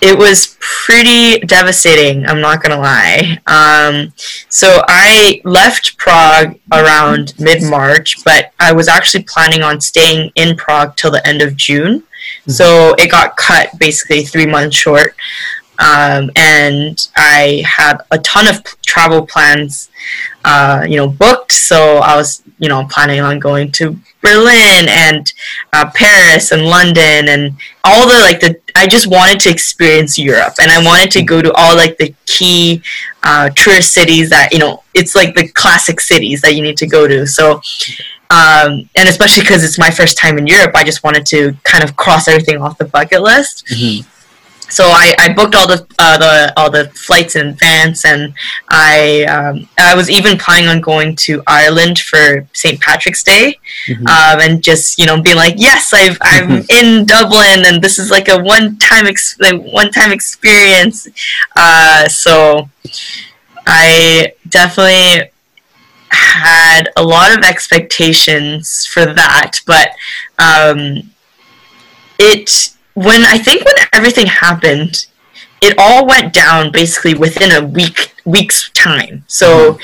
it 0.00 0.16
was 0.24 0.56
pretty 0.60 1.40
devastating. 1.56 2.26
I'm 2.26 2.40
not 2.40 2.62
gonna 2.62 2.82
lie. 2.94 3.38
Um, 3.58 4.12
so 4.48 4.68
I 4.88 5.40
left 5.44 5.96
Prague 5.98 6.58
around 6.72 7.34
mid 7.38 7.62
March, 7.62 8.24
but 8.24 8.52
I 8.58 8.72
was 8.72 8.88
actually 8.88 9.24
planning 9.34 9.62
on 9.62 9.80
staying 9.80 10.32
in 10.36 10.56
Prague 10.56 10.96
till 10.96 11.12
the 11.16 11.24
end 11.26 11.40
of 11.42 11.54
June. 11.54 12.02
So 12.48 12.94
it 12.98 13.10
got 13.10 13.36
cut 13.36 13.78
basically 13.78 14.22
three 14.24 14.46
months 14.46 14.76
short. 14.76 15.14
Um, 15.78 16.30
and 16.36 17.08
I 17.16 17.62
had 17.66 17.98
a 18.10 18.18
ton 18.18 18.46
of 18.46 18.62
travel 18.82 19.26
plans, 19.26 19.90
uh, 20.44 20.86
you 20.88 20.96
know, 20.96 21.08
booked. 21.08 21.52
So 21.52 21.98
I 21.98 22.14
was, 22.16 22.42
you 22.58 22.68
know, 22.68 22.86
planning 22.90 23.20
on 23.20 23.38
going 23.38 23.72
to 23.72 23.96
Berlin 24.20 24.86
and 24.88 25.32
uh, 25.72 25.90
Paris 25.94 26.52
and 26.52 26.66
London 26.66 27.28
and 27.28 27.54
all 27.84 28.06
the 28.06 28.14
like 28.20 28.40
the. 28.40 28.60
I 28.74 28.86
just 28.86 29.06
wanted 29.06 29.40
to 29.40 29.50
experience 29.50 30.18
Europe, 30.18 30.54
and 30.60 30.70
I 30.70 30.82
wanted 30.82 31.10
to 31.12 31.22
go 31.22 31.42
to 31.42 31.52
all 31.52 31.74
like 31.76 31.96
the 31.98 32.14
key 32.26 32.82
uh, 33.22 33.50
tourist 33.50 33.92
cities 33.92 34.30
that 34.30 34.52
you 34.52 34.58
know. 34.58 34.82
It's 34.94 35.14
like 35.14 35.34
the 35.34 35.48
classic 35.48 36.00
cities 36.00 36.42
that 36.42 36.54
you 36.54 36.62
need 36.62 36.76
to 36.78 36.86
go 36.86 37.08
to. 37.08 37.26
So. 37.26 37.60
Um, 38.30 38.88
and 38.96 39.10
especially 39.10 39.42
because 39.42 39.62
it's 39.62 39.78
my 39.78 39.90
first 39.90 40.16
time 40.16 40.38
in 40.38 40.46
Europe, 40.46 40.70
I 40.74 40.84
just 40.84 41.04
wanted 41.04 41.26
to 41.26 41.54
kind 41.64 41.84
of 41.84 41.96
cross 41.96 42.28
everything 42.28 42.62
off 42.62 42.78
the 42.78 42.86
bucket 42.86 43.20
list. 43.20 43.66
Mhm. 43.66 44.06
So 44.72 44.84
I, 44.86 45.14
I 45.18 45.32
booked 45.34 45.54
all 45.54 45.66
the 45.68 45.86
uh, 45.98 46.16
the 46.16 46.52
all 46.56 46.70
the 46.70 46.84
flights 47.06 47.36
in 47.36 47.48
advance, 47.48 48.06
and 48.06 48.32
I 48.70 49.24
um, 49.24 49.68
I 49.78 49.94
was 49.94 50.08
even 50.08 50.38
planning 50.38 50.68
on 50.70 50.80
going 50.80 51.14
to 51.26 51.42
Ireland 51.46 51.98
for 51.98 52.48
St. 52.54 52.80
Patrick's 52.80 53.22
Day, 53.22 53.58
Mhm. 53.86 54.06
um, 54.08 54.40
and 54.40 54.62
just 54.62 54.98
you 54.98 55.04
know 55.04 55.20
being 55.20 55.36
like, 55.36 55.56
yes, 55.58 55.92
I've 55.92 56.16
I'm 56.22 56.64
in 56.78 57.04
Dublin, 57.04 57.66
and 57.66 57.82
this 57.82 57.98
is 57.98 58.10
like 58.10 58.28
a 58.28 58.38
one 58.42 58.78
time 58.78 59.06
ex- 59.06 59.36
like 59.40 59.60
one 59.60 59.90
time 59.90 60.10
experience. 60.10 61.06
Uh, 61.54 62.08
so 62.08 62.70
I 63.66 64.32
definitely 64.48 65.30
had 66.08 66.88
a 66.96 67.02
lot 67.02 67.36
of 67.36 67.44
expectations 67.44 68.86
for 68.86 69.04
that, 69.04 69.60
but 69.66 69.90
um, 70.38 71.10
it 72.18 72.70
when 72.94 73.24
I 73.24 73.38
think 73.38 73.64
when 73.64 73.74
everything 73.92 74.26
happened, 74.26 75.06
it 75.62 75.74
all 75.78 76.06
went 76.06 76.32
down 76.32 76.72
basically 76.72 77.14
within 77.14 77.52
a 77.52 77.66
week 77.66 78.14
week's 78.24 78.70
time. 78.70 79.24
So 79.26 79.78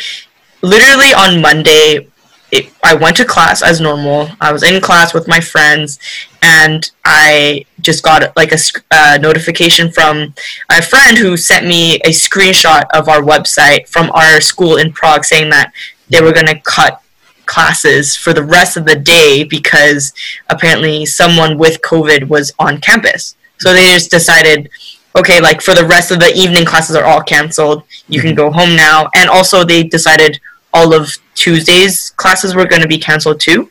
literally 0.62 1.14
on 1.14 1.40
Monday, 1.40 2.08
it, 2.50 2.72
I 2.82 2.94
went 2.94 3.16
to 3.18 3.24
class 3.24 3.62
as 3.62 3.80
normal. 3.80 4.28
I 4.40 4.52
was 4.52 4.62
in 4.62 4.80
class 4.80 5.12
with 5.12 5.28
my 5.28 5.40
friends, 5.40 5.98
and 6.42 6.90
I 7.04 7.64
just 7.80 8.02
got 8.02 8.34
like 8.36 8.52
a 8.52 8.58
uh, 8.90 9.18
notification 9.20 9.90
from 9.90 10.34
a 10.70 10.82
friend 10.82 11.18
who 11.18 11.36
sent 11.36 11.66
me 11.66 11.96
a 11.96 12.10
screenshot 12.10 12.84
of 12.94 13.08
our 13.08 13.20
website 13.20 13.88
from 13.88 14.10
our 14.12 14.40
school 14.40 14.76
in 14.76 14.92
Prague 14.92 15.24
saying 15.24 15.50
that 15.50 15.72
they 16.08 16.22
were 16.22 16.32
going 16.32 16.46
to 16.46 16.58
cut 16.60 17.02
classes 17.48 18.14
for 18.14 18.32
the 18.32 18.44
rest 18.44 18.76
of 18.76 18.84
the 18.84 18.94
day 18.94 19.42
because 19.42 20.12
apparently 20.48 21.04
someone 21.04 21.58
with 21.58 21.82
COVID 21.82 22.28
was 22.28 22.52
on 22.60 22.80
campus. 22.80 23.34
So 23.58 23.72
they 23.72 23.92
just 23.94 24.10
decided, 24.10 24.68
okay, 25.16 25.40
like 25.40 25.60
for 25.60 25.74
the 25.74 25.84
rest 25.84 26.12
of 26.12 26.20
the 26.20 26.32
evening 26.36 26.64
classes 26.64 26.94
are 26.94 27.04
all 27.04 27.22
canceled. 27.22 27.82
You 28.06 28.20
can 28.20 28.36
go 28.36 28.52
home 28.52 28.76
now. 28.76 29.10
And 29.16 29.28
also 29.28 29.64
they 29.64 29.82
decided 29.82 30.38
all 30.72 30.94
of 30.94 31.16
Tuesday's 31.34 32.10
classes 32.10 32.54
were 32.54 32.66
going 32.66 32.82
to 32.82 32.88
be 32.88 32.98
canceled 32.98 33.40
too. 33.40 33.70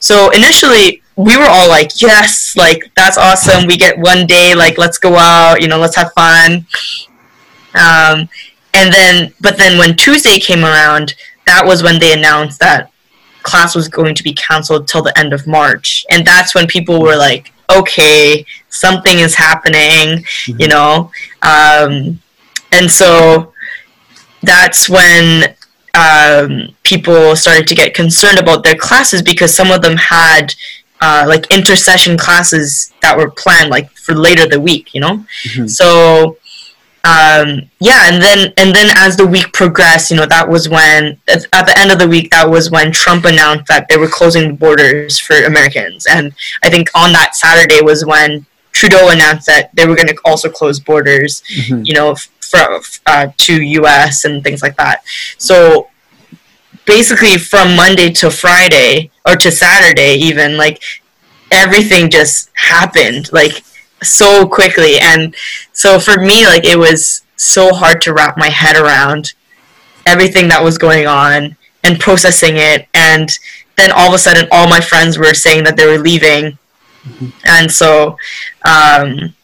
So 0.00 0.30
initially 0.30 1.02
we 1.16 1.36
were 1.36 1.48
all 1.48 1.68
like, 1.68 2.00
yes, 2.00 2.56
like 2.56 2.90
that's 2.94 3.18
awesome. 3.18 3.66
We 3.66 3.76
get 3.76 3.98
one 3.98 4.26
day, 4.26 4.54
like 4.54 4.78
let's 4.78 4.98
go 4.98 5.16
out, 5.16 5.60
you 5.60 5.68
know, 5.68 5.78
let's 5.78 5.96
have 5.96 6.12
fun. 6.12 6.66
Um, 7.74 8.28
and 8.72 8.92
then, 8.92 9.34
but 9.40 9.58
then 9.58 9.78
when 9.78 9.96
Tuesday 9.96 10.38
came 10.38 10.64
around, 10.64 11.14
that 11.46 11.64
was 11.66 11.82
when 11.82 11.98
they 11.98 12.12
announced 12.12 12.60
that 12.60 12.90
class 13.50 13.74
was 13.74 13.88
going 13.88 14.14
to 14.14 14.22
be 14.22 14.34
canceled 14.34 14.88
till 14.88 15.02
the 15.02 15.16
end 15.22 15.32
of 15.32 15.46
March. 15.46 16.04
And 16.10 16.26
that's 16.26 16.54
when 16.54 16.66
people 16.66 17.00
were 17.00 17.16
like, 17.16 17.52
okay, 17.78 18.44
something 18.68 19.18
is 19.26 19.34
happening, 19.34 20.24
you 20.46 20.68
know? 20.68 21.10
Um, 21.42 22.20
and 22.72 22.90
so 22.90 23.52
that's 24.42 24.88
when 24.88 25.54
um, 25.94 26.74
people 26.82 27.34
started 27.36 27.66
to 27.68 27.74
get 27.74 27.94
concerned 27.94 28.38
about 28.38 28.62
their 28.64 28.76
classes 28.76 29.22
because 29.22 29.54
some 29.54 29.70
of 29.70 29.80
them 29.80 29.96
had 29.96 30.54
uh, 31.00 31.24
like 31.26 31.50
intersession 31.58 32.16
classes 32.16 32.92
that 33.02 33.16
were 33.16 33.30
planned 33.30 33.70
like 33.70 33.90
for 33.92 34.14
later 34.14 34.46
the 34.48 34.60
week, 34.60 34.94
you 34.94 35.00
know? 35.00 35.24
Mhm. 35.44 35.68
So 35.68 36.38
um, 37.06 37.70
yeah, 37.80 38.08
and 38.12 38.22
then 38.22 38.52
and 38.56 38.74
then 38.74 38.88
as 38.96 39.16
the 39.16 39.26
week 39.26 39.52
progressed, 39.52 40.10
you 40.10 40.16
know, 40.16 40.26
that 40.26 40.48
was 40.48 40.68
when 40.68 41.18
at, 41.28 41.44
at 41.52 41.66
the 41.66 41.74
end 41.78 41.90
of 41.92 41.98
the 41.98 42.08
week, 42.08 42.30
that 42.30 42.48
was 42.50 42.70
when 42.70 42.90
Trump 42.92 43.24
announced 43.24 43.66
that 43.68 43.86
they 43.88 43.96
were 43.96 44.08
closing 44.08 44.48
the 44.48 44.54
borders 44.54 45.18
for 45.18 45.36
Americans, 45.44 46.06
and 46.06 46.34
I 46.62 46.70
think 46.70 46.88
on 46.94 47.12
that 47.12 47.36
Saturday 47.36 47.80
was 47.82 48.04
when 48.04 48.46
Trudeau 48.72 49.08
announced 49.10 49.46
that 49.46 49.70
they 49.74 49.86
were 49.86 49.94
going 49.96 50.08
to 50.08 50.16
also 50.24 50.50
close 50.50 50.78
borders, 50.80 51.42
Mhm. 51.48 51.86
you 51.86 51.94
know, 51.94 52.14
for, 52.40 52.80
uh, 53.06 53.28
to 53.38 53.62
U.S. 53.80 54.24
and 54.24 54.42
things 54.44 54.60
like 54.62 54.76
that. 54.76 55.02
So 55.38 55.88
basically, 56.84 57.38
from 57.38 57.74
Monday 57.76 58.10
to 58.12 58.30
Friday 58.30 59.10
or 59.26 59.36
to 59.36 59.50
Saturday, 59.50 60.14
even 60.16 60.56
like 60.56 60.82
everything 61.50 62.10
just 62.10 62.50
happened 62.54 63.30
like 63.32 63.62
so 64.02 64.46
quickly, 64.46 64.98
and 65.00 65.34
so 65.72 65.98
for 65.98 66.20
me, 66.20 66.46
like 66.46 66.64
it 66.64 66.78
was 66.78 67.22
so 67.36 67.72
hard 67.72 68.00
to 68.02 68.12
wrap 68.12 68.36
my 68.36 68.48
head 68.48 68.76
around 68.76 69.34
everything 70.06 70.48
that 70.48 70.62
was 70.62 70.78
going 70.78 71.06
on 71.06 71.56
and 71.84 72.00
processing 72.00 72.56
it, 72.56 72.88
and 72.94 73.38
then 73.76 73.90
all 73.92 74.08
of 74.08 74.14
a 74.14 74.18
sudden, 74.18 74.48
all 74.50 74.68
my 74.68 74.80
friends 74.80 75.18
were 75.18 75.34
saying 75.34 75.64
that 75.64 75.76
they 75.76 75.86
were 75.86 75.98
leaving, 75.98 76.58
and 77.44 77.70
so 77.70 78.16
um, 78.64 79.34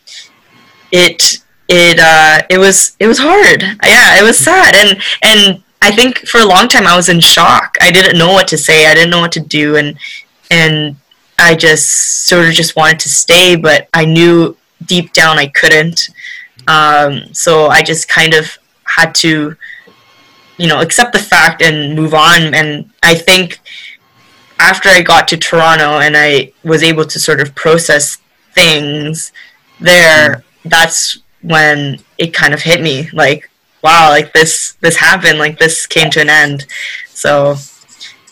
it 0.91 1.39
it 1.69 1.99
uh, 1.99 2.43
it 2.51 2.59
was 2.59 2.97
it 2.99 3.07
was 3.07 3.19
hard. 3.19 3.63
Yeah, 3.63 4.19
it 4.19 4.23
was 4.23 4.39
sad, 4.39 4.75
and 4.75 5.01
and 5.23 5.63
I 5.81 5.91
think 5.91 6.19
for 6.29 6.39
a 6.41 6.47
long 6.47 6.69
time 6.69 6.87
I 6.87 6.97
was 6.97 7.09
in 7.09 7.21
shock. 7.21 7.77
I 7.81 7.91
didn't 7.91 8.19
know 8.19 8.33
what 8.33 8.49
to 8.49 8.59
say. 8.59 8.87
I 8.87 8.95
didn't 8.95 9.11
know 9.11 9.21
what 9.21 9.33
to 9.33 9.41
do, 9.41 9.77
and 9.77 9.99
and 10.51 10.97
I 11.43 11.55
just 11.55 12.27
sort 12.27 12.47
of 12.47 12.55
just 12.55 12.77
wanted 12.77 13.01
to 13.01 13.09
stay, 13.09 13.57
but 13.57 13.89
I 13.93 14.05
knew 14.05 14.57
deep 14.87 15.13
down 15.13 15.39
I 15.39 15.49
couldn't. 15.49 16.09
Um, 16.69 17.35
so 17.35 17.67
I 17.67 17.83
just 17.83 18.09
kind 18.09 18.35
of 18.35 18.59
had 18.85 19.15
to, 19.17 19.57
you 20.57 20.69
know, 20.69 20.81
accept 20.81 21.13
the 21.13 21.19
fact 21.19 21.61
and 21.61 21.97
move 21.97 22.15
on. 22.15 22.55
And 22.55 22.91
I 23.03 23.15
think 23.15 23.61
after 24.59 24.89
I 24.89 25.03
got 25.03 25.27
to 25.29 25.37
Toronto 25.37 25.99
and 25.99 26.17
I 26.17 26.53
was 26.63 26.83
able 26.83 27.05
to 27.07 27.19
sort 27.19 27.41
of 27.41 27.55
process 27.55 28.19
things 28.53 29.33
there, 29.81 30.45
that's 30.65 31.19
when 31.43 31.99
it 32.19 32.33
kind 32.33 32.55
of 32.55 32.63
hit 32.63 32.81
me 32.81 33.11
like, 33.13 33.51
wow, 33.83 34.11
like 34.11 34.33
this, 34.33 34.77
this 34.81 34.97
happened, 34.97 35.41
like 35.41 35.59
this 35.59 35.87
came 35.89 36.11
to 36.11 36.21
an 36.21 36.31
end. 36.31 36.67
So, 37.09 37.57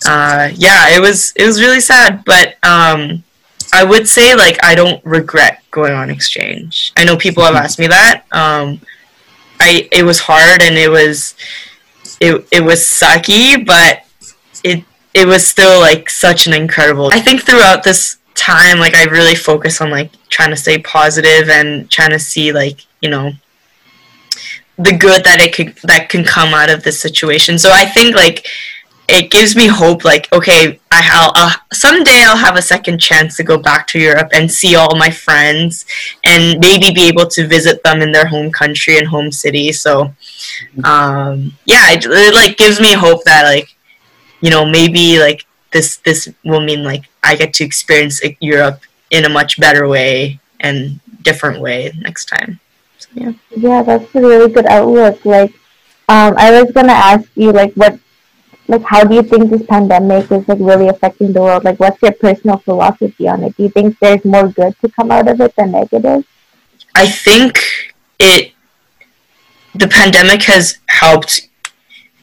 uh, 0.06 0.50
yeah, 0.54 0.96
it 0.96 1.00
was, 1.00 1.32
it 1.36 1.46
was 1.46 1.60
really 1.60 1.80
sad, 1.80 2.24
but, 2.24 2.56
um, 2.64 3.24
I 3.72 3.84
would 3.84 4.08
say 4.08 4.34
like 4.34 4.62
I 4.64 4.74
don't 4.74 5.04
regret 5.04 5.62
going 5.70 5.92
on 5.92 6.10
exchange. 6.10 6.92
I 6.96 7.04
know 7.04 7.16
people 7.16 7.44
have 7.44 7.54
asked 7.54 7.78
me 7.78 7.86
that. 7.86 8.24
Um, 8.32 8.80
I 9.60 9.88
it 9.92 10.04
was 10.04 10.20
hard 10.20 10.62
and 10.62 10.76
it 10.76 10.90
was 10.90 11.34
it 12.20 12.46
it 12.50 12.62
was 12.62 12.80
sucky, 12.80 13.64
but 13.64 14.04
it 14.64 14.84
it 15.14 15.26
was 15.26 15.46
still 15.46 15.80
like 15.80 16.10
such 16.10 16.46
an 16.46 16.54
incredible. 16.54 17.10
I 17.12 17.20
think 17.20 17.42
throughout 17.42 17.82
this 17.82 18.18
time, 18.34 18.78
like 18.78 18.94
I 18.94 19.04
really 19.04 19.34
focus 19.34 19.80
on 19.80 19.90
like 19.90 20.10
trying 20.28 20.50
to 20.50 20.56
stay 20.56 20.78
positive 20.78 21.48
and 21.48 21.90
trying 21.90 22.10
to 22.10 22.18
see 22.18 22.52
like 22.52 22.86
you 23.00 23.10
know 23.10 23.32
the 24.78 24.96
good 24.96 25.24
that 25.24 25.40
it 25.40 25.54
could 25.54 25.76
that 25.84 26.08
can 26.08 26.24
come 26.24 26.54
out 26.54 26.70
of 26.70 26.82
this 26.82 27.00
situation. 27.00 27.58
So 27.58 27.70
I 27.70 27.84
think 27.84 28.16
like 28.16 28.46
it 29.10 29.30
gives 29.30 29.56
me 29.56 29.66
hope 29.66 30.04
like 30.04 30.32
okay 30.32 30.78
i 30.90 31.00
will 31.12 31.32
uh, 31.34 31.52
someday 31.72 32.22
i'll 32.24 32.36
have 32.36 32.56
a 32.56 32.62
second 32.62 32.98
chance 32.98 33.36
to 33.36 33.42
go 33.42 33.58
back 33.58 33.86
to 33.86 33.98
europe 33.98 34.28
and 34.32 34.50
see 34.50 34.76
all 34.76 34.96
my 34.96 35.10
friends 35.10 35.84
and 36.24 36.58
maybe 36.60 36.92
be 36.94 37.08
able 37.08 37.26
to 37.26 37.46
visit 37.46 37.82
them 37.82 38.00
in 38.02 38.12
their 38.12 38.26
home 38.26 38.50
country 38.50 38.98
and 38.98 39.08
home 39.08 39.30
city. 39.32 39.72
So 39.72 40.14
um, 40.84 41.52
yeah 41.64 41.90
it, 41.90 42.04
it 42.06 42.34
like 42.34 42.56
gives 42.56 42.80
me 42.80 42.92
hope 42.92 43.24
that 43.24 43.44
like 43.44 43.68
you 44.40 44.50
know 44.50 44.64
maybe 44.64 45.18
like 45.18 45.44
this 45.72 45.96
this 45.98 46.28
will 46.44 46.60
mean 46.60 46.82
like 46.82 47.04
i 47.22 47.36
get 47.36 47.52
to 47.54 47.64
experience 47.64 48.20
europe 48.40 48.80
in 49.10 49.24
a 49.24 49.28
much 49.28 49.58
better 49.60 49.86
way 49.86 50.40
and 50.60 51.00
different 51.22 51.60
way 51.60 51.92
next 51.98 52.26
time. 52.26 52.60
So, 52.98 53.08
yeah. 53.14 53.32
Yeah, 53.56 53.82
that's 53.82 54.14
a 54.14 54.20
really 54.20 54.52
good 54.52 54.66
outlook. 54.66 55.24
Like, 55.24 55.52
um, 56.08 56.34
I 56.36 56.62
was 56.62 56.72
gonna 56.72 56.92
ask 56.92 57.28
you, 57.34 57.52
like, 57.52 57.74
what, 57.74 57.98
like, 58.70 58.84
how 58.84 59.02
do 59.02 59.16
you 59.16 59.22
think 59.22 59.50
this 59.50 59.66
pandemic 59.66 60.30
is 60.30 60.46
like 60.46 60.58
really 60.60 60.88
affecting 60.88 61.32
the 61.32 61.40
world? 61.40 61.64
Like, 61.64 61.80
what's 61.80 62.00
your 62.00 62.12
personal 62.12 62.58
philosophy 62.58 63.26
on 63.26 63.42
it? 63.42 63.56
Do 63.56 63.64
you 63.64 63.68
think 63.68 63.98
there's 63.98 64.24
more 64.24 64.48
good 64.48 64.76
to 64.80 64.88
come 64.88 65.10
out 65.10 65.26
of 65.26 65.40
it 65.40 65.54
than 65.56 65.72
negative? 65.72 66.24
I 66.94 67.08
think 67.08 67.58
it 68.20 68.52
the 69.74 69.88
pandemic 69.88 70.42
has 70.44 70.78
helped 70.88 71.48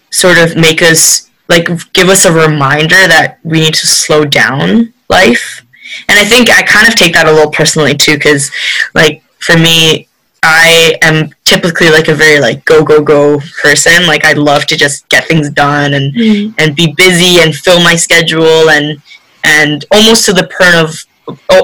sort 0.10 0.38
of 0.38 0.56
make 0.56 0.82
us 0.82 1.30
like 1.50 1.68
give 1.92 2.08
us 2.08 2.26
a 2.26 2.32
reminder 2.32 3.08
that 3.08 3.40
we 3.44 3.60
need 3.60 3.74
to 3.74 3.88
slow 3.88 4.24
down 4.24 4.94
life. 5.10 5.66
And 6.08 6.18
I 6.18 6.24
think 6.24 6.50
I 6.50 6.62
kind 6.64 6.88
of 6.88 6.96
take 6.96 7.14
that 7.14 7.28
a 7.28 7.32
little 7.32 7.52
personally 7.52 7.96
too 7.96 8.18
cuz 8.18 8.52
like 8.96 9.22
for 9.40 9.58
me 9.58 10.07
I 10.44 10.98
am 11.02 11.30
typically 11.44 11.90
like 11.90 12.08
a 12.08 12.14
very 12.14 12.40
like 12.40 12.64
go 12.66 12.84
go 12.84 13.02
go 13.02 13.40
person. 13.62 14.06
Like 14.08 14.24
I 14.26 14.34
love 14.34 14.66
to 14.68 14.78
just 14.78 15.08
get 15.10 15.26
things 15.26 15.50
done 15.50 15.94
and 15.94 16.14
Mm. 16.14 16.54
and 16.58 16.76
be 16.76 16.94
busy 16.96 17.42
and 17.42 17.56
fill 17.56 17.82
my 17.84 17.96
schedule 17.96 18.70
and 18.70 19.02
and 19.44 19.86
almost 19.92 20.26
to 20.26 20.34
the 20.34 20.50
point 20.58 20.76
of 20.76 21.06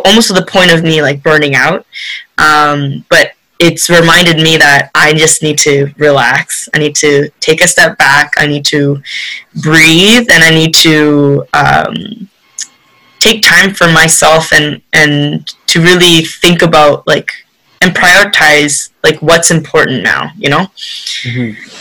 almost 0.06 0.28
to 0.28 0.34
the 0.34 0.46
point 0.46 0.72
of 0.72 0.84
me 0.84 1.02
like 1.02 1.24
burning 1.24 1.56
out. 1.56 1.86
Um, 2.38 3.06
but 3.10 3.32
it's 3.60 3.90
reminded 3.90 4.38
me 4.38 4.58
that 4.58 4.90
I 4.96 5.14
just 5.14 5.42
need 5.42 5.58
to 5.60 5.94
relax. 5.98 6.68
I 6.74 6.80
need 6.80 6.96
to 6.96 7.30
take 7.40 7.62
a 7.64 7.68
step 7.68 7.98
back. 7.98 8.34
I 8.38 8.46
need 8.48 8.66
to 8.66 9.02
breathe, 9.62 10.28
and 10.30 10.44
I 10.44 10.50
need 10.50 10.74
to 10.76 11.46
um, 11.54 12.28
take 13.20 13.42
time 13.42 13.74
for 13.74 13.88
myself 13.88 14.52
and 14.52 14.82
and 14.92 15.48
to 15.68 15.80
really 15.82 16.26
think 16.26 16.62
about 16.62 17.08
like 17.08 17.32
and 17.84 17.94
prioritize 17.94 18.90
like 19.04 19.22
what's 19.22 19.52
important 19.52 20.04
now. 20.04 20.32
You 20.38 20.50
know 20.50 20.68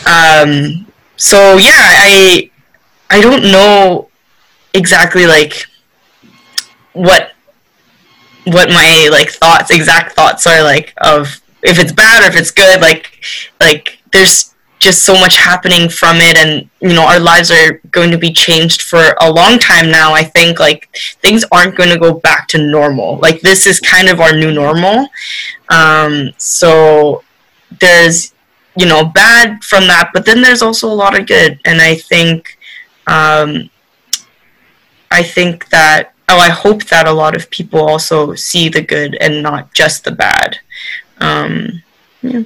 um, 0.05 0.85
so 1.15 1.57
yeah, 1.57 1.71
I 1.75 2.49
I 3.09 3.21
don't 3.21 3.43
know 3.43 4.09
exactly 4.73 5.25
like 5.25 5.65
what 6.93 7.31
what 8.45 8.69
my 8.69 9.07
like 9.11 9.29
thoughts 9.29 9.71
exact 9.71 10.13
thoughts 10.13 10.45
are 10.45 10.61
like 10.63 10.93
of 10.97 11.41
if 11.61 11.79
it's 11.79 11.91
bad 11.91 12.23
or 12.23 12.27
if 12.27 12.39
it's 12.39 12.51
good 12.51 12.81
like 12.81 13.23
like 13.61 13.99
there's 14.11 14.52
just 14.83 15.03
so 15.03 15.13
much 15.13 15.35
happening 15.37 15.87
from 15.87 16.17
it 16.17 16.35
and 16.37 16.69
you 16.81 16.93
know 16.93 17.05
our 17.05 17.19
lives 17.19 17.49
are 17.49 17.79
going 17.91 18.11
to 18.11 18.17
be 18.17 18.31
changed 18.31 18.81
for 18.81 19.15
a 19.21 19.31
long 19.31 19.57
time 19.57 19.89
now 19.89 20.13
i 20.13 20.23
think 20.23 20.59
like 20.59 20.89
things 21.21 21.45
aren't 21.51 21.75
going 21.75 21.89
to 21.89 21.97
go 21.97 22.13
back 22.13 22.47
to 22.49 22.57
normal. 22.57 23.17
Like 23.17 23.41
this 23.41 23.65
is 23.65 23.79
kind 23.79 24.09
of 24.09 24.19
our 24.19 24.33
new 24.35 24.51
normal. 24.51 25.07
Um, 25.69 26.31
so 26.37 27.23
there's 27.79 28.33
you 28.75 28.85
know 28.85 29.05
bad 29.05 29.63
from 29.63 29.87
that 29.87 30.11
but 30.13 30.25
then 30.25 30.41
there's 30.41 30.61
also 30.61 30.87
a 30.91 30.99
lot 31.03 31.17
of 31.17 31.27
good. 31.27 31.59
And 31.65 31.81
i 31.81 31.95
think 31.95 32.57
um, 33.07 33.69
i 35.11 35.23
think 35.23 35.69
that 35.69 36.13
oh 36.29 36.37
i 36.37 36.49
hope 36.49 36.83
that 36.85 37.07
a 37.07 37.11
lot 37.23 37.35
of 37.35 37.49
people 37.49 37.81
also 37.81 38.35
see 38.35 38.69
the 38.69 38.81
good 38.81 39.15
and 39.15 39.43
not 39.43 39.73
just 39.73 40.03
the 40.03 40.11
bad. 40.11 40.59
Um, 41.19 41.83
Yeah, 42.21 42.43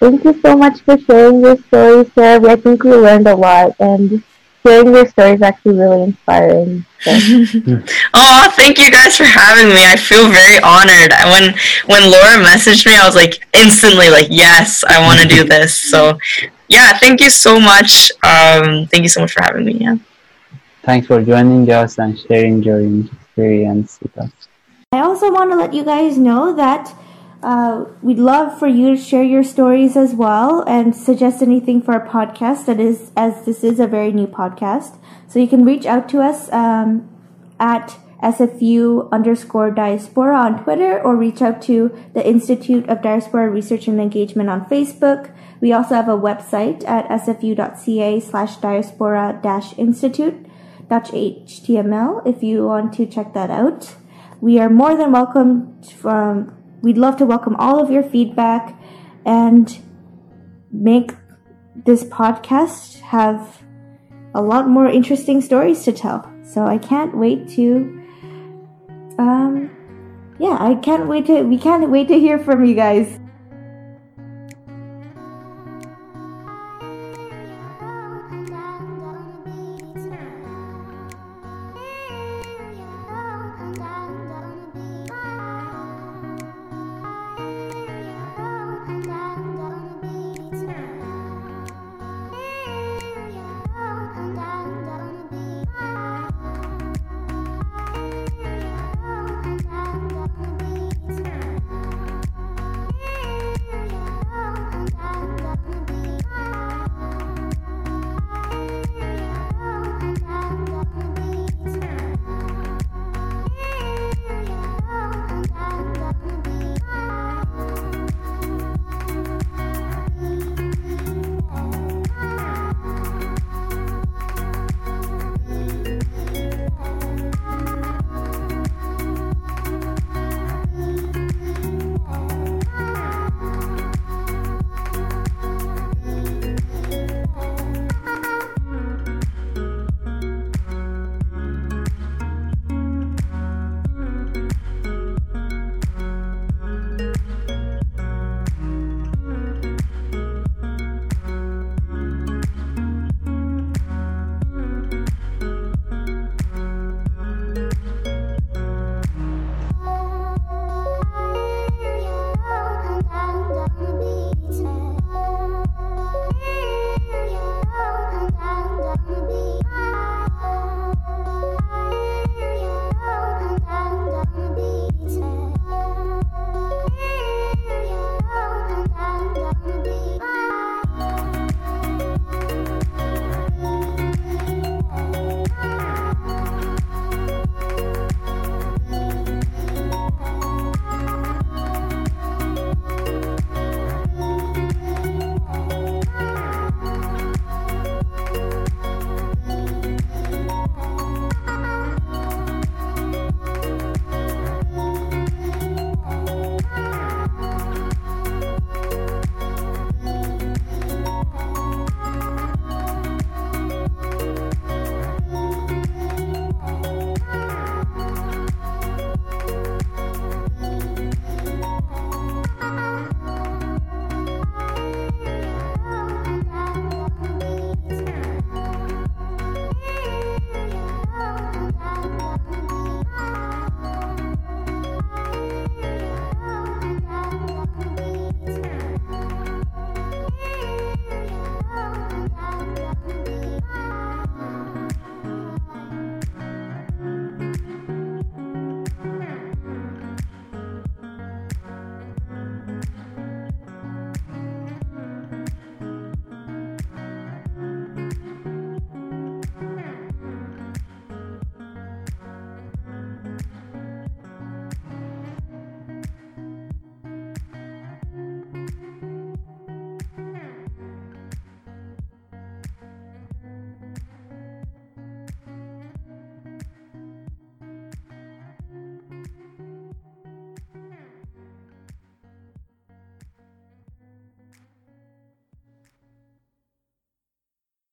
thank 0.00 0.24
you 0.24 0.40
so 0.40 0.56
much 0.56 0.80
for 0.80 0.98
sharing 0.98 1.40
your 1.40 1.56
story, 1.56 2.04
Sarah. 2.14 2.52
I 2.52 2.56
think 2.56 2.84
we 2.84 2.92
learned 2.92 3.26
a 3.28 3.36
lot, 3.36 3.74
and 3.78 4.22
hearing 4.62 4.94
your 4.94 5.06
story 5.06 5.32
is 5.32 5.42
actually 5.42 5.78
really 5.78 6.02
inspiring. 6.02 6.84
So, 7.00 7.12
oh 8.14 8.52
thank 8.56 8.78
you 8.78 8.90
guys 8.90 9.16
for 9.16 9.22
having 9.22 9.68
me 9.68 9.86
i 9.86 9.94
feel 9.94 10.28
very 10.28 10.58
honored 10.64 11.12
when 11.30 11.54
when 11.86 12.10
laura 12.10 12.42
messaged 12.42 12.84
me 12.86 12.96
i 12.96 13.06
was 13.06 13.14
like 13.14 13.46
instantly 13.54 14.10
like 14.10 14.26
yes 14.30 14.82
i 14.82 14.98
want 15.00 15.20
to 15.20 15.28
do 15.28 15.44
this 15.44 15.78
so 15.78 16.18
yeah 16.66 16.98
thank 16.98 17.20
you 17.20 17.30
so 17.30 17.60
much 17.60 18.10
um, 18.24 18.84
thank 18.88 19.04
you 19.04 19.08
so 19.08 19.20
much 19.20 19.32
for 19.32 19.44
having 19.44 19.64
me 19.64 19.74
yeah 19.74 19.94
Thanks 20.88 21.06
for 21.06 21.22
joining 21.22 21.70
us 21.70 21.98
and 21.98 22.18
sharing 22.18 22.62
your 22.62 22.80
experience 22.80 23.98
with 24.00 24.16
us. 24.16 24.30
I 24.90 25.00
also 25.00 25.30
want 25.30 25.50
to 25.50 25.56
let 25.58 25.74
you 25.74 25.84
guys 25.84 26.16
know 26.16 26.54
that 26.54 26.94
uh, 27.42 27.84
we'd 28.02 28.18
love 28.18 28.58
for 28.58 28.66
you 28.66 28.96
to 28.96 28.96
share 28.96 29.22
your 29.22 29.44
stories 29.44 29.96
as 29.96 30.14
well 30.14 30.62
and 30.66 30.94
suggest 30.94 31.40
anything 31.42 31.80
for 31.80 31.92
our 31.92 32.06
podcast. 32.06 32.66
That 32.66 32.80
is, 32.80 33.12
as 33.16 33.44
this 33.44 33.62
is 33.62 33.78
a 33.78 33.86
very 33.86 34.12
new 34.12 34.26
podcast, 34.26 34.98
so 35.28 35.38
you 35.38 35.46
can 35.46 35.64
reach 35.64 35.86
out 35.86 36.08
to 36.10 36.20
us 36.20 36.50
um, 36.52 37.08
at 37.60 37.96
SFU 38.22 39.08
underscore 39.12 39.70
diaspora 39.70 40.36
on 40.36 40.64
Twitter 40.64 41.00
or 41.00 41.14
reach 41.14 41.40
out 41.40 41.62
to 41.62 41.96
the 42.14 42.26
Institute 42.26 42.88
of 42.88 43.02
Diaspora 43.02 43.48
Research 43.48 43.86
and 43.86 44.00
Engagement 44.00 44.50
on 44.50 44.66
Facebook. 44.66 45.32
We 45.60 45.72
also 45.72 45.94
have 45.94 46.08
a 46.08 46.18
website 46.18 46.84
at 46.88 47.06
sfu.ca 47.08 48.20
slash 48.20 48.56
diaspora 48.56 49.38
dash 49.42 49.76
institute 49.78 50.46
html 50.88 52.26
if 52.26 52.42
you 52.42 52.64
want 52.64 52.94
to 52.94 53.06
check 53.06 53.34
that 53.34 53.50
out. 53.50 53.94
We 54.40 54.58
are 54.58 54.70
more 54.70 54.96
than 54.96 55.12
welcome 55.12 55.80
from 55.82 56.57
we'd 56.82 56.98
love 56.98 57.16
to 57.16 57.26
welcome 57.26 57.56
all 57.56 57.82
of 57.82 57.90
your 57.90 58.02
feedback 58.02 58.80
and 59.24 59.78
make 60.70 61.12
this 61.74 62.04
podcast 62.04 63.00
have 63.00 63.62
a 64.34 64.42
lot 64.42 64.68
more 64.68 64.86
interesting 64.86 65.40
stories 65.40 65.84
to 65.84 65.92
tell. 65.92 66.30
So 66.44 66.64
I 66.66 66.78
can't 66.78 67.16
wait 67.16 67.48
to 67.50 67.94
um 69.18 69.70
yeah, 70.38 70.56
I 70.60 70.76
can't 70.76 71.08
wait 71.08 71.26
to 71.26 71.42
we 71.42 71.58
can't 71.58 71.90
wait 71.90 72.08
to 72.08 72.18
hear 72.18 72.38
from 72.38 72.64
you 72.64 72.74
guys. 72.74 73.18